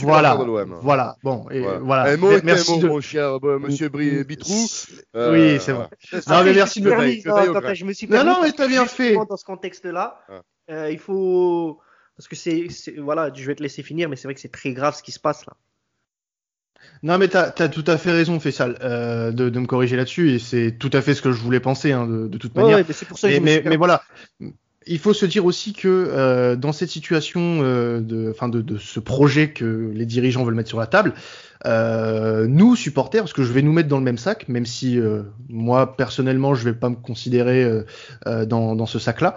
voilà, 0.00 0.34
voilà, 0.34 0.64
voilà, 0.80 1.16
bon, 1.22 1.46
et 1.50 1.60
Voilà. 1.60 1.78
voilà. 1.80 2.02
Un 2.12 2.40
merci 2.42 2.78
de. 2.78 2.88
mon 2.88 3.00
cher 3.00 3.38
euh, 3.44 3.58
monsieur 3.58 3.88
Bri- 3.90 4.24
Bitrou. 4.24 4.66
Euh, 5.16 5.32
Oui, 5.32 5.60
c'est 5.60 5.72
voilà. 5.72 5.88
vrai. 5.88 5.96
C'est 6.22 6.26
Non, 6.28 6.44
mais 6.44 6.54
merci 6.54 6.80
de 6.80 6.90
me 6.90 7.74
je 7.74 7.84
me 7.84 7.92
suis 7.92 8.08
Non, 8.08 8.24
non, 8.24 8.38
mais 8.42 8.52
t'as 8.52 8.68
bien 8.68 8.86
fait. 8.86 9.14
Dans 9.14 9.36
ce 9.36 9.44
contexte-là, 9.44 10.18
Ah. 10.30 10.40
euh, 10.70 10.90
il 10.90 10.98
faut 10.98 11.78
parce 12.16 12.26
que 12.26 12.36
c'est 12.36 12.66
c'est- 12.70 12.96
voilà, 12.98 13.30
je 13.34 13.44
vais 13.44 13.54
te 13.54 13.62
laisser 13.62 13.82
finir, 13.82 14.08
mais 14.08 14.16
c'est 14.16 14.26
vrai 14.26 14.34
que 14.34 14.40
c'est 14.40 14.48
très 14.50 14.72
grave 14.72 14.96
ce 14.96 15.02
qui 15.02 15.12
se 15.12 15.20
passe 15.20 15.44
là. 15.46 15.52
Non, 17.02 17.18
mais 17.18 17.28
t'as 17.28 17.52
as 17.58 17.68
tout 17.68 17.84
à 17.86 17.96
fait 17.96 18.12
raison, 18.12 18.40
Fessal, 18.40 18.76
euh, 18.82 19.30
de, 19.30 19.48
de 19.48 19.58
me 19.58 19.66
corriger 19.66 19.96
là-dessus, 19.96 20.32
et 20.32 20.38
c'est 20.38 20.72
tout 20.78 20.90
à 20.92 21.00
fait 21.00 21.14
ce 21.14 21.22
que 21.22 21.32
je 21.32 21.40
voulais 21.40 21.60
penser, 21.60 21.92
hein, 21.92 22.06
de, 22.06 22.28
de 22.28 22.38
toute 22.38 22.54
manière. 22.56 22.78
ouais, 22.78 22.84
mais 22.86 22.94
c'est 22.94 23.06
pour 23.06 23.18
ça 23.18 23.30
que 23.30 23.38
mais, 23.40 23.62
mais, 23.64 23.76
voilà, 23.76 24.02
il 24.86 24.98
faut 24.98 25.12
se 25.12 25.26
dire 25.26 25.44
aussi 25.44 25.72
que 25.72 25.88
euh, 25.88 26.56
dans 26.56 26.72
cette 26.72 26.88
situation 26.88 27.60
euh, 27.62 28.00
de, 28.00 28.30
enfin 28.30 28.48
de, 28.48 28.62
de 28.62 28.78
ce 28.78 29.00
projet 29.00 29.50
que 29.50 29.90
les 29.94 30.06
dirigeants 30.06 30.44
veulent 30.44 30.54
mettre 30.54 30.68
sur 30.68 30.78
la 30.80 30.86
table, 30.86 31.14
euh, 31.66 32.46
nous 32.46 32.76
supporters, 32.76 33.22
parce 33.22 33.32
que 33.32 33.42
je 33.42 33.52
vais 33.52 33.62
nous 33.62 33.72
mettre 33.72 33.88
dans 33.88 33.98
le 33.98 34.04
même 34.04 34.18
sac, 34.18 34.48
même 34.48 34.66
si 34.66 34.98
euh, 34.98 35.22
moi 35.48 35.96
personnellement 35.96 36.54
je 36.54 36.64
vais 36.64 36.72
pas 36.72 36.88
me 36.88 36.96
considérer 36.96 37.68
dans, 38.26 38.74
dans 38.74 38.86
ce 38.86 38.98
sac-là, 38.98 39.34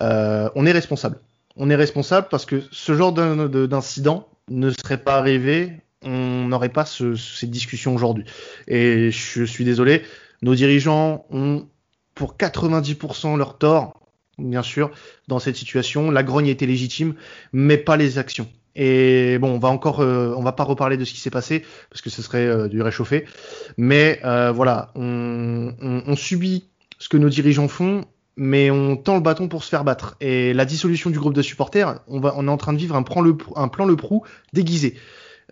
euh, 0.00 0.48
on 0.54 0.66
est 0.66 0.72
responsable. 0.72 1.18
On 1.56 1.68
est 1.68 1.76
responsable 1.76 2.28
parce 2.30 2.46
que 2.46 2.62
ce 2.70 2.94
genre 2.94 3.12
d'incident 3.12 4.28
ne 4.48 4.70
serait 4.70 4.98
pas 4.98 5.16
arrivé, 5.16 5.72
on 6.02 6.46
n'aurait 6.48 6.70
pas 6.70 6.84
ce, 6.84 7.14
cette 7.14 7.50
discussion 7.50 7.94
aujourd'hui. 7.94 8.24
Et 8.68 9.10
je 9.10 9.44
suis 9.44 9.64
désolé, 9.64 10.02
nos 10.42 10.54
dirigeants 10.54 11.26
ont 11.30 11.66
pour 12.14 12.36
90% 12.36 13.36
leur 13.36 13.58
tort, 13.58 14.00
bien 14.38 14.62
sûr, 14.62 14.90
dans 15.28 15.38
cette 15.38 15.56
situation. 15.56 16.10
La 16.10 16.22
grogne 16.22 16.48
était 16.48 16.66
légitime, 16.66 17.14
mais 17.52 17.76
pas 17.76 17.96
les 17.96 18.18
actions. 18.18 18.48
Et 18.76 19.38
bon, 19.38 19.50
on 19.54 19.58
va 19.58 19.68
encore, 19.68 20.00
euh, 20.00 20.32
on 20.36 20.42
va 20.42 20.52
pas 20.52 20.64
reparler 20.64 20.96
de 20.96 21.04
ce 21.04 21.12
qui 21.12 21.20
s'est 21.20 21.30
passé 21.30 21.64
parce 21.90 22.02
que 22.02 22.10
ce 22.10 22.22
serait 22.22 22.46
euh, 22.46 22.68
du 22.68 22.82
réchauffé. 22.82 23.24
Mais 23.76 24.20
euh, 24.24 24.52
voilà, 24.52 24.92
on, 24.94 25.74
on, 25.80 26.16
subit 26.16 26.68
ce 26.98 27.08
que 27.08 27.16
nos 27.16 27.28
dirigeants 27.28 27.68
font, 27.68 28.04
mais 28.36 28.70
on 28.70 28.96
tend 28.96 29.16
le 29.16 29.20
bâton 29.20 29.48
pour 29.48 29.64
se 29.64 29.68
faire 29.68 29.84
battre. 29.84 30.16
Et 30.20 30.54
la 30.54 30.64
dissolution 30.64 31.10
du 31.10 31.18
groupe 31.18 31.34
de 31.34 31.42
supporters, 31.42 32.00
on 32.06 32.20
va, 32.20 32.34
on 32.36 32.46
est 32.46 32.50
en 32.50 32.56
train 32.56 32.72
de 32.72 32.78
vivre 32.78 32.94
un 32.94 33.02
plan 33.02 33.22
le, 33.22 33.36
un 33.56 33.68
plan 33.68 33.86
le 33.86 33.96
prou 33.96 34.24
déguisé. 34.52 34.96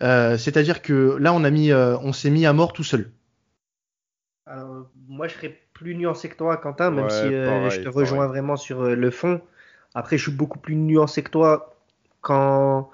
Euh, 0.01 0.37
C'est-à-dire 0.37 0.81
que 0.81 1.15
là, 1.19 1.33
on 1.33 1.43
a 1.43 1.49
mis, 1.49 1.71
euh, 1.71 1.97
on 1.99 2.11
s'est 2.13 2.29
mis 2.29 2.45
à 2.45 2.53
mort 2.53 2.73
tout 2.73 2.83
seul. 2.83 3.11
Alors, 4.45 4.89
moi, 5.07 5.27
je 5.27 5.35
serais 5.35 5.59
plus 5.73 5.95
nuancé 5.95 6.29
que 6.29 6.35
toi, 6.35 6.57
Quentin, 6.57 6.89
même 6.91 7.09
Ouais, 7.09 7.09
si 7.09 7.33
euh, 7.33 7.43
pareil, 7.43 7.69
je 7.69 7.81
te 7.81 7.87
rejoins 7.89 8.27
pareil. 8.27 8.27
vraiment 8.27 8.57
sur 8.57 8.81
euh, 8.81 8.95
le 8.95 9.11
fond. 9.11 9.41
Après, 9.93 10.17
je 10.17 10.23
suis 10.23 10.31
beaucoup 10.31 10.59
plus 10.59 10.75
nuancé 10.75 11.23
que 11.23 11.29
toi 11.31 11.75
quand, 12.21 12.89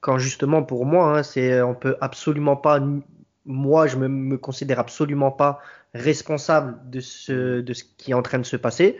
quand 0.00 0.18
justement, 0.18 0.62
pour 0.62 0.84
moi, 0.86 1.18
hein, 1.18 1.22
c'est, 1.22 1.62
on 1.62 1.74
peut 1.74 1.96
absolument 2.00 2.56
pas, 2.56 2.80
moi, 3.46 3.86
je 3.86 3.96
me, 3.96 4.08
me 4.08 4.36
considère 4.38 4.78
absolument 4.80 5.30
pas 5.32 5.60
responsable 5.94 6.78
de 6.90 7.00
ce, 7.00 7.60
de 7.60 7.72
ce 7.74 7.84
qui 7.84 8.10
est 8.12 8.14
en 8.14 8.22
train 8.22 8.38
de 8.38 8.44
se 8.44 8.56
passer. 8.56 8.98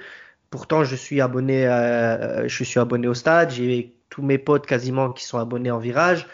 Pourtant, 0.50 0.84
je 0.84 0.96
suis 0.96 1.20
abonné, 1.20 1.66
à- 1.66 2.46
je 2.48 2.64
suis 2.64 2.80
abonné 2.80 3.08
au 3.08 3.14
stade. 3.14 3.50
J'ai 3.50 3.94
tous 4.10 4.22
mes 4.22 4.38
potes 4.38 4.66
quasiment 4.66 5.12
qui 5.12 5.24
sont 5.24 5.38
abonnés 5.38 5.70
en 5.70 5.78
virage. 5.78 6.26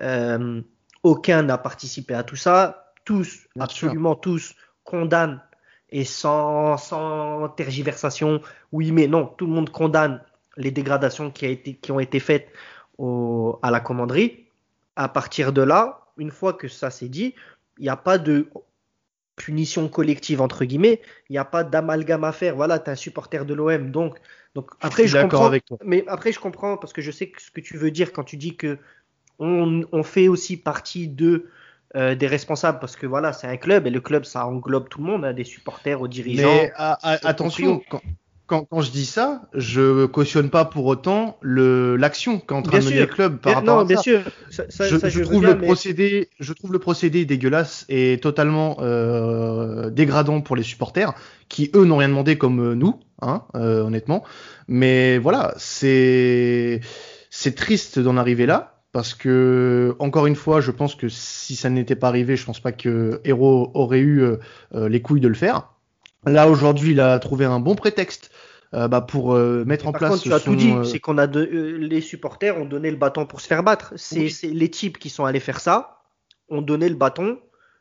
Euh, 0.00 0.62
aucun 1.02 1.42
n'a 1.42 1.58
participé 1.58 2.14
à 2.14 2.22
tout 2.22 2.36
ça. 2.36 2.92
Tous, 3.04 3.46
Bien 3.54 3.64
absolument 3.64 4.14
tous, 4.14 4.54
condamnent 4.84 5.40
et 5.90 6.04
sans, 6.04 6.76
sans 6.78 7.48
tergiversation. 7.50 8.40
Oui, 8.72 8.90
mais 8.92 9.06
non, 9.06 9.26
tout 9.26 9.46
le 9.46 9.52
monde 9.52 9.70
condamne 9.70 10.22
les 10.56 10.70
dégradations 10.70 11.30
qui, 11.30 11.44
a 11.46 11.48
été, 11.50 11.74
qui 11.74 11.92
ont 11.92 12.00
été 12.00 12.20
faites 12.20 12.48
au- 12.98 13.58
à 13.62 13.70
la 13.70 13.80
commanderie. 13.80 14.46
À 14.96 15.08
partir 15.08 15.52
de 15.52 15.62
là, 15.62 16.06
une 16.16 16.30
fois 16.30 16.54
que 16.54 16.68
ça 16.68 16.90
s'est 16.90 17.08
dit, 17.08 17.34
il 17.78 17.82
n'y 17.82 17.88
a 17.88 17.96
pas 17.96 18.18
de 18.18 18.48
punition 19.36 19.88
collective 19.88 20.40
entre 20.40 20.64
guillemets, 20.64 21.00
il 21.28 21.32
n'y 21.32 21.38
a 21.38 21.44
pas 21.44 21.64
d'amalgame 21.64 22.24
à 22.24 22.32
faire. 22.32 22.54
Voilà, 22.54 22.78
tu 22.78 22.86
es 22.86 22.92
un 22.92 22.96
supporter 22.96 23.44
de 23.44 23.54
l'OM, 23.54 23.90
donc 23.90 24.18
donc 24.54 24.70
après 24.80 25.02
suis 25.02 25.08
je 25.08 25.14
d'accord 25.14 25.40
comprends, 25.40 25.46
avec 25.48 25.64
toi. 25.64 25.78
mais 25.84 26.04
après 26.06 26.30
je 26.30 26.38
comprends 26.38 26.76
parce 26.76 26.92
que 26.92 27.02
je 27.02 27.10
sais 27.10 27.28
que 27.30 27.42
ce 27.42 27.50
que 27.50 27.60
tu 27.60 27.76
veux 27.76 27.90
dire 27.90 28.12
quand 28.12 28.22
tu 28.22 28.36
dis 28.36 28.56
que 28.56 28.78
on, 29.38 29.82
on 29.92 30.02
fait 30.02 30.28
aussi 30.28 30.56
partie 30.56 31.08
de 31.08 31.46
euh, 31.96 32.14
des 32.16 32.26
responsables 32.26 32.78
parce 32.80 32.96
que 32.96 33.06
voilà, 33.06 33.32
c'est 33.32 33.46
un 33.46 33.56
club 33.56 33.86
et 33.86 33.90
le 33.90 34.00
club 34.00 34.24
ça 34.24 34.46
englobe 34.46 34.88
tout 34.88 34.98
le 35.00 35.06
monde, 35.06 35.24
hein, 35.24 35.32
des 35.32 35.44
supporters 35.44 36.00
aux 36.00 36.08
dirigeants. 36.08 36.42
Mais 36.52 36.72
a- 36.76 36.98
a- 37.02 37.16
Sauf 37.18 37.26
attention, 37.30 37.82
quand, 37.88 38.00
quand, 38.46 38.64
quand 38.64 38.80
je 38.80 38.90
dis 38.90 39.06
ça, 39.06 39.42
je 39.54 40.06
cautionne 40.06 40.50
pas 40.50 40.64
pour 40.64 40.86
autant 40.86 41.38
l'action 41.42 42.40
qu'est 42.40 42.52
en 42.54 42.62
train 42.62 42.78
Bien 42.78 42.80
de 42.80 42.84
mener 42.86 43.00
le 43.00 43.06
club 43.06 43.38
par 43.38 43.52
Bien- 43.52 43.60
rapport 43.60 43.76
non, 43.76 43.80
à 43.82 43.84
bien 43.84 43.96
ça. 43.96 44.02
sûr, 44.02 44.20
ça, 44.50 44.64
ça- 44.68 44.88
je, 44.88 44.96
ça, 44.98 45.08
je 45.08 45.22
trouve 45.22 45.40
bien, 45.42 45.54
le 45.54 45.60
mais- 45.60 45.66
procédé, 45.66 46.28
je 46.40 46.52
trouve 46.52 46.72
le 46.72 46.80
procédé 46.80 47.24
dégueulasse 47.24 47.86
et 47.88 48.18
totalement 48.20 48.76
euh, 48.80 49.88
dégradant 49.90 50.40
pour 50.40 50.56
les 50.56 50.62
supporters 50.64 51.14
qui 51.48 51.70
eux 51.76 51.84
n'ont 51.84 51.98
rien 51.98 52.08
demandé 52.08 52.36
comme 52.36 52.60
euh, 52.60 52.74
nous, 52.74 52.98
hein, 53.22 53.44
euh, 53.54 53.82
honnêtement. 53.82 54.24
Mais 54.66 55.18
voilà, 55.18 55.54
c'est 55.58 56.80
c'est 57.30 57.54
triste 57.54 57.98
d'en 58.00 58.16
arriver 58.16 58.46
là 58.46 58.73
parce 58.94 59.12
que 59.12 59.96
encore 59.98 60.28
une 60.28 60.36
fois, 60.36 60.60
je 60.60 60.70
pense 60.70 60.94
que 60.94 61.08
si 61.08 61.56
ça 61.56 61.68
n'était 61.68 61.96
pas 61.96 62.06
arrivé, 62.06 62.36
je 62.36 62.46
pense 62.46 62.60
pas 62.60 62.70
que 62.70 63.20
Hero 63.24 63.72
aurait 63.74 63.98
eu 63.98 64.22
euh, 64.22 64.36
euh, 64.72 64.88
les 64.88 65.02
couilles 65.02 65.20
de 65.20 65.26
le 65.26 65.34
faire. 65.34 65.72
Là 66.26 66.48
aujourd'hui, 66.48 66.92
il 66.92 67.00
a 67.00 67.18
trouvé 67.18 67.44
un 67.44 67.58
bon 67.58 67.74
prétexte 67.74 68.30
euh, 68.72 68.86
bah, 68.86 69.00
pour 69.00 69.34
euh, 69.34 69.64
mettre 69.64 69.88
en 69.88 69.92
Par 69.92 69.98
place 69.98 70.10
contre, 70.12 70.22
tu 70.22 70.32
as 70.32 70.38
son, 70.38 70.52
tout 70.52 70.56
dit, 70.56 70.72
c'est 70.84 71.00
qu'on 71.00 71.18
a 71.18 71.26
de, 71.26 71.40
les 71.42 72.00
supporters 72.00 72.56
ont 72.56 72.66
donné 72.66 72.88
le 72.92 72.96
bâton 72.96 73.26
pour 73.26 73.40
se 73.40 73.48
faire 73.48 73.64
battre. 73.64 73.94
C'est 73.96 74.20
Oui. 74.20 74.54
les 74.54 74.70
types 74.70 74.98
qui 74.98 75.10
sont 75.10 75.24
allés 75.24 75.40
faire 75.40 75.58
ça, 75.58 76.04
ont 76.48 76.62
donné 76.62 76.88
le 76.88 76.94
bâton 76.94 77.40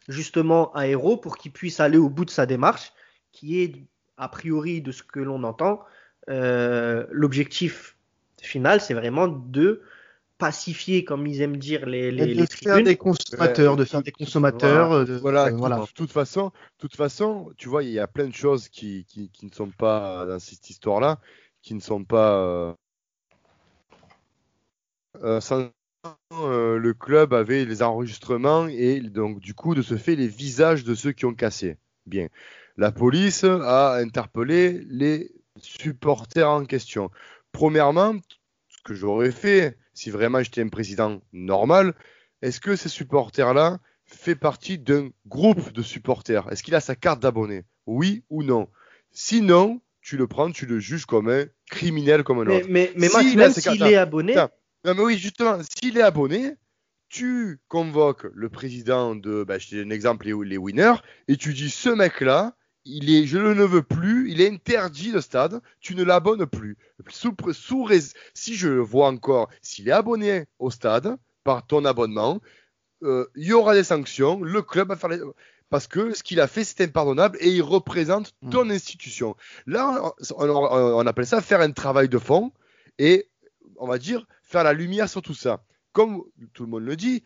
justement 0.10 0.74
à 0.74 0.88
Hero 0.88 1.16
pour 1.16 1.38
qu'il 1.38 1.52
puisse 1.52 1.80
aller 1.80 2.00
au 2.00 2.10
bout 2.10 2.26
de 2.26 2.32
sa 2.32 2.48
démarche, 2.48 2.92
qui 3.32 3.62
est 3.62 3.86
a 4.18 4.30
priori 4.30 4.82
de 4.82 4.92
ce 4.92 5.04
que 5.04 5.20
l'on 5.20 5.44
entend, 5.44 5.82
l'objectif 6.28 7.98
final, 8.42 8.82
c'est 8.82 8.96
vraiment 8.96 9.28
de 9.28 9.84
pacifier, 10.44 11.06
comme 11.06 11.26
ils 11.26 11.40
aiment 11.42 11.56
dire 11.56 11.86
les, 11.86 12.12
les, 12.12 12.28
de 12.28 12.34
les 12.42 12.46
faire 12.48 12.74
tribunes. 12.74 12.84
des 12.84 12.98
consommateurs, 12.98 13.74
Ouais, 13.74 13.78
de 13.78 13.86
faire 13.86 14.04
des 14.04 14.12
consommateurs. 14.12 14.92
euh, 14.92 15.06
de- 15.06 15.16
Voilà, 15.20 15.46
euh, 15.46 15.52
de 15.52 15.56
voilà. 15.56 15.86
toute 15.96 16.12
façon, 16.12 16.52
toute 16.78 16.98
façon, 16.98 17.54
tu 17.58 17.70
vois, 17.70 17.82
il 17.84 17.92
y 17.92 18.00
a 18.00 18.08
plein 18.08 18.28
de 18.28 18.34
choses 18.34 18.68
qui, 18.68 19.06
qui, 19.06 19.30
qui 19.30 19.46
ne 19.46 19.52
sont 19.54 19.70
pas 19.72 20.26
dans 20.26 20.40
cette 20.40 20.70
histoire-là, 20.70 21.22
qui 21.62 21.74
ne 21.76 21.80
sont 21.80 22.04
pas. 22.04 22.36
euh, 22.44 22.74
euh, 25.24 25.40
sans- 25.40 25.70
euh, 26.34 26.78
le 26.78 26.94
club 26.94 27.34
avait 27.34 27.64
les 27.64 27.82
enregistrements 27.82 28.68
et 28.68 29.00
donc 29.00 29.40
du 29.40 29.54
coup 29.54 29.76
de 29.76 29.82
ce 29.82 29.96
fait 29.96 30.18
les 30.18 30.28
visages 30.28 30.84
de 30.84 30.94
ceux 30.94 31.14
qui 31.14 31.24
ont 31.26 31.34
cassé. 31.36 31.78
Bien. 32.06 32.28
La 32.76 32.92
police 32.92 33.46
a 33.46 33.94
interpellé 33.96 34.84
les 34.90 35.32
supporters 35.58 36.50
en 36.50 36.66
question. 36.66 37.12
Premièrement, 37.54 38.16
ce 38.68 38.78
que 38.84 38.94
j'aurais 38.94 39.32
fait 39.32 39.78
si 39.94 40.10
vraiment 40.10 40.42
j'étais 40.42 40.62
un 40.62 40.70
président 40.70 41.22
normal, 41.32 41.94
est-ce 42.42 42.60
que 42.60 42.76
ces 42.76 42.90
supporters-là 42.90 43.80
fait 44.06 44.36
partie 44.36 44.78
d'un 44.78 45.10
groupe 45.28 45.72
de 45.72 45.82
supporters? 45.82 46.52
Est-ce 46.52 46.64
qu'il 46.64 46.76
a 46.76 46.82
sa 46.82 46.96
carte 46.96 47.22
d'abonné? 47.22 47.64
Oui 47.86 48.24
ou 48.30 48.44
non? 48.44 48.68
Sinon, 49.12 49.82
tu 50.02 50.18
le 50.18 50.28
prends, 50.28 50.52
tu 50.52 50.66
le 50.66 50.80
juges 50.80 51.06
comme 51.06 51.30
un 51.30 51.46
criminel 51.70 52.24
comme 52.24 52.40
un 52.40 52.46
Mais, 52.46 52.58
autre. 52.58 52.68
mais, 52.70 52.92
mais 52.96 53.08
Si 53.08 53.16
Max, 53.16 53.36
même 53.36 53.54
s'il 53.54 53.84
est 53.84 53.96
abonné, 53.96 54.36
Attends. 54.36 54.54
Non, 54.86 54.94
mais 54.96 55.02
oui, 55.02 55.18
justement, 55.18 55.60
s'il 55.64 55.98
est 55.98 56.02
abonné, 56.02 56.56
tu 57.08 57.60
convoques 57.70 58.26
le 58.34 58.50
président 58.50 59.16
de, 59.16 59.44
bah, 59.46 59.60
je 59.60 59.70
te 59.70 59.76
donne 59.76 59.92
un 59.92 59.96
exemple, 59.96 60.26
les, 60.26 60.34
les 60.46 60.58
winners, 60.58 60.96
et 61.28 61.38
tu 61.38 61.54
dis 61.54 61.70
ce 61.70 61.90
mec-là, 61.90 62.56
il 62.86 63.10
est, 63.16 63.26
je 63.26 63.38
ne 63.38 63.54
le 63.54 63.66
veux 63.66 63.84
plus, 63.84 64.30
il 64.32 64.42
est 64.42 64.50
interdit 64.52 65.12
de 65.12 65.20
stade, 65.22 65.62
tu 65.80 65.96
ne 65.96 66.04
l'abonnes 66.04 66.46
plus. 66.46 66.78
Sous, 67.10 67.34
sous 67.54 67.84
rais- 67.84 68.14
si 68.34 68.56
je 68.56 68.68
le 68.68 68.82
vois 68.82 69.08
encore, 69.08 69.50
s'il 69.62 69.88
est 69.88 69.92
abonné 69.94 70.46
au 70.60 70.70
stade 70.72 71.16
par 71.44 71.66
ton 71.66 71.86
abonnement, 71.86 72.42
euh, 73.04 73.28
il 73.36 73.46
y 73.48 73.54
aura 73.54 73.74
des 73.74 73.84
sanctions, 73.84 74.42
le 74.44 74.62
club 74.62 74.90
va 74.90 74.96
faire 74.96 75.10
les... 75.10 75.20
Parce 75.70 75.88
que 75.88 76.14
ce 76.14 76.22
qu'il 76.24 76.40
a 76.40 76.48
fait, 76.48 76.64
c'est 76.64 76.82
impardonnable 76.82 77.38
et 77.42 77.50
il 77.50 77.62
représente 77.64 78.34
Mm. 78.42 78.50
ton 78.52 78.70
institution. 78.70 79.36
Là, 79.66 80.14
on, 80.38 80.50
on- 80.50 80.96
on 81.00 81.08
appelle 81.08 81.26
ça 81.26 81.42
faire 81.42 81.62
un 81.62 81.72
travail 81.72 82.10
de 82.10 82.20
fond 82.20 82.52
et, 83.00 83.28
on 83.78 83.88
va 83.88 83.98
dire, 83.98 84.28
faire 84.44 84.64
la 84.64 84.74
lumière 84.74 85.10
sur 85.10 85.22
tout 85.22 85.34
ça. 85.34 85.64
Comme 85.94 86.22
tout 86.54 86.64
le 86.64 86.70
monde 86.70 86.84
le 86.86 86.96
dit, 86.96 87.24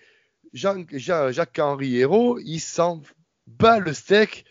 Jean- 0.54 0.86
Jacques-Henri 0.90 1.98
Hérault, 1.98 2.40
il 2.40 2.60
s'en 2.60 3.02
bat 3.48 3.80
le 3.80 3.94
steak 3.94 4.46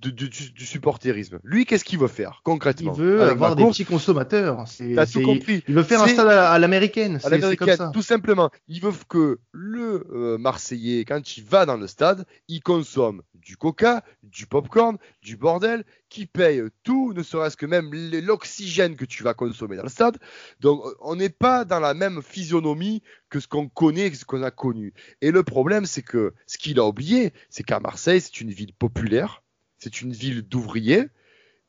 de- 0.00 0.10
du, 0.10 0.28
du 0.28 0.66
supporterisme. 0.66 1.38
Lui, 1.44 1.66
qu'est-ce 1.66 1.84
qu'il 1.84 1.98
veut 1.98 2.08
faire 2.08 2.40
Il 2.40 2.44
concrètement 2.44 2.92
veut 2.92 3.22
avec 3.22 3.32
avoir 3.32 3.56
des 3.56 3.64
petits 3.66 3.84
consommateurs. 3.84 4.64
T'as 4.94 5.06
tout 5.06 5.22
compris. 5.22 5.62
Il 5.68 5.74
veut 5.74 5.82
faire 5.82 6.02
un 6.02 6.08
stade 6.08 6.28
à, 6.28 6.58
l'américaine. 6.58 7.20
à 7.24 7.28
l'américaine, 7.28 7.90
tout 7.92 8.02
simplement. 8.02 8.50
Il 8.68 8.80
veut 8.80 8.92
que 9.08 9.38
le 9.52 10.06
euh, 10.12 10.38
Marseillais, 10.38 11.04
quand 11.04 11.36
il 11.36 11.44
va 11.44 11.66
dans 11.66 11.76
le 11.76 11.86
stade, 11.86 12.26
il 12.48 12.60
consomme 12.62 13.22
du 13.34 13.56
coca, 13.56 14.02
du 14.22 14.46
popcorn, 14.46 14.96
du 15.22 15.36
bordel, 15.36 15.84
qui 16.08 16.26
paye 16.26 16.62
tout, 16.82 17.12
ne 17.12 17.22
serait-ce 17.22 17.56
que 17.56 17.66
même 17.66 17.90
l'oxygène 17.92 18.96
que 18.96 19.04
tu 19.04 19.22
vas 19.22 19.34
consommer 19.34 19.76
dans 19.76 19.82
le 19.82 19.88
stade. 19.88 20.18
Donc, 20.60 20.84
euh, 20.84 20.94
on 21.00 21.16
n'est 21.16 21.28
pas 21.28 21.64
dans 21.64 21.80
la 21.80 21.94
même 21.94 22.22
physionomie 22.22 23.02
que 23.28 23.40
ce 23.40 23.48
qu'on 23.48 23.68
connaît, 23.68 24.10
que 24.10 24.16
ce 24.16 24.24
qu'on 24.24 24.42
a 24.42 24.50
connu. 24.50 24.94
Et 25.20 25.30
le 25.30 25.42
problème, 25.42 25.86
c'est 25.86 26.02
que 26.02 26.32
ce 26.46 26.58
qu'il 26.58 26.78
a 26.78 26.84
oublié, 26.84 27.32
c'est 27.50 27.64
qu'à 27.64 27.80
Marseille, 27.80 28.20
c'est 28.20 28.40
une 28.40 28.50
ville 28.50 28.72
populaire, 28.74 29.42
c'est 29.84 30.00
une 30.00 30.12
ville 30.12 30.40
d'ouvriers, 30.40 31.04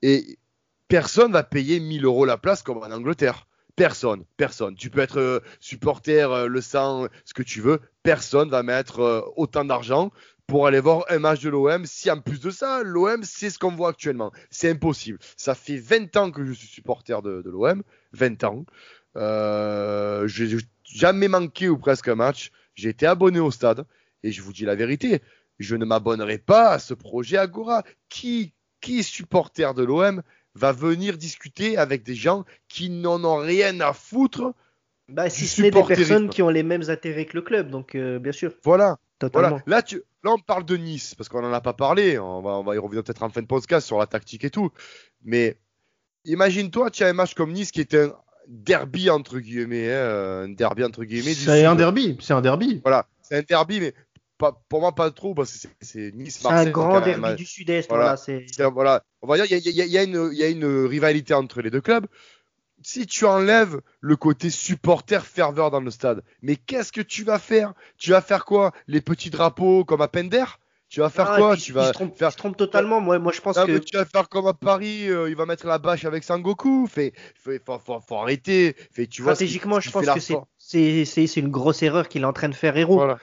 et 0.02 0.40
personne 0.88 1.34
va 1.34 1.44
payer 1.44 1.82
1000 1.82 2.06
euros 2.06 2.24
la 2.24 2.38
place 2.38 2.64
comme 2.64 2.78
en 2.78 2.92
Angleterre. 2.92 3.46
Personne, 3.76 4.24
personne. 4.38 4.76
Tu 4.76 4.90
peux 4.90 5.02
être 5.02 5.20
euh, 5.20 5.42
supporter, 5.60 6.32
euh, 6.32 6.48
le 6.48 6.62
sang, 6.62 7.08
ce 7.26 7.34
que 7.34 7.44
tu 7.44 7.60
veux. 7.60 7.82
Personne 8.04 8.50
va 8.50 8.64
mettre 8.64 9.02
euh, 9.02 9.22
autant 9.36 9.66
d'argent 9.66 10.12
pour 10.48 10.66
aller 10.66 10.80
voir 10.80 11.04
un 11.10 11.20
match 11.20 11.42
de 11.42 11.50
l'OM. 11.50 11.86
Si 11.86 12.10
en 12.10 12.22
plus 12.22 12.40
de 12.40 12.52
ça, 12.52 12.84
l'OM, 12.84 13.22
c'est 13.24 13.50
ce 13.50 13.60
qu'on 13.60 13.76
voit 13.76 13.90
actuellement. 13.90 14.32
C'est 14.50 14.70
impossible. 14.70 15.20
Ça 15.36 15.56
fait 15.56 15.76
20 15.76 16.16
ans 16.16 16.32
que 16.32 16.46
je 16.46 16.54
suis 16.54 16.70
supporter 16.70 17.22
de, 17.22 17.42
de 17.42 17.50
l'OM. 17.50 17.84
20 18.14 18.46
ans. 18.46 18.66
Euh, 19.18 20.26
j'ai 20.28 20.56
jamais 20.86 21.28
manqué 21.28 21.68
ou 21.68 21.78
presque 21.78 22.08
un 22.08 22.16
match. 22.16 22.52
J'ai 22.76 22.88
été 22.88 23.06
abonné 23.06 23.42
au 23.42 23.52
stade. 23.52 23.86
Et 24.24 24.32
je 24.32 24.42
vous 24.42 24.54
dis 24.54 24.64
la 24.64 24.76
vérité, 24.76 25.22
je 25.60 25.76
ne 25.76 25.86
m'abonnerai 25.86 26.38
pas 26.38 26.70
à 26.72 26.80
ce 26.80 26.94
projet 26.94 27.38
Agora. 27.38 27.84
Qui, 28.10 28.54
qui 28.82 29.00
est 29.00 29.04
supporter 29.04 29.74
de 29.74 29.84
l'OM 29.84 30.22
va 30.54 30.72
venir 30.72 31.18
discuter 31.18 31.78
avec 31.78 32.04
des 32.04 32.16
gens 32.16 32.46
qui 32.70 32.90
n'en 32.90 33.24
ont 33.24 33.38
rien 33.38 33.80
à 33.82 33.94
foutre 33.94 34.54
bah, 35.10 35.30
si 35.30 35.46
ce 35.48 35.62
n'est 35.62 35.72
des 35.72 35.84
personnes 35.84 36.30
qui 36.30 36.42
ont 36.42 36.50
les 36.50 36.64
mêmes 36.64 36.90
intérêts 36.90 37.26
que 37.26 37.38
le 37.38 37.42
club, 37.44 37.70
donc 37.70 37.94
euh, 37.94 38.18
bien 38.18 38.32
sûr, 38.32 38.54
Voilà. 38.64 38.98
totalement. 39.20 39.50
Voilà. 39.50 39.64
Là, 39.68 39.82
tu... 39.84 40.02
Là, 40.24 40.32
on 40.32 40.40
parle 40.40 40.66
de 40.66 40.76
Nice, 40.76 41.14
parce 41.14 41.30
qu'on 41.30 41.44
n'en 41.44 41.54
a 41.54 41.62
pas 41.62 41.74
parlé. 41.74 42.18
On 42.18 42.42
va, 42.42 42.54
on 42.54 42.64
va 42.64 42.74
y 42.74 42.80
revenir 42.80 43.04
peut-être 43.04 43.22
en 43.22 43.30
fin 43.30 43.44
de 43.44 43.46
podcast 43.46 43.86
sur 43.86 44.00
la 44.00 44.08
tactique 44.08 44.44
et 44.44 44.50
tout. 44.50 44.72
Mais 45.24 45.60
imagine-toi, 46.26 46.90
tu 46.90 47.04
as 47.04 47.08
un 47.10 47.14
match 47.14 47.36
comme 47.36 47.52
Nice 47.54 47.70
qui 47.72 47.82
est 47.82 47.94
un 47.94 48.12
derby, 48.48 49.12
entre 49.12 49.38
guillemets. 49.40 49.94
hein, 49.94 50.46
un 50.46 50.50
derby, 50.50 50.84
entre 50.84 51.04
guillemets. 51.04 51.36
C'est 51.36 51.66
un 51.66 51.76
derby. 51.76 52.18
C'est 52.22 52.34
un 52.34 52.42
derby. 52.42 52.82
Voilà. 52.84 53.08
C'est 53.22 53.38
un 53.38 53.42
derby, 53.44 53.80
mais 53.80 53.94
pas, 54.38 54.62
pour 54.70 54.82
moi, 54.82 54.94
pas 54.94 55.12
trop, 55.12 55.34
parce 55.34 55.52
que 55.54 55.68
c'est- 55.82 56.12
Nice. 56.14 56.40
C'est 56.42 56.48
un 56.48 56.70
grand 56.70 57.02
derby 57.02 57.36
du 57.36 57.46
Sud-Est, 57.46 57.88
Voilà. 57.90 58.16
voilà. 58.16 58.70
Voilà. 58.70 59.04
On 59.22 59.28
va 59.28 59.38
dire, 59.38 59.46
il 59.50 59.58
y 59.58 59.70
y 59.70 59.82
y 59.82 60.38
y 60.38 60.44
a 60.44 60.48
une 60.50 60.86
rivalité 60.86 61.34
entre 61.34 61.62
les 61.62 61.70
deux 61.72 61.82
clubs. 61.82 62.06
Si 62.84 63.08
tu 63.08 63.26
enlèves 63.26 63.82
le 64.02 64.16
côté 64.16 64.50
supporter 64.50 65.26
ferveur 65.26 65.72
dans 65.72 65.80
le 65.80 65.90
stade, 65.90 66.22
mais 66.42 66.56
qu'est-ce 66.56 66.92
que 66.92 67.02
tu 67.02 67.24
vas 67.24 67.40
faire? 67.40 67.74
Tu 67.98 68.12
vas 68.12 68.22
faire 68.22 68.46
quoi? 68.46 68.72
Les 68.88 69.02
petits 69.02 69.30
drapeaux 69.32 69.84
comme 69.86 70.02
à 70.02 70.08
Pender? 70.08 70.44
Tu 70.88 71.00
vas 71.00 71.10
faire 71.10 71.32
Ah, 71.32 71.38
quoi? 71.38 71.54
puis, 71.54 71.64
Tu 71.64 71.72
vas 71.74 71.88
se 71.88 71.94
trompe, 71.94 72.16
faire 72.16 72.32
se 72.32 72.38
trompe 72.38 72.58
totalement. 72.58 73.02
Moi, 73.02 73.18
moi, 73.18 73.32
je 73.32 73.42
pense 73.42 73.58
Ah, 73.58 73.66
que 73.66 73.78
tu 73.80 73.98
vas 73.98 74.06
faire 74.06 74.30
comme 74.30 74.46
à 74.46 74.54
Paris, 74.54 75.10
euh, 75.10 75.30
il 75.30 75.36
va 75.36 75.48
mettre 75.48 75.66
la 75.66 75.80
bâche 75.80 76.06
avec 76.06 76.24
Sangoku. 76.24 76.86
Fait, 76.88 77.14
fait, 77.34 77.60
faut, 77.66 77.80
faut, 77.80 78.00
faut 78.02 78.16
arrêter. 78.18 78.76
Fait, 78.92 79.08
tu 79.08 79.24
stratégiquement, 79.24 79.80
je 79.80 79.90
pense 79.90 80.06
que 80.06 80.20
c'est 80.20 81.36
une 81.40 81.50
grosse 81.50 81.82
erreur 81.82 82.08
qu'il 82.08 82.22
est 82.22 82.26
en 82.26 82.34
train 82.34 82.50
de 82.50 82.56
faire 82.56 82.78
héros. 82.78 82.98
Voilà. 82.98 83.18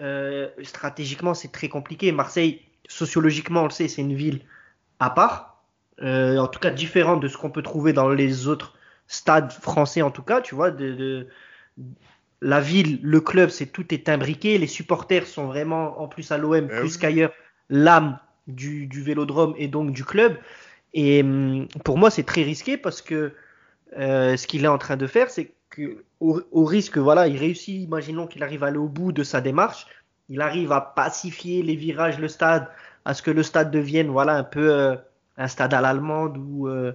Euh, 0.00 0.48
stratégiquement, 0.62 1.34
c'est 1.34 1.52
très 1.52 1.68
compliqué. 1.68 2.12
Marseille, 2.12 2.62
sociologiquement, 2.88 3.62
on 3.62 3.64
le 3.64 3.70
sait, 3.70 3.88
c'est 3.88 4.02
une 4.02 4.14
ville 4.14 4.42
à 5.00 5.10
part, 5.10 5.48
Euh, 6.02 6.38
en 6.38 6.48
tout 6.48 6.60
cas 6.60 6.70
différente 6.70 7.20
de 7.22 7.28
ce 7.28 7.36
qu'on 7.38 7.50
peut 7.50 7.62
trouver 7.62 7.92
dans 7.92 8.08
les 8.10 8.48
autres 8.48 8.74
stades 9.08 9.52
français, 9.52 10.02
en 10.02 10.10
tout 10.12 10.22
cas, 10.22 10.40
tu 10.42 10.54
vois. 10.54 10.70
De, 10.72 10.94
de- 10.94 11.28
la 12.40 12.60
ville, 12.60 13.00
le 13.02 13.20
club, 13.20 13.50
c'est 13.50 13.66
tout 13.66 13.92
est 13.92 14.08
imbriqué. 14.08 14.58
Les 14.58 14.66
supporters 14.66 15.26
sont 15.26 15.46
vraiment, 15.46 16.00
en 16.00 16.08
plus 16.08 16.30
à 16.30 16.38
l'OM, 16.38 16.70
Eh 16.70 16.72
plus 16.72 16.96
oui. 16.96 16.98
qu'ailleurs, 16.98 17.32
l'âme 17.68 18.18
du, 18.46 18.86
du 18.86 19.02
Vélodrome 19.02 19.54
et 19.58 19.68
donc 19.68 19.92
du 19.92 20.04
club. 20.04 20.38
Et 20.94 21.22
hum, 21.22 21.68
pour 21.84 21.98
moi, 21.98 22.10
c'est 22.10 22.24
très 22.24 22.42
risqué 22.42 22.76
parce 22.78 23.02
que 23.02 23.32
euh, 23.98 24.36
ce 24.36 24.46
qu'il 24.46 24.64
est 24.64 24.68
en 24.68 24.78
train 24.78 24.96
de 24.96 25.06
faire, 25.06 25.30
c'est 25.30 25.52
que 25.78 26.04
au, 26.20 26.40
au 26.50 26.64
risque, 26.64 26.98
voilà, 26.98 27.28
il 27.28 27.38
réussit, 27.38 27.82
imaginons 27.82 28.26
qu'il 28.26 28.42
arrive 28.42 28.64
à 28.64 28.66
aller 28.66 28.78
au 28.78 28.88
bout 28.88 29.12
de 29.12 29.22
sa 29.22 29.40
démarche, 29.40 29.86
il 30.28 30.40
arrive 30.40 30.72
à 30.72 30.80
pacifier 30.80 31.62
les 31.62 31.76
virages, 31.76 32.18
le 32.18 32.28
stade, 32.28 32.68
à 33.04 33.14
ce 33.14 33.22
que 33.22 33.30
le 33.30 33.42
stade 33.42 33.70
devienne, 33.70 34.08
voilà, 34.08 34.34
un 34.34 34.44
peu 34.44 34.72
euh, 34.74 34.96
un 35.36 35.48
stade 35.48 35.72
à 35.72 35.80
l'allemande 35.80 36.36
où 36.36 36.68
euh, 36.68 36.92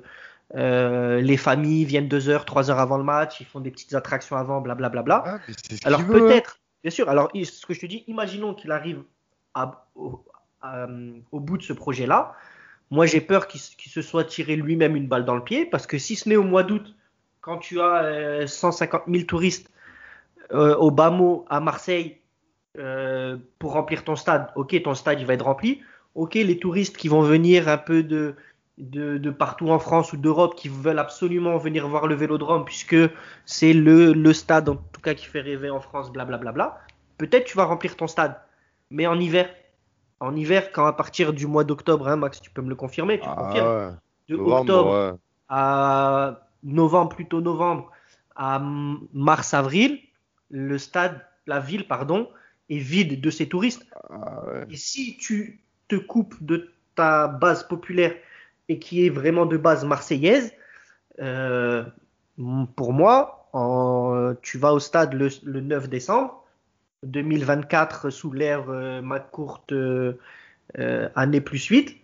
euh, 0.55 1.21
les 1.21 1.37
familles 1.37 1.85
viennent 1.85 2.09
deux 2.09 2.29
heures, 2.29 2.45
trois 2.45 2.69
heures 2.69 2.79
avant 2.79 2.97
le 2.97 3.03
match, 3.03 3.39
ils 3.39 3.47
font 3.47 3.61
des 3.61 3.71
petites 3.71 3.95
attractions 3.95 4.35
avant, 4.35 4.61
blablabla. 4.61 5.23
Ah, 5.25 5.39
ce 5.47 5.87
Alors 5.87 6.01
hein. 6.01 6.07
peut-être, 6.11 6.59
bien 6.83 6.91
sûr. 6.91 7.09
Alors 7.09 7.31
ce 7.33 7.65
que 7.65 7.73
je 7.73 7.79
te 7.79 7.85
dis, 7.85 8.03
imaginons 8.07 8.53
qu'il 8.53 8.71
arrive 8.71 9.03
à- 9.53 9.87
au, 9.95 10.23
à- 10.61 10.87
au 11.31 11.39
bout 11.39 11.57
de 11.57 11.63
ce 11.63 11.73
projet-là. 11.73 12.35
Moi, 12.91 13.07
j'ai 13.07 13.21
peur 13.21 13.47
qu'il 13.47 13.59
se 13.59 14.01
soit 14.03 14.25
tiré 14.25 14.55
lui-même 14.55 14.95
une 14.95 15.07
balle 15.07 15.25
dans 15.25 15.35
le 15.35 15.43
pied, 15.43 15.65
parce 15.65 15.87
que 15.87 15.97
si 15.97 16.15
ce 16.15 16.29
n'est 16.29 16.35
au 16.35 16.43
mois 16.43 16.61
d'août, 16.61 16.93
quand 17.43 17.57
tu 17.57 17.79
as 17.81 18.03
euh, 18.05 18.47
150 18.47 19.03
000 19.07 19.25
touristes 19.25 19.69
euh, 20.53 20.75
au 20.77 20.91
bas 20.91 21.09
mot 21.11 21.45
à 21.49 21.59
Marseille 21.59 22.17
euh, 22.79 23.37
pour 23.59 23.73
remplir 23.73 24.03
ton 24.03 24.15
stade, 24.15 24.47
ok, 24.55 24.81
ton 24.81 24.95
stade 24.95 25.19
il 25.19 25.25
va 25.27 25.33
être 25.33 25.45
rempli. 25.45 25.81
Ok, 26.15 26.35
les 26.35 26.57
touristes 26.57 26.95
qui 26.95 27.09
vont 27.09 27.21
venir 27.21 27.67
un 27.67 27.77
peu 27.77 28.01
de, 28.01 28.35
de, 28.77 29.17
de 29.17 29.29
partout 29.29 29.69
en 29.69 29.79
France 29.79 30.13
ou 30.13 30.17
d'Europe, 30.17 30.55
qui 30.55 30.69
veulent 30.69 30.99
absolument 30.99 31.57
venir 31.57 31.87
voir 31.87 32.07
le 32.07 32.15
Vélodrome, 32.15 32.63
puisque 32.65 32.95
c'est 33.45 33.73
le, 33.73 34.13
le 34.13 34.33
stade 34.33 34.69
en 34.69 34.75
tout 34.77 35.01
cas 35.01 35.13
qui 35.13 35.25
fait 35.25 35.41
rêver 35.41 35.69
en 35.69 35.81
France, 35.81 36.11
blablabla. 36.11 36.79
Peut-être 37.17 37.45
tu 37.45 37.57
vas 37.57 37.65
remplir 37.65 37.97
ton 37.97 38.07
stade, 38.07 38.39
mais 38.89 39.05
en 39.05 39.19
hiver. 39.19 39.49
En 40.19 40.35
hiver, 40.35 40.71
quand 40.71 40.85
à 40.85 40.93
partir 40.93 41.33
du 41.33 41.45
mois 41.45 41.65
d'octobre, 41.65 42.07
hein, 42.07 42.15
Max, 42.15 42.39
tu 42.39 42.49
peux 42.51 42.61
me 42.61 42.69
le 42.69 42.75
confirmer, 42.75 43.19
tu 43.19 43.25
le 43.25 43.33
Ah, 43.35 43.43
confirmes, 43.43 43.97
de 44.29 44.37
Novembre, 44.37 44.59
octobre 44.61 45.11
ouais. 45.11 45.17
à 45.49 46.39
novembre, 46.63 47.15
plutôt 47.15 47.41
novembre, 47.41 47.91
à 48.35 48.59
mars-avril, 49.13 49.99
le 50.49 50.77
stade, 50.77 51.21
la 51.47 51.59
ville, 51.59 51.87
pardon, 51.87 52.29
est 52.69 52.77
vide 52.79 53.21
de 53.21 53.29
ses 53.29 53.47
touristes. 53.49 53.85
Ah, 54.09 54.43
ouais. 54.47 54.65
Et 54.69 54.75
si 54.77 55.17
tu 55.17 55.61
te 55.87 55.95
coupes 55.95 56.35
de 56.41 56.71
ta 56.95 57.27
base 57.27 57.67
populaire 57.67 58.15
et 58.69 58.79
qui 58.79 59.05
est 59.05 59.09
vraiment 59.09 59.45
de 59.45 59.57
base 59.57 59.85
marseillaise, 59.85 60.53
euh, 61.21 61.83
pour 62.75 62.93
moi, 62.93 63.49
en- 63.53 64.33
tu 64.41 64.57
vas 64.57 64.73
au 64.73 64.79
stade 64.79 65.13
le, 65.13 65.29
le 65.43 65.61
9 65.61 65.89
décembre 65.89 66.43
2024 67.03 68.09
sous 68.09 68.31
l'ère 68.31 68.69
euh, 68.69 69.01
McCourt 69.01 69.63
euh, 69.71 70.13
euh, 70.79 71.09
année 71.15 71.41
plus 71.41 71.65
8, 71.65 71.97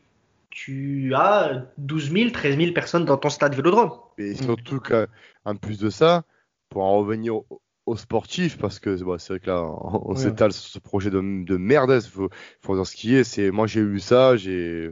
tu 0.50 1.14
as 1.16 1.66
12 1.78 2.12
000, 2.12 2.32
13 2.32 2.58
000 2.58 2.74
personnes 2.74 3.06
dans 3.06 3.18
ton 3.18 3.30
stade 3.30 3.56
Vélodrome. 3.56 3.92
Et 4.20 4.36
surtout 4.36 4.80
qu'en 4.80 5.56
plus 5.56 5.80
de 5.80 5.90
ça, 5.90 6.26
pour 6.70 6.84
en 6.84 6.98
revenir 7.00 7.36
au- 7.38 7.62
aux 7.86 7.98
sportifs, 7.98 8.58
parce 8.58 8.80
que 8.80 9.02
bon, 9.04 9.18
c'est 9.18 9.34
vrai 9.34 9.40
que 9.40 9.48
là, 9.48 9.64
on, 9.64 10.14
Ouais. 10.14 10.16
s'étale 10.16 10.54
sur 10.54 10.64
ce 10.70 10.80
projet 10.80 11.10
de, 11.10 11.20
de 11.44 11.58
merde, 11.58 11.92
il 12.04 12.10
faut, 12.10 12.30
faut 12.62 12.76
dire 12.76 12.86
ce 12.86 12.96
qui 12.96 13.16
est. 13.16 13.52
Moi, 13.52 13.68
j'ai 13.68 13.82
eu 13.82 14.00
ça, 14.00 14.38
j'ai, 14.38 14.92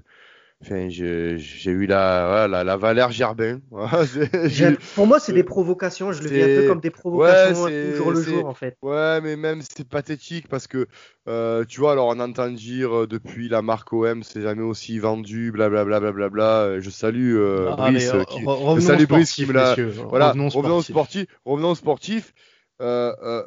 enfin, 0.62 0.89
j'ai, 0.89 1.38
eu 1.66 1.86
la, 1.86 2.47
la, 2.47 2.64
la 2.64 2.78
Valère 2.78 3.12
Gerbin. 3.12 3.60
Pour 4.95 5.08
moi, 5.08 5.20
c'est 5.20 5.34
des 5.34 5.43
provocations. 5.43 6.12
Je 6.12 6.24
le 6.24 6.30
vis 6.30 6.41
un 6.41 6.62
peu 6.62 6.68
comme 6.68 6.80
des 6.80 6.89
provocations 6.89 7.64
ouais, 7.64 7.72
c'est- 7.72 7.93
au 7.93 7.95
jour 7.95 8.12
le 8.12 8.22
jour, 8.22 8.45
en 8.45 8.53
fait. 8.53 8.78
Ouais, 8.82 9.22
mais 9.22 9.36
même 9.36 9.62
c'est 9.62 9.88
pathétique 9.88 10.47
parce 10.47 10.68
que 10.68 10.88
euh, 11.28 11.66
tu 11.66 11.80
vois, 11.80 11.91
alors 11.93 12.08
on 12.08 12.20
entend 12.20 12.49
dire 12.49 12.99
euh, 13.03 13.08
depuis 13.08 13.49
la 13.49 13.62
marque 13.62 13.91
OM, 13.93 14.24
c'est 14.24 14.41
jamais 14.41 14.64
aussi 14.64 14.99
vendu, 14.99 15.51
blablabla. 15.51 15.99
Bla, 15.99 16.12
bla, 16.12 16.30
bla, 16.30 16.80
Je 16.80 16.89
salue 16.89 17.36
euh, 17.36 17.74
Ah, 17.78 17.91
Brice. 17.91 18.14
mais, 18.14 18.26
qui- 18.26 18.45
revenons 18.45 18.82
salue 18.88 19.05
Brice 19.05 19.34
qui 19.34 19.45
me 19.45 19.53
l'a-. 19.53 19.76
Voilà, 20.10 20.30
revenons 20.30 20.47
au 20.47 20.49
revenons 20.49 20.82
sportif. 20.82 21.26
sportif. 21.28 21.39
Revenons 21.45 21.72
au 21.72 21.76
sportif. 21.76 22.34
Euh, 22.82 23.14
euh, 23.24 23.43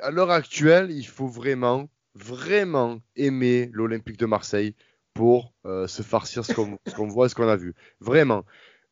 à 0.00 0.10
l'heure 0.10 0.30
actuelle, 0.30 0.90
il 0.90 1.04
faut 1.04 1.26
vraiment, 1.26 1.88
vraiment 2.14 3.00
aimer 3.16 3.70
l'Olympique 3.72 4.16
de 4.18 4.26
Marseille 4.26 4.74
pour 5.14 5.52
euh, 5.66 5.86
se 5.86 6.02
farcir 6.02 6.44
ce 6.44 6.52
qu'on 6.54 6.78
voit 7.08 7.28
ce 7.28 7.34
qu'on 7.34 7.48
a 7.48 7.56
vu. 7.56 7.74
Vraiment. 8.00 8.44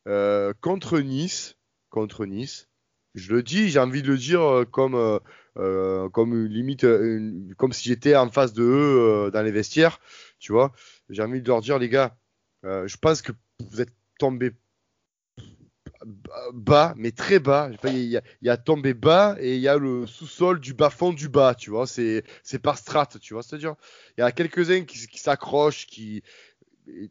Euh, 0.06 0.52
contre 0.60 1.00
Nice, 1.00 1.56
contre 1.90 2.26
Nice, 2.26 2.68
je 3.14 3.34
le 3.34 3.42
dis, 3.42 3.68
j'ai 3.68 3.78
envie 3.78 4.02
de 4.02 4.08
le 4.08 4.16
dire 4.18 4.42
euh, 4.42 4.64
comme, 4.64 4.94
euh, 5.56 6.08
comme 6.10 6.34
une 6.34 6.52
limite, 6.52 6.84
une- 6.84 7.54
comme 7.56 7.72
si 7.72 7.88
j'étais 7.88 8.16
en 8.16 8.30
face 8.30 8.52
de 8.52 8.62
eux 8.62 9.30
dans 9.32 9.42
les 9.42 9.50
vestiaires, 9.50 10.00
tu 10.38 10.52
vois. 10.52 10.72
J'ai 11.10 11.22
envie 11.22 11.42
de 11.42 11.48
leur 11.48 11.60
dire, 11.60 11.78
les 11.78 11.88
gars, 11.88 12.16
je 12.62 12.96
pense 12.96 13.22
que 13.22 13.32
vous 13.70 13.80
êtes 13.80 13.92
tombés 14.18 14.52
bas, 16.52 16.94
mais 16.96 17.12
très 17.12 17.38
bas. 17.38 17.70
Il 17.84 18.22
y, 18.42 18.48
a, 18.48 18.56
tombé 18.56 18.94
bas 18.94 19.36
et 19.40 19.56
il 19.56 19.60
y 19.60 19.68
a 19.68 19.76
le 19.76 20.06
sous-sol 20.06 20.60
du 20.60 20.74
bas-fond 20.74 21.12
du 21.12 21.28
bas, 21.28 21.54
tu 21.54 21.70
vois. 21.70 21.86
C'est, 21.86 22.24
c'est 22.42 22.58
par 22.58 22.78
strate, 22.78 23.18
tu 23.20 23.34
vois. 23.34 23.42
C'est-à-dire, 23.42 23.74
il 24.16 24.20
y 24.20 24.24
a 24.24 24.32
quelques-uns 24.32 24.84
qui, 24.84 25.18
s'accrochent, 25.18 25.86
qui. 25.86 26.22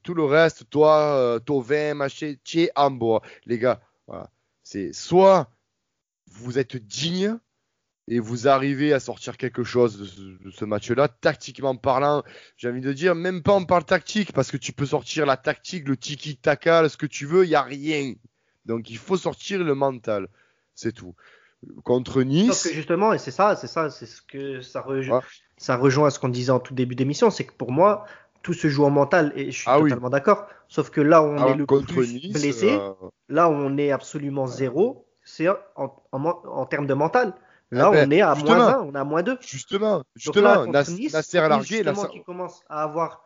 tout 0.04 0.14
le 0.14 0.24
reste, 0.24 0.70
toi, 0.70 1.18
euh, 1.18 1.40
Tovin, 1.40 1.94
machin, 1.96 2.36
Tché, 2.44 2.70
Ambo. 2.76 3.22
Les 3.46 3.60
gars, 3.60 3.82
voilà. 4.08 4.30
C'est 4.64 4.94
soit 4.94 5.50
vous 6.30 6.60
êtes 6.60 6.76
digne 6.76 7.38
et 8.10 8.20
vous 8.20 8.48
arrivez 8.48 8.94
à 8.94 9.00
sortir 9.00 9.38
quelque 9.38 9.64
chose 9.64 9.98
de 9.98 10.06
ce, 10.06 10.22
de 10.22 10.52
ce 10.52 10.66
match-là, 10.66 11.08
tactiquement 11.10 11.76
parlant, 11.76 12.24
j'ai 12.56 12.70
envie 12.70 12.82
de 12.82 12.94
dire, 12.94 13.16
même 13.16 13.44
pas 13.44 13.54
on 13.54 13.66
parle 13.66 13.84
tactique, 13.84 14.32
parce 14.32 14.50
que 14.50 14.58
tu 14.58 14.72
peux 14.72 14.86
sortir 14.86 15.26
la 15.26 15.36
tactique, 15.36 15.88
le 15.88 15.98
tiki-taka, 15.98 16.88
ce 16.88 16.98
que 16.98 17.06
tu 17.06 17.26
veux, 17.26 17.46
il 17.46 17.50
n'y 17.50 17.56
a 17.56 17.64
rien. 17.64 18.14
Donc 18.68 18.90
il 18.90 18.98
faut 18.98 19.18
sortir 19.18 19.64
le 19.64 19.74
mental, 19.74 20.28
c'est 20.76 20.92
tout. 20.92 21.16
Contre 21.84 22.22
Nice, 22.22 22.64
que 22.64 22.74
justement, 22.74 23.14
et 23.14 23.18
c'est 23.18 23.32
ça, 23.32 23.56
c'est 23.56 23.68
ça, 23.68 23.90
c'est 23.90 24.06
ce 24.06 24.22
que 24.22 24.62
ça, 24.62 24.82
rejo- 24.82 25.14
Ouais. 25.14 25.22
ça 25.58 25.76
rejoint 25.76 26.08
à 26.08 26.12
ce 26.12 26.20
qu'on 26.20 26.30
disait 26.30 26.52
en 26.52 26.60
tout 26.60 26.76
début 26.76 26.94
d'émission, 26.96 27.32
c'est 27.32 27.46
que 27.46 27.54
pour 27.54 27.72
moi, 27.72 28.06
tout 28.44 28.54
se 28.54 28.68
joue 28.68 28.86
en 28.86 28.92
mental 28.92 29.34
et 29.36 29.50
je 29.52 29.58
suis 29.58 29.66
Ah 29.68 29.80
oui. 29.80 29.90
totalement 29.90 30.10
d'accord. 30.12 30.46
Sauf 30.68 30.92
que 30.92 31.02
là 31.02 31.24
où 31.24 31.26
on 31.26 31.38
ah, 31.42 31.48
est 31.50 31.56
le 31.56 31.66
plus 31.66 32.14
Nice, 32.14 32.34
blessé, 32.34 32.70
euh, 32.74 32.92
là 33.30 33.50
où 33.50 33.54
on 33.54 33.76
est 33.78 33.92
absolument 33.92 34.46
zéro, 34.46 35.08
c'est 35.24 35.48
en, 35.50 35.94
en, 36.12 36.20
man- 36.20 36.36
en 36.46 36.66
termes 36.66 36.86
de 36.88 36.94
mental. 36.94 37.34
Là, 37.72 37.88
Ah 37.88 37.92
ben, 37.92 38.08
on 38.08 38.12
est 38.12 38.22
à 38.22 38.36
moins 38.36 38.68
1, 38.68 38.80
on 38.84 38.94
est 38.94 38.98
à 39.00 39.04
moins 39.04 39.24
2. 39.24 39.38
justement, 39.42 39.98
Donc 39.98 40.06
justement, 40.16 40.48
là, 40.50 40.58
contre 40.60 40.72
Nas- 40.72 40.92
Nice, 40.92 41.34
largué, 41.34 41.84
Nasser- 41.84 42.08
qui 42.10 42.24
commence 42.24 42.64
à 42.70 42.84
avoir, 42.84 43.24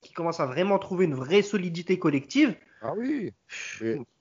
qui 0.00 0.12
commence 0.12 0.40
à 0.40 0.46
vraiment 0.46 0.78
trouver 0.78 1.06
une 1.06 1.14
vraie 1.14 1.42
solidité 1.42 1.98
collective. 1.98 2.54
Ah 2.82 2.92
oui. 2.96 3.32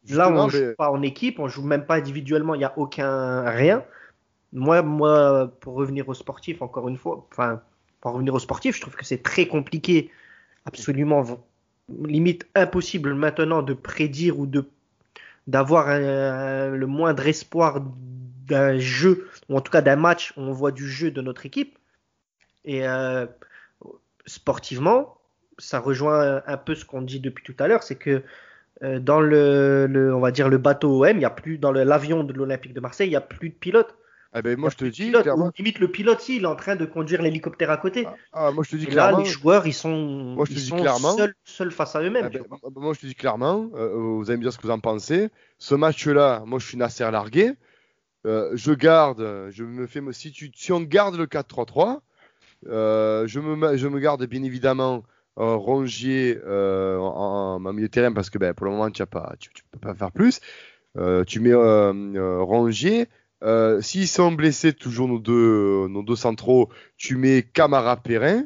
Là, 0.10 0.30
on 0.32 0.50
joue 0.50 0.58
mais- 0.58 0.74
pas 0.76 0.92
en 0.92 1.02
équipe, 1.02 1.40
on 1.40 1.48
joue 1.48 1.64
même 1.64 1.86
pas 1.86 1.96
individuellement, 1.96 2.56
il 2.56 2.60
n'y 2.60 2.66
a 2.66 2.78
aucun 2.78 3.42
rien. 3.50 3.84
Moi, 4.54 4.82
moi, 4.82 5.52
pour 5.60 5.74
revenir 5.76 6.08
au 6.08 6.14
sportif, 6.14 6.62
encore 6.62 6.88
une 6.88 6.98
fois, 6.98 7.28
enfin, 7.32 7.62
pour 8.02 8.14
revenir 8.14 8.34
au 8.34 8.40
sportif, 8.40 8.76
je 8.76 8.82
trouve 8.82 8.96
que 8.96 9.06
c'est 9.06 9.22
très 9.24 9.48
compliqué, 9.48 10.12
absolument 10.66 11.24
limite 12.04 12.48
impossible 12.56 13.14
maintenant 13.14 13.62
de 13.62 13.74
prédire 13.74 14.40
ou 14.40 14.48
de 14.48 14.68
d'avoir 15.48 16.00
le 16.00 16.86
moindre 16.86 17.28
espoir 17.28 17.82
d'un 18.48 18.80
jeu, 18.80 19.30
ou 19.50 19.58
en 19.58 19.62
tout 19.62 19.72
cas 19.72 19.82
d'un 19.82 19.96
match 19.96 20.34
où 20.38 20.42
on 20.42 20.52
voit 20.52 20.72
du 20.72 20.90
jeu 20.90 21.12
de 21.12 21.22
notre 21.22 21.46
équipe. 21.46 21.78
Et 22.64 22.88
euh, 22.88 23.28
sportivement, 24.26 25.15
ça 25.58 25.80
rejoint 25.80 26.42
un 26.46 26.58
peu 26.58 26.76
ce 26.76 26.86
qu'on 26.86 27.02
dit 27.02 27.20
depuis 27.20 27.44
tout 27.44 27.56
à 27.64 27.68
l'heure, 27.68 27.84
c'est 27.84 27.96
que 27.98 28.24
euh, 28.84 29.00
dans 29.00 29.22
le, 29.22 29.88
le- 29.88 30.16
on 30.16 30.20
va 30.22 30.32
dire 30.32 30.50
le 30.50 30.58
bateau 30.58 31.06
OM, 31.06 31.18
il 31.18 31.22
y 31.22 31.26
a 31.26 31.30
plus 31.30 31.58
dans 31.60 31.72
l'avion 31.72 32.24
de 32.24 32.34
l'Olympique 32.34 32.74
de 32.74 32.80
Marseille, 32.82 33.10
il 33.10 33.14
y 33.14 33.18
a 33.18 33.22
plus 33.22 33.50
de 33.50 33.56
pilote. 33.56 33.96
Ah 34.34 34.42
ben, 34.42 34.60
moi 34.60 34.70
je 34.70 34.76
te 34.76 34.86
dis 34.86 35.12
clairement. 35.12 35.52
limite 35.58 35.80
le 35.80 35.90
pilote, 35.90 36.20
si, 36.20 36.38
il 36.38 36.44
est 36.44 36.48
en 36.48 36.58
train 36.58 36.76
de 36.76 36.86
conduire 36.86 37.22
l'hélicoptère 37.22 37.72
à 37.72 37.78
côté. 37.78 38.06
Ah, 38.34 38.52
moi 38.52 38.64
je 38.66 38.72
te 38.72 38.76
dis 38.76 38.86
Et 38.88 38.92
là, 38.92 39.14
les 39.18 39.26
joueurs, 39.26 39.66
ils 39.66 39.74
sont, 39.74 39.96
Moi, 40.36 40.46
je 40.46 40.52
te 40.52 40.56
ils 40.56 40.62
dis 40.62 40.68
sont 40.70 40.78
clairement. 40.78 41.16
seuls, 41.16 41.34
seuls 41.46 41.72
face 41.72 41.96
à 41.96 42.02
eux-mêmes. 42.02 42.26
Ah 42.26 42.30
ben, 42.30 42.44
moi 42.76 42.94
je 42.94 43.00
te 43.00 43.06
dis 43.06 43.16
clairement, 43.16 43.70
euh, 43.76 43.94
vous 43.96 44.30
allez 44.30 44.38
me 44.38 44.44
dire 44.44 44.52
ce 44.52 44.58
que 44.58 44.64
vous 44.64 44.72
en 44.74 44.80
pensez. 44.80 45.30
Ce 45.58 45.74
match-là, 45.74 46.44
moi 46.46 46.60
je 46.60 46.68
suis 46.68 46.78
Nasser 46.78 47.10
largué. 47.12 47.54
Euh, 48.26 48.52
je 48.56 48.74
garde, 48.74 49.50
je 49.52 49.64
me 49.64 49.88
fais 49.88 50.02
si 50.12 50.32
tu 50.32 50.52
si 50.56 50.72
on 50.72 50.82
garde 50.82 51.16
le 51.16 51.28
4-3-3, 51.28 52.02
Euh, 52.68 53.28
je, 53.28 53.40
me, 53.40 53.78
je 53.78 53.88
me 53.88 54.00
garde 54.00 54.26
bien 54.26 54.44
évidemment 54.44 55.04
euh, 55.38 55.56
Rongier 55.56 56.40
euh, 56.46 56.98
en, 56.98 57.62
en, 57.64 57.74
milieu 57.74 57.88
de 57.88 57.92
terrain 57.92 58.14
parce 58.14 58.30
que 58.30 58.38
ben, 58.38 58.54
pour 58.54 58.66
le 58.66 58.72
moment, 58.72 58.90
tu 58.90 59.02
ne 59.02 59.36
tu, 59.38 59.50
peux 59.72 59.80
pas 59.80 59.94
faire 59.94 60.12
plus. 60.12 60.40
Euh, 60.98 61.24
tu 61.26 61.40
mets 61.40 61.54
euh, 61.54 62.40
Rongier. 62.42 63.08
S'ils 63.82 64.08
sont 64.08 64.32
blessés, 64.32 64.74
toujours 64.74 65.08
nos 65.08 65.20
deux, 65.20 65.88
nos 65.88 66.04
deux 66.04 66.16
centraux, 66.16 66.70
tu 66.98 67.16
mets 67.16 67.44
Camara 67.44 67.98
Perrin. 67.98 68.46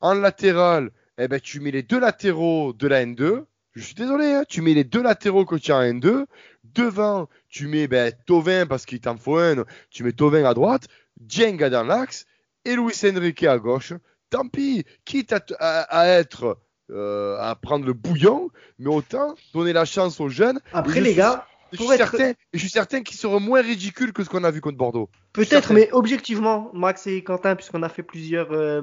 En 0.00 0.14
latéral, 0.14 0.90
eh 1.18 1.28
ben, 1.28 1.38
tu 1.38 1.60
mets 1.60 1.70
les 1.70 1.82
deux 1.82 2.00
latéraux 2.00 2.72
de 2.72 2.88
la 2.88 3.04
N2. 3.04 3.44
Je 3.74 3.82
suis 3.82 3.94
désolé, 3.94 4.32
hein, 4.32 4.44
tu 4.48 4.62
mets 4.62 4.74
les 4.74 4.82
deux 4.82 5.02
latéraux 5.02 5.44
que 5.44 5.56
tu 5.56 5.70
as 5.70 5.76
en 5.76 5.82
N2. 5.82 6.24
Devant, 6.64 7.28
tu 7.48 7.68
mets 7.68 7.86
ben, 7.86 8.12
Tovin 8.26 8.66
parce 8.66 8.86
qu'il 8.86 9.00
t'en 9.00 9.16
faut 9.16 9.36
un. 9.36 9.64
Tu 9.90 10.02
mets 10.02 10.12
Tovin 10.12 10.44
à 10.44 10.54
droite, 10.54 10.88
Djenga 11.28 11.70
dans 11.70 11.84
l'axe 11.84 12.26
et 12.64 12.74
Luis 12.74 12.98
Enrique 13.04 13.44
à 13.44 13.58
gauche. 13.58 13.92
Tant 14.30 14.46
pis, 14.46 14.84
quitte 15.04 15.32
à, 15.32 15.40
à, 15.58 15.80
à 16.00 16.06
être 16.06 16.58
euh, 16.90 17.36
à 17.38 17.54
prendre 17.56 17.84
le 17.84 17.92
bouillon, 17.92 18.50
mais 18.78 18.88
autant 18.90 19.34
donner 19.54 19.72
la 19.72 19.84
chance 19.84 20.20
aux 20.20 20.28
jeunes. 20.28 20.60
Après, 20.72 21.00
les 21.00 21.14
gars, 21.14 21.46
je 21.72 21.82
suis, 21.82 21.96
certain, 21.96 22.32
je 22.52 22.58
suis 22.58 22.68
certain 22.68 23.02
qu'ils 23.02 23.16
seront 23.16 23.38
moins 23.40 23.62
ridicules 23.62 24.12
que 24.12 24.24
ce 24.24 24.28
qu'on 24.28 24.42
a 24.42 24.50
vu 24.50 24.60
contre 24.60 24.76
Bordeaux. 24.76 25.08
Peut-être, 25.32 25.72
mais 25.72 25.88
objectivement, 25.92 26.70
Max 26.74 27.06
et 27.06 27.22
Quentin, 27.22 27.54
puisqu'on 27.54 27.82
a 27.82 27.88
fait 27.88 28.02
plusieurs, 28.02 28.52
euh, 28.52 28.82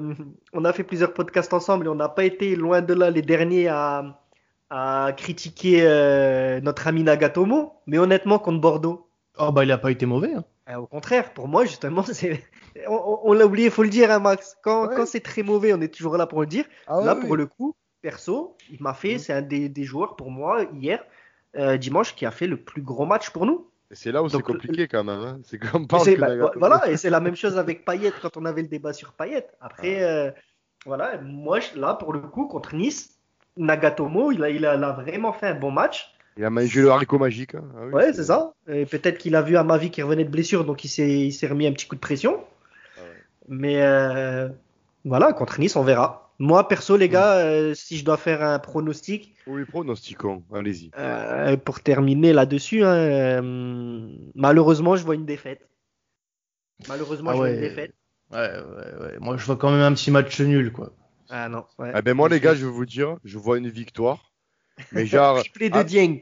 on 0.54 0.64
a 0.64 0.72
fait 0.72 0.84
plusieurs 0.84 1.12
podcasts 1.12 1.52
ensemble 1.52 1.86
et 1.86 1.88
on 1.88 1.94
n'a 1.94 2.08
pas 2.08 2.24
été 2.24 2.56
loin 2.56 2.80
de 2.80 2.94
là 2.94 3.10
les 3.10 3.22
derniers 3.22 3.68
à, 3.68 4.18
à 4.70 5.12
critiquer 5.16 5.82
euh, 5.82 6.60
notre 6.62 6.86
ami 6.86 7.02
Nagatomo, 7.02 7.74
mais 7.86 7.98
honnêtement 7.98 8.38
contre 8.38 8.60
Bordeaux. 8.60 9.10
Oh 9.38 9.52
bah 9.52 9.64
il 9.64 9.72
a 9.72 9.78
pas 9.78 9.90
été 9.90 10.04
mauvais. 10.06 10.32
Hein. 10.34 10.44
Euh, 10.68 10.76
au 10.76 10.86
contraire, 10.86 11.32
pour 11.32 11.48
moi 11.48 11.64
justement, 11.64 12.02
c'est, 12.12 12.44
on, 12.88 13.20
on 13.24 13.32
l'a 13.32 13.46
oublié, 13.46 13.70
faut 13.70 13.82
le 13.82 13.88
dire, 13.88 14.10
hein, 14.10 14.18
Max. 14.18 14.56
Quand, 14.62 14.88
Ouais. 14.88 14.94
quand 14.96 15.06
c'est 15.06 15.20
très 15.20 15.42
mauvais, 15.42 15.72
on 15.72 15.80
est 15.80 15.92
toujours 15.92 16.16
là 16.16 16.26
pour 16.26 16.40
le 16.40 16.46
dire. 16.46 16.64
Ah 16.86 17.00
là, 17.02 17.14
pour 17.16 17.30
oui. 17.30 17.38
le 17.38 17.46
coup, 17.46 17.74
perso, 18.02 18.56
il 18.70 18.82
m'a 18.82 18.94
fait, 18.94 19.14
Mhm. 19.14 19.18
c'est 19.18 19.32
un 19.32 19.42
des, 19.42 19.68
des 19.68 19.84
joueurs 19.84 20.14
pour 20.16 20.30
moi 20.30 20.64
hier, 20.74 21.04
euh, 21.56 21.76
dimanche, 21.78 22.14
qui 22.14 22.26
a 22.26 22.30
fait 22.30 22.46
le 22.46 22.56
plus 22.58 22.82
gros 22.82 23.06
match 23.06 23.30
pour 23.30 23.46
nous. 23.46 23.70
Et 23.90 23.94
C'est 23.94 24.12
là 24.12 24.22
où 24.22 24.28
c'est 24.28 24.36
Donc, 24.36 24.44
compliqué 24.46 24.86
quand 24.86 25.02
même. 25.02 25.20
Hein. 25.20 25.40
C'est 25.44 25.58
comme 25.58 25.86
parle 25.88 26.04
c'est- 26.04 26.14
que 26.16 26.20
bah, 26.20 26.28
Nagatomo. 26.28 26.58
voilà, 26.58 26.90
et 26.90 26.96
c'est 26.98 27.08
la 27.10 27.20
même 27.20 27.34
chose 27.36 27.56
avec 27.56 27.84
Payet 27.86 28.12
quand 28.20 28.36
on 28.36 28.44
avait 28.44 28.60
le 28.62 28.68
débat 28.68 28.92
sur 28.92 29.14
Payet. 29.14 29.46
Après, 29.62 30.02
euh, 30.04 30.30
voilà, 30.84 31.18
moi 31.22 31.58
là 31.74 31.94
pour 31.94 32.12
le 32.12 32.20
coup 32.20 32.46
contre 32.46 32.74
Nice, 32.74 33.18
Nagatomo, 33.56 34.30
il 34.32 34.44
a, 34.44 34.50
il 34.50 34.64
a, 34.66 34.74
il 34.76 34.84
a 34.84 34.92
vraiment 34.92 35.32
fait 35.32 35.46
un 35.46 35.54
bon 35.54 35.70
match. 35.70 36.14
Il 36.38 36.44
a 36.44 36.50
mangé 36.50 36.80
le 36.80 36.90
haricot 36.90 37.18
magique. 37.18 37.54
hein. 37.56 37.64
Ah 37.76 37.80
oui, 37.86 37.92
Ouais, 37.92 38.12
c'est 38.12 38.24
ça. 38.24 38.54
Et 38.68 38.86
peut-être 38.86 39.18
qu'il 39.18 39.34
a 39.36 39.42
vu 39.42 39.56
Amavi 39.56 39.90
qui 39.90 40.02
revenait 40.02 40.24
de 40.24 40.30
blessure, 40.30 40.64
donc 40.64 40.84
il 40.84 40.88
s'est, 40.88 41.26
il 41.26 41.32
s'est 41.32 41.48
remis 41.48 41.66
un 41.66 41.72
petit 41.72 41.86
coup 41.88 41.96
de 41.96 42.00
pression. 42.00 42.38
Ah 42.96 43.00
ouais. 43.02 43.06
Mais 43.48 43.82
euh, 43.82 44.48
voilà, 45.04 45.32
contre 45.32 45.58
Nice, 45.60 45.74
on 45.76 45.82
verra. 45.82 46.32
Moi, 46.38 46.68
perso, 46.68 46.96
les 46.96 47.08
gars, 47.08 47.34
Mm. 47.34 47.46
euh, 47.48 47.74
si 47.74 47.96
je 47.98 48.04
dois 48.04 48.16
faire 48.16 48.42
un 48.44 48.60
pronostic, 48.60 49.34
Oui, 49.48 49.64
pronostiquons. 49.64 50.44
Allez-y. 50.54 50.92
euh, 50.96 51.56
pour 51.56 51.80
terminer 51.80 52.32
là-dessus, 52.32 52.84
hein, 52.84 52.94
euh, 52.94 54.12
malheureusement, 54.36 54.94
je 54.94 55.04
vois 55.04 55.16
une 55.16 55.26
défaite. 55.26 55.68
Malheureusement, 56.88 57.30
Ah 57.30 57.34
je 57.34 57.38
vois 57.38 57.50
une 57.50 57.60
défaite. 57.60 57.92
Ouais, 58.30 58.38
ouais, 58.38 59.00
ouais. 59.06 59.16
Moi 59.20 59.36
je 59.38 59.44
vois 59.46 59.56
quand 59.56 59.70
même 59.70 59.80
un 59.80 59.92
petit 59.94 60.10
match 60.10 60.38
nul 60.40 60.70
quoi. 60.70 60.92
Ah 61.30 61.48
non. 61.48 61.64
ouais. 61.78 61.92
Eh 61.96 62.02
ben 62.02 62.14
moi 62.14 62.28
les 62.28 62.40
gars, 62.40 62.54
je 62.54 62.66
vais 62.66 62.70
vous 62.70 62.84
dire, 62.86 63.16
je 63.24 63.38
vois 63.38 63.56
une 63.58 63.68
victoire. 63.68 64.27
Mais 64.92 65.06
genre 65.06 65.38
Triplé 65.40 65.70
de 65.70 65.76
ah, 65.76 65.84
Dieng. 65.84 66.20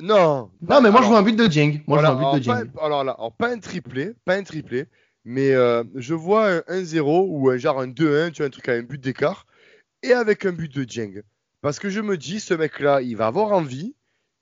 non. 0.00 0.50
Non 0.60 0.80
mais 0.80 0.90
moi 0.90 1.02
je 1.02 1.06
vois 1.08 1.18
un 1.18 1.22
but 1.22 1.36
de 1.36 1.46
Dieng. 1.46 1.82
Moi 1.86 1.98
voilà, 1.98 2.10
je 2.10 2.14
vois 2.14 2.30
un 2.30 2.38
but 2.38 2.44
de 2.44 2.50
alors, 2.50 2.62
Dieng. 2.62 2.72
pas, 2.72 2.84
alors 2.86 3.04
là, 3.04 3.12
alors, 3.12 3.32
pas 3.32 3.50
un 3.50 3.58
triplé, 3.58 4.12
pas 4.24 4.34
un 4.34 4.42
triplé, 4.42 4.86
mais 5.24 5.52
euh, 5.52 5.84
je 5.94 6.14
vois 6.14 6.48
un 6.48 6.58
1-0 6.82 7.26
ou 7.28 7.50
un 7.50 7.56
genre 7.56 7.80
un 7.80 7.88
2-1, 7.88 8.32
tu 8.32 8.38
vois 8.38 8.46
un 8.46 8.50
truc 8.50 8.68
à 8.68 8.72
un 8.72 8.82
but 8.82 9.00
d'écart 9.00 9.46
et 10.02 10.12
avec 10.12 10.46
un 10.46 10.52
but 10.52 10.72
de 10.72 10.84
Dieng. 10.84 11.22
Parce 11.60 11.78
que 11.78 11.90
je 11.90 12.00
me 12.00 12.16
dis 12.16 12.40
ce 12.40 12.54
mec 12.54 12.80
là, 12.80 13.02
il 13.02 13.16
va 13.16 13.26
avoir 13.26 13.52
envie. 13.52 13.94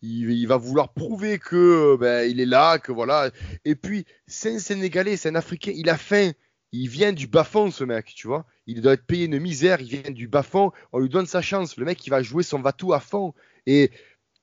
Il, 0.03 0.31
il 0.31 0.47
va 0.47 0.59
vouloir 0.59 0.93
prouver 0.93 1.39
que 1.39 1.57
euh, 1.95 1.97
ben, 1.97 2.31
il 2.31 2.39
est 2.41 2.47
là, 2.47 2.79
que 2.79 2.93
voilà. 2.93 3.31
Et 3.65 3.75
puis, 3.75 4.05
c'est 4.27 4.55
un 4.55 4.59
Sénégalais, 4.59 5.17
c'est 5.17 5.31
un 5.31 5.35
Africain, 5.35 5.73
il 5.75 5.89
a 5.89 5.97
faim. 5.97 6.33
Il 6.79 6.89
vient 6.89 7.13
du 7.13 7.27
bas-fond, 7.27 7.71
ce 7.71 7.85
mec, 7.85 8.13
tu 8.15 8.27
vois. 8.27 8.45
Il 8.67 8.81
doit 8.83 8.93
être 8.95 9.07
payé 9.07 9.25
une 9.27 9.39
misère, 9.39 9.81
il 9.81 9.89
vient 9.89 10.11
du 10.11 10.29
bas-fond. 10.29 10.73
On 10.93 10.99
lui 10.99 11.09
donne 11.09 11.27
sa 11.27 11.41
chance. 11.43 11.77
Le 11.77 11.85
mec, 11.85 12.07
il 12.07 12.11
va 12.11 12.23
jouer 12.23 12.43
son 12.43 12.61
va-tout 12.61 12.93
à 12.93 13.01
fond. 13.01 13.33
Et 13.67 13.91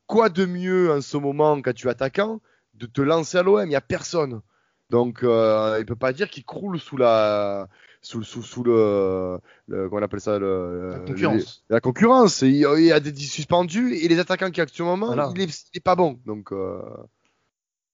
quoi 0.08 0.30
de 0.30 0.46
mieux 0.46 0.92
en 0.92 1.02
ce 1.02 1.18
moment, 1.18 1.62
quand 1.62 1.74
tu 1.74 1.88
es 1.88 1.92
attaquant, 1.92 2.42
de 2.74 2.86
te 2.88 3.02
lancer 3.02 3.38
à 3.38 3.44
l'OM 3.44 3.64
Il 3.66 3.70
n'y 3.70 3.76
a 3.76 3.82
personne. 3.82 4.42
Donc, 4.90 5.24
euh, 5.24 5.78
il 5.80 5.86
peut 5.86 5.96
pas 5.96 6.14
dire 6.14 6.30
qu'il 6.30 6.44
croule 6.46 6.80
sous 6.80 6.98
la. 6.98 7.68
Sous, 8.06 8.22
sous, 8.24 8.44
sous 8.44 8.64
le, 8.66 9.40
le- 9.68 9.88
Comment 9.88 10.02
on 10.02 10.04
appelle 10.04 10.20
ça 10.20 10.38
le, 10.38 10.90
La 10.92 10.98
le- 10.98 11.06
concurrence. 11.06 11.64
la 11.70 11.80
concurrence. 11.80 12.42
Il, 12.42 12.56
il 12.78 12.84
y 12.86 12.92
a 12.92 13.00
des 13.00 13.16
suspendus 13.16 13.96
et 13.96 14.08
les 14.10 14.20
attaquants 14.20 14.52
qui 14.52 14.60
actuellement, 14.60 14.98
Voilà. 15.08 15.32
il, 15.36 15.42
est, 15.42 15.66
il 15.74 15.78
est 15.78 15.84
pas 15.84 15.96
bon. 15.96 16.20
Donc, 16.26 16.52
euh, 16.52 16.82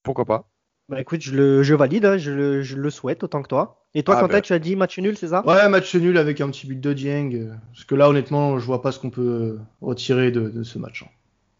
pourquoi 0.01 0.25
pas 0.25 0.49
Bah 0.89 0.99
écoute, 0.99 1.21
je 1.21 1.33
le, 1.33 1.63
je 1.63 1.73
valide, 1.73 2.03
hein, 2.05 2.17
je, 2.17 2.31
le, 2.31 2.61
je 2.63 2.75
le 2.75 2.89
souhaite 2.89 3.23
autant 3.23 3.41
que 3.41 3.47
toi. 3.47 3.85
Et 3.93 4.03
toi, 4.03 4.15
Ah, 4.15 4.19
Quentin, 4.19 4.37
ben. 4.37 4.41
tu 4.41 4.51
as 4.53 4.59
dit 4.59 4.75
match 4.75 4.97
nul, 4.99 5.15
c'est 5.17 5.29
ça? 5.29 5.45
Ouais, 5.45 5.69
match 5.69 5.95
nul 5.95 6.17
avec 6.17 6.41
un 6.41 6.49
petit 6.49 6.67
but 6.67 6.79
de 6.79 6.93
Dieng. 6.93 7.33
euh, 7.33 7.53
Parce 7.73 7.85
que 7.85 7.95
là, 7.95 8.09
honnêtement, 8.09 8.59
je 8.59 8.65
vois 8.65 8.81
pas 8.81 8.91
ce 8.91 8.99
qu'on 8.99 9.09
peut 9.09 9.59
retirer 9.81 10.31
de, 10.31 10.49
de 10.49 10.63
ce 10.63 10.77
match. 10.79 11.03
hein. 11.03 11.09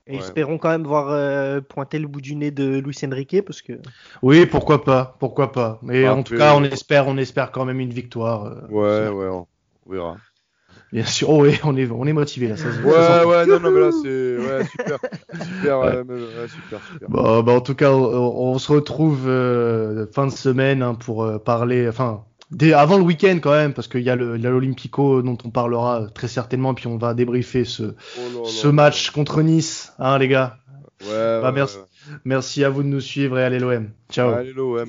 Et 0.08 0.18
Ouais. 0.18 0.18
espérons 0.18 0.58
quand 0.58 0.70
même 0.70 0.84
voir 0.86 1.10
euh, 1.10 1.62
pointer 1.62 2.00
le 2.00 2.08
bout 2.08 2.22
du 2.22 2.36
nez 2.36 2.52
de 2.52 2.80
Luis 2.80 2.98
Enrique, 3.06 3.42
parce 3.46 3.62
que 3.62 3.74
Oui, 4.22 4.46
pourquoi 4.46 4.84
pas, 4.84 5.16
pourquoi 5.20 5.52
pas. 5.52 5.80
Mais 5.82 6.08
Ah, 6.08 6.10
en 6.10 6.24
tout 6.24 6.34
cas, 6.34 6.56
on 6.56 6.64
espère, 6.64 7.08
on 7.08 7.18
espère 7.18 7.52
quand 7.52 7.66
même 7.66 7.80
une 7.80 7.94
victoire. 7.94 8.46
euh, 8.46 8.62
Ouais, 8.70 9.10
ouais, 9.10 9.28
on 9.28 9.48
verra. 9.90 10.18
Bien 10.92 11.06
sûr. 11.06 11.30
Oh 11.30 11.44
oui, 11.44 11.60
on 11.64 11.76
est, 11.78 11.90
on 11.92 12.06
est 12.06 12.14
motivé 12.14 12.48
là. 12.48 12.58
Ça, 12.58 12.64
se- 12.72 12.78
ça 12.78 12.82
Ouais, 12.82 13.32
ouais, 13.32 13.46
non, 13.46 13.60
non, 13.60 13.72
mais 13.72 13.80
là, 13.80 13.92
c'est 14.02 14.38
ouais, 14.38 14.66
super. 14.66 14.98
Super, 15.46 15.80
ouais, 15.82 16.02
ouais, 16.02 16.48
super, 16.48 16.80
super. 16.84 17.10
Bon, 17.10 17.44
bah, 17.44 17.52
en 17.54 17.62
tout 17.62 17.76
cas, 17.76 17.92
on, 17.92 18.54
on 18.54 18.58
se 18.58 18.72
retrouve 18.72 19.28
euh, 19.28 20.08
fin 20.12 20.26
de 20.26 20.32
semaine 20.32 20.82
hein, 20.82 20.96
pour 20.96 21.24
euh, 21.24 21.38
parler, 21.38 21.88
enfin, 21.88 22.24
dès, 22.52 22.74
avant 22.74 22.98
le 22.98 23.04
week-end 23.04 23.38
quand 23.42 23.52
même, 23.52 23.74
parce 23.74 23.88
qu'il 23.88 24.02
y 24.02 24.10
a 24.10 24.16
l'Olympico 24.16 25.22
dont 25.22 25.38
on 25.46 25.52
parlera 25.52 26.08
très 26.14 26.28
certainement, 26.28 26.74
puis 26.74 26.88
on 26.88 26.98
va 26.98 27.14
débriefer 27.14 27.66
ce, 27.66 27.84
Oh 27.84 27.94
là 28.44 28.50
ce 28.50 28.68
match 28.68 29.12
contre 29.12 29.42
Nice, 29.44 29.94
hein, 30.00 30.18
les 30.18 30.28
gars. 30.28 30.58
Ouais, 31.02 31.08
Bah, 31.10 31.42
ouais, 31.44 31.52
merci. 31.52 31.78
ouais. 31.78 31.84
Merci 32.26 32.64
à 32.64 32.70
vous 32.70 32.82
de 32.82 32.88
nous 32.88 33.00
suivre 33.02 33.38
et 33.38 33.44
allez 33.44 33.60
l'OM. 33.60 33.90
Ciao. 34.12 34.32
Allez, 34.32 34.54
l'OM. 34.54 34.88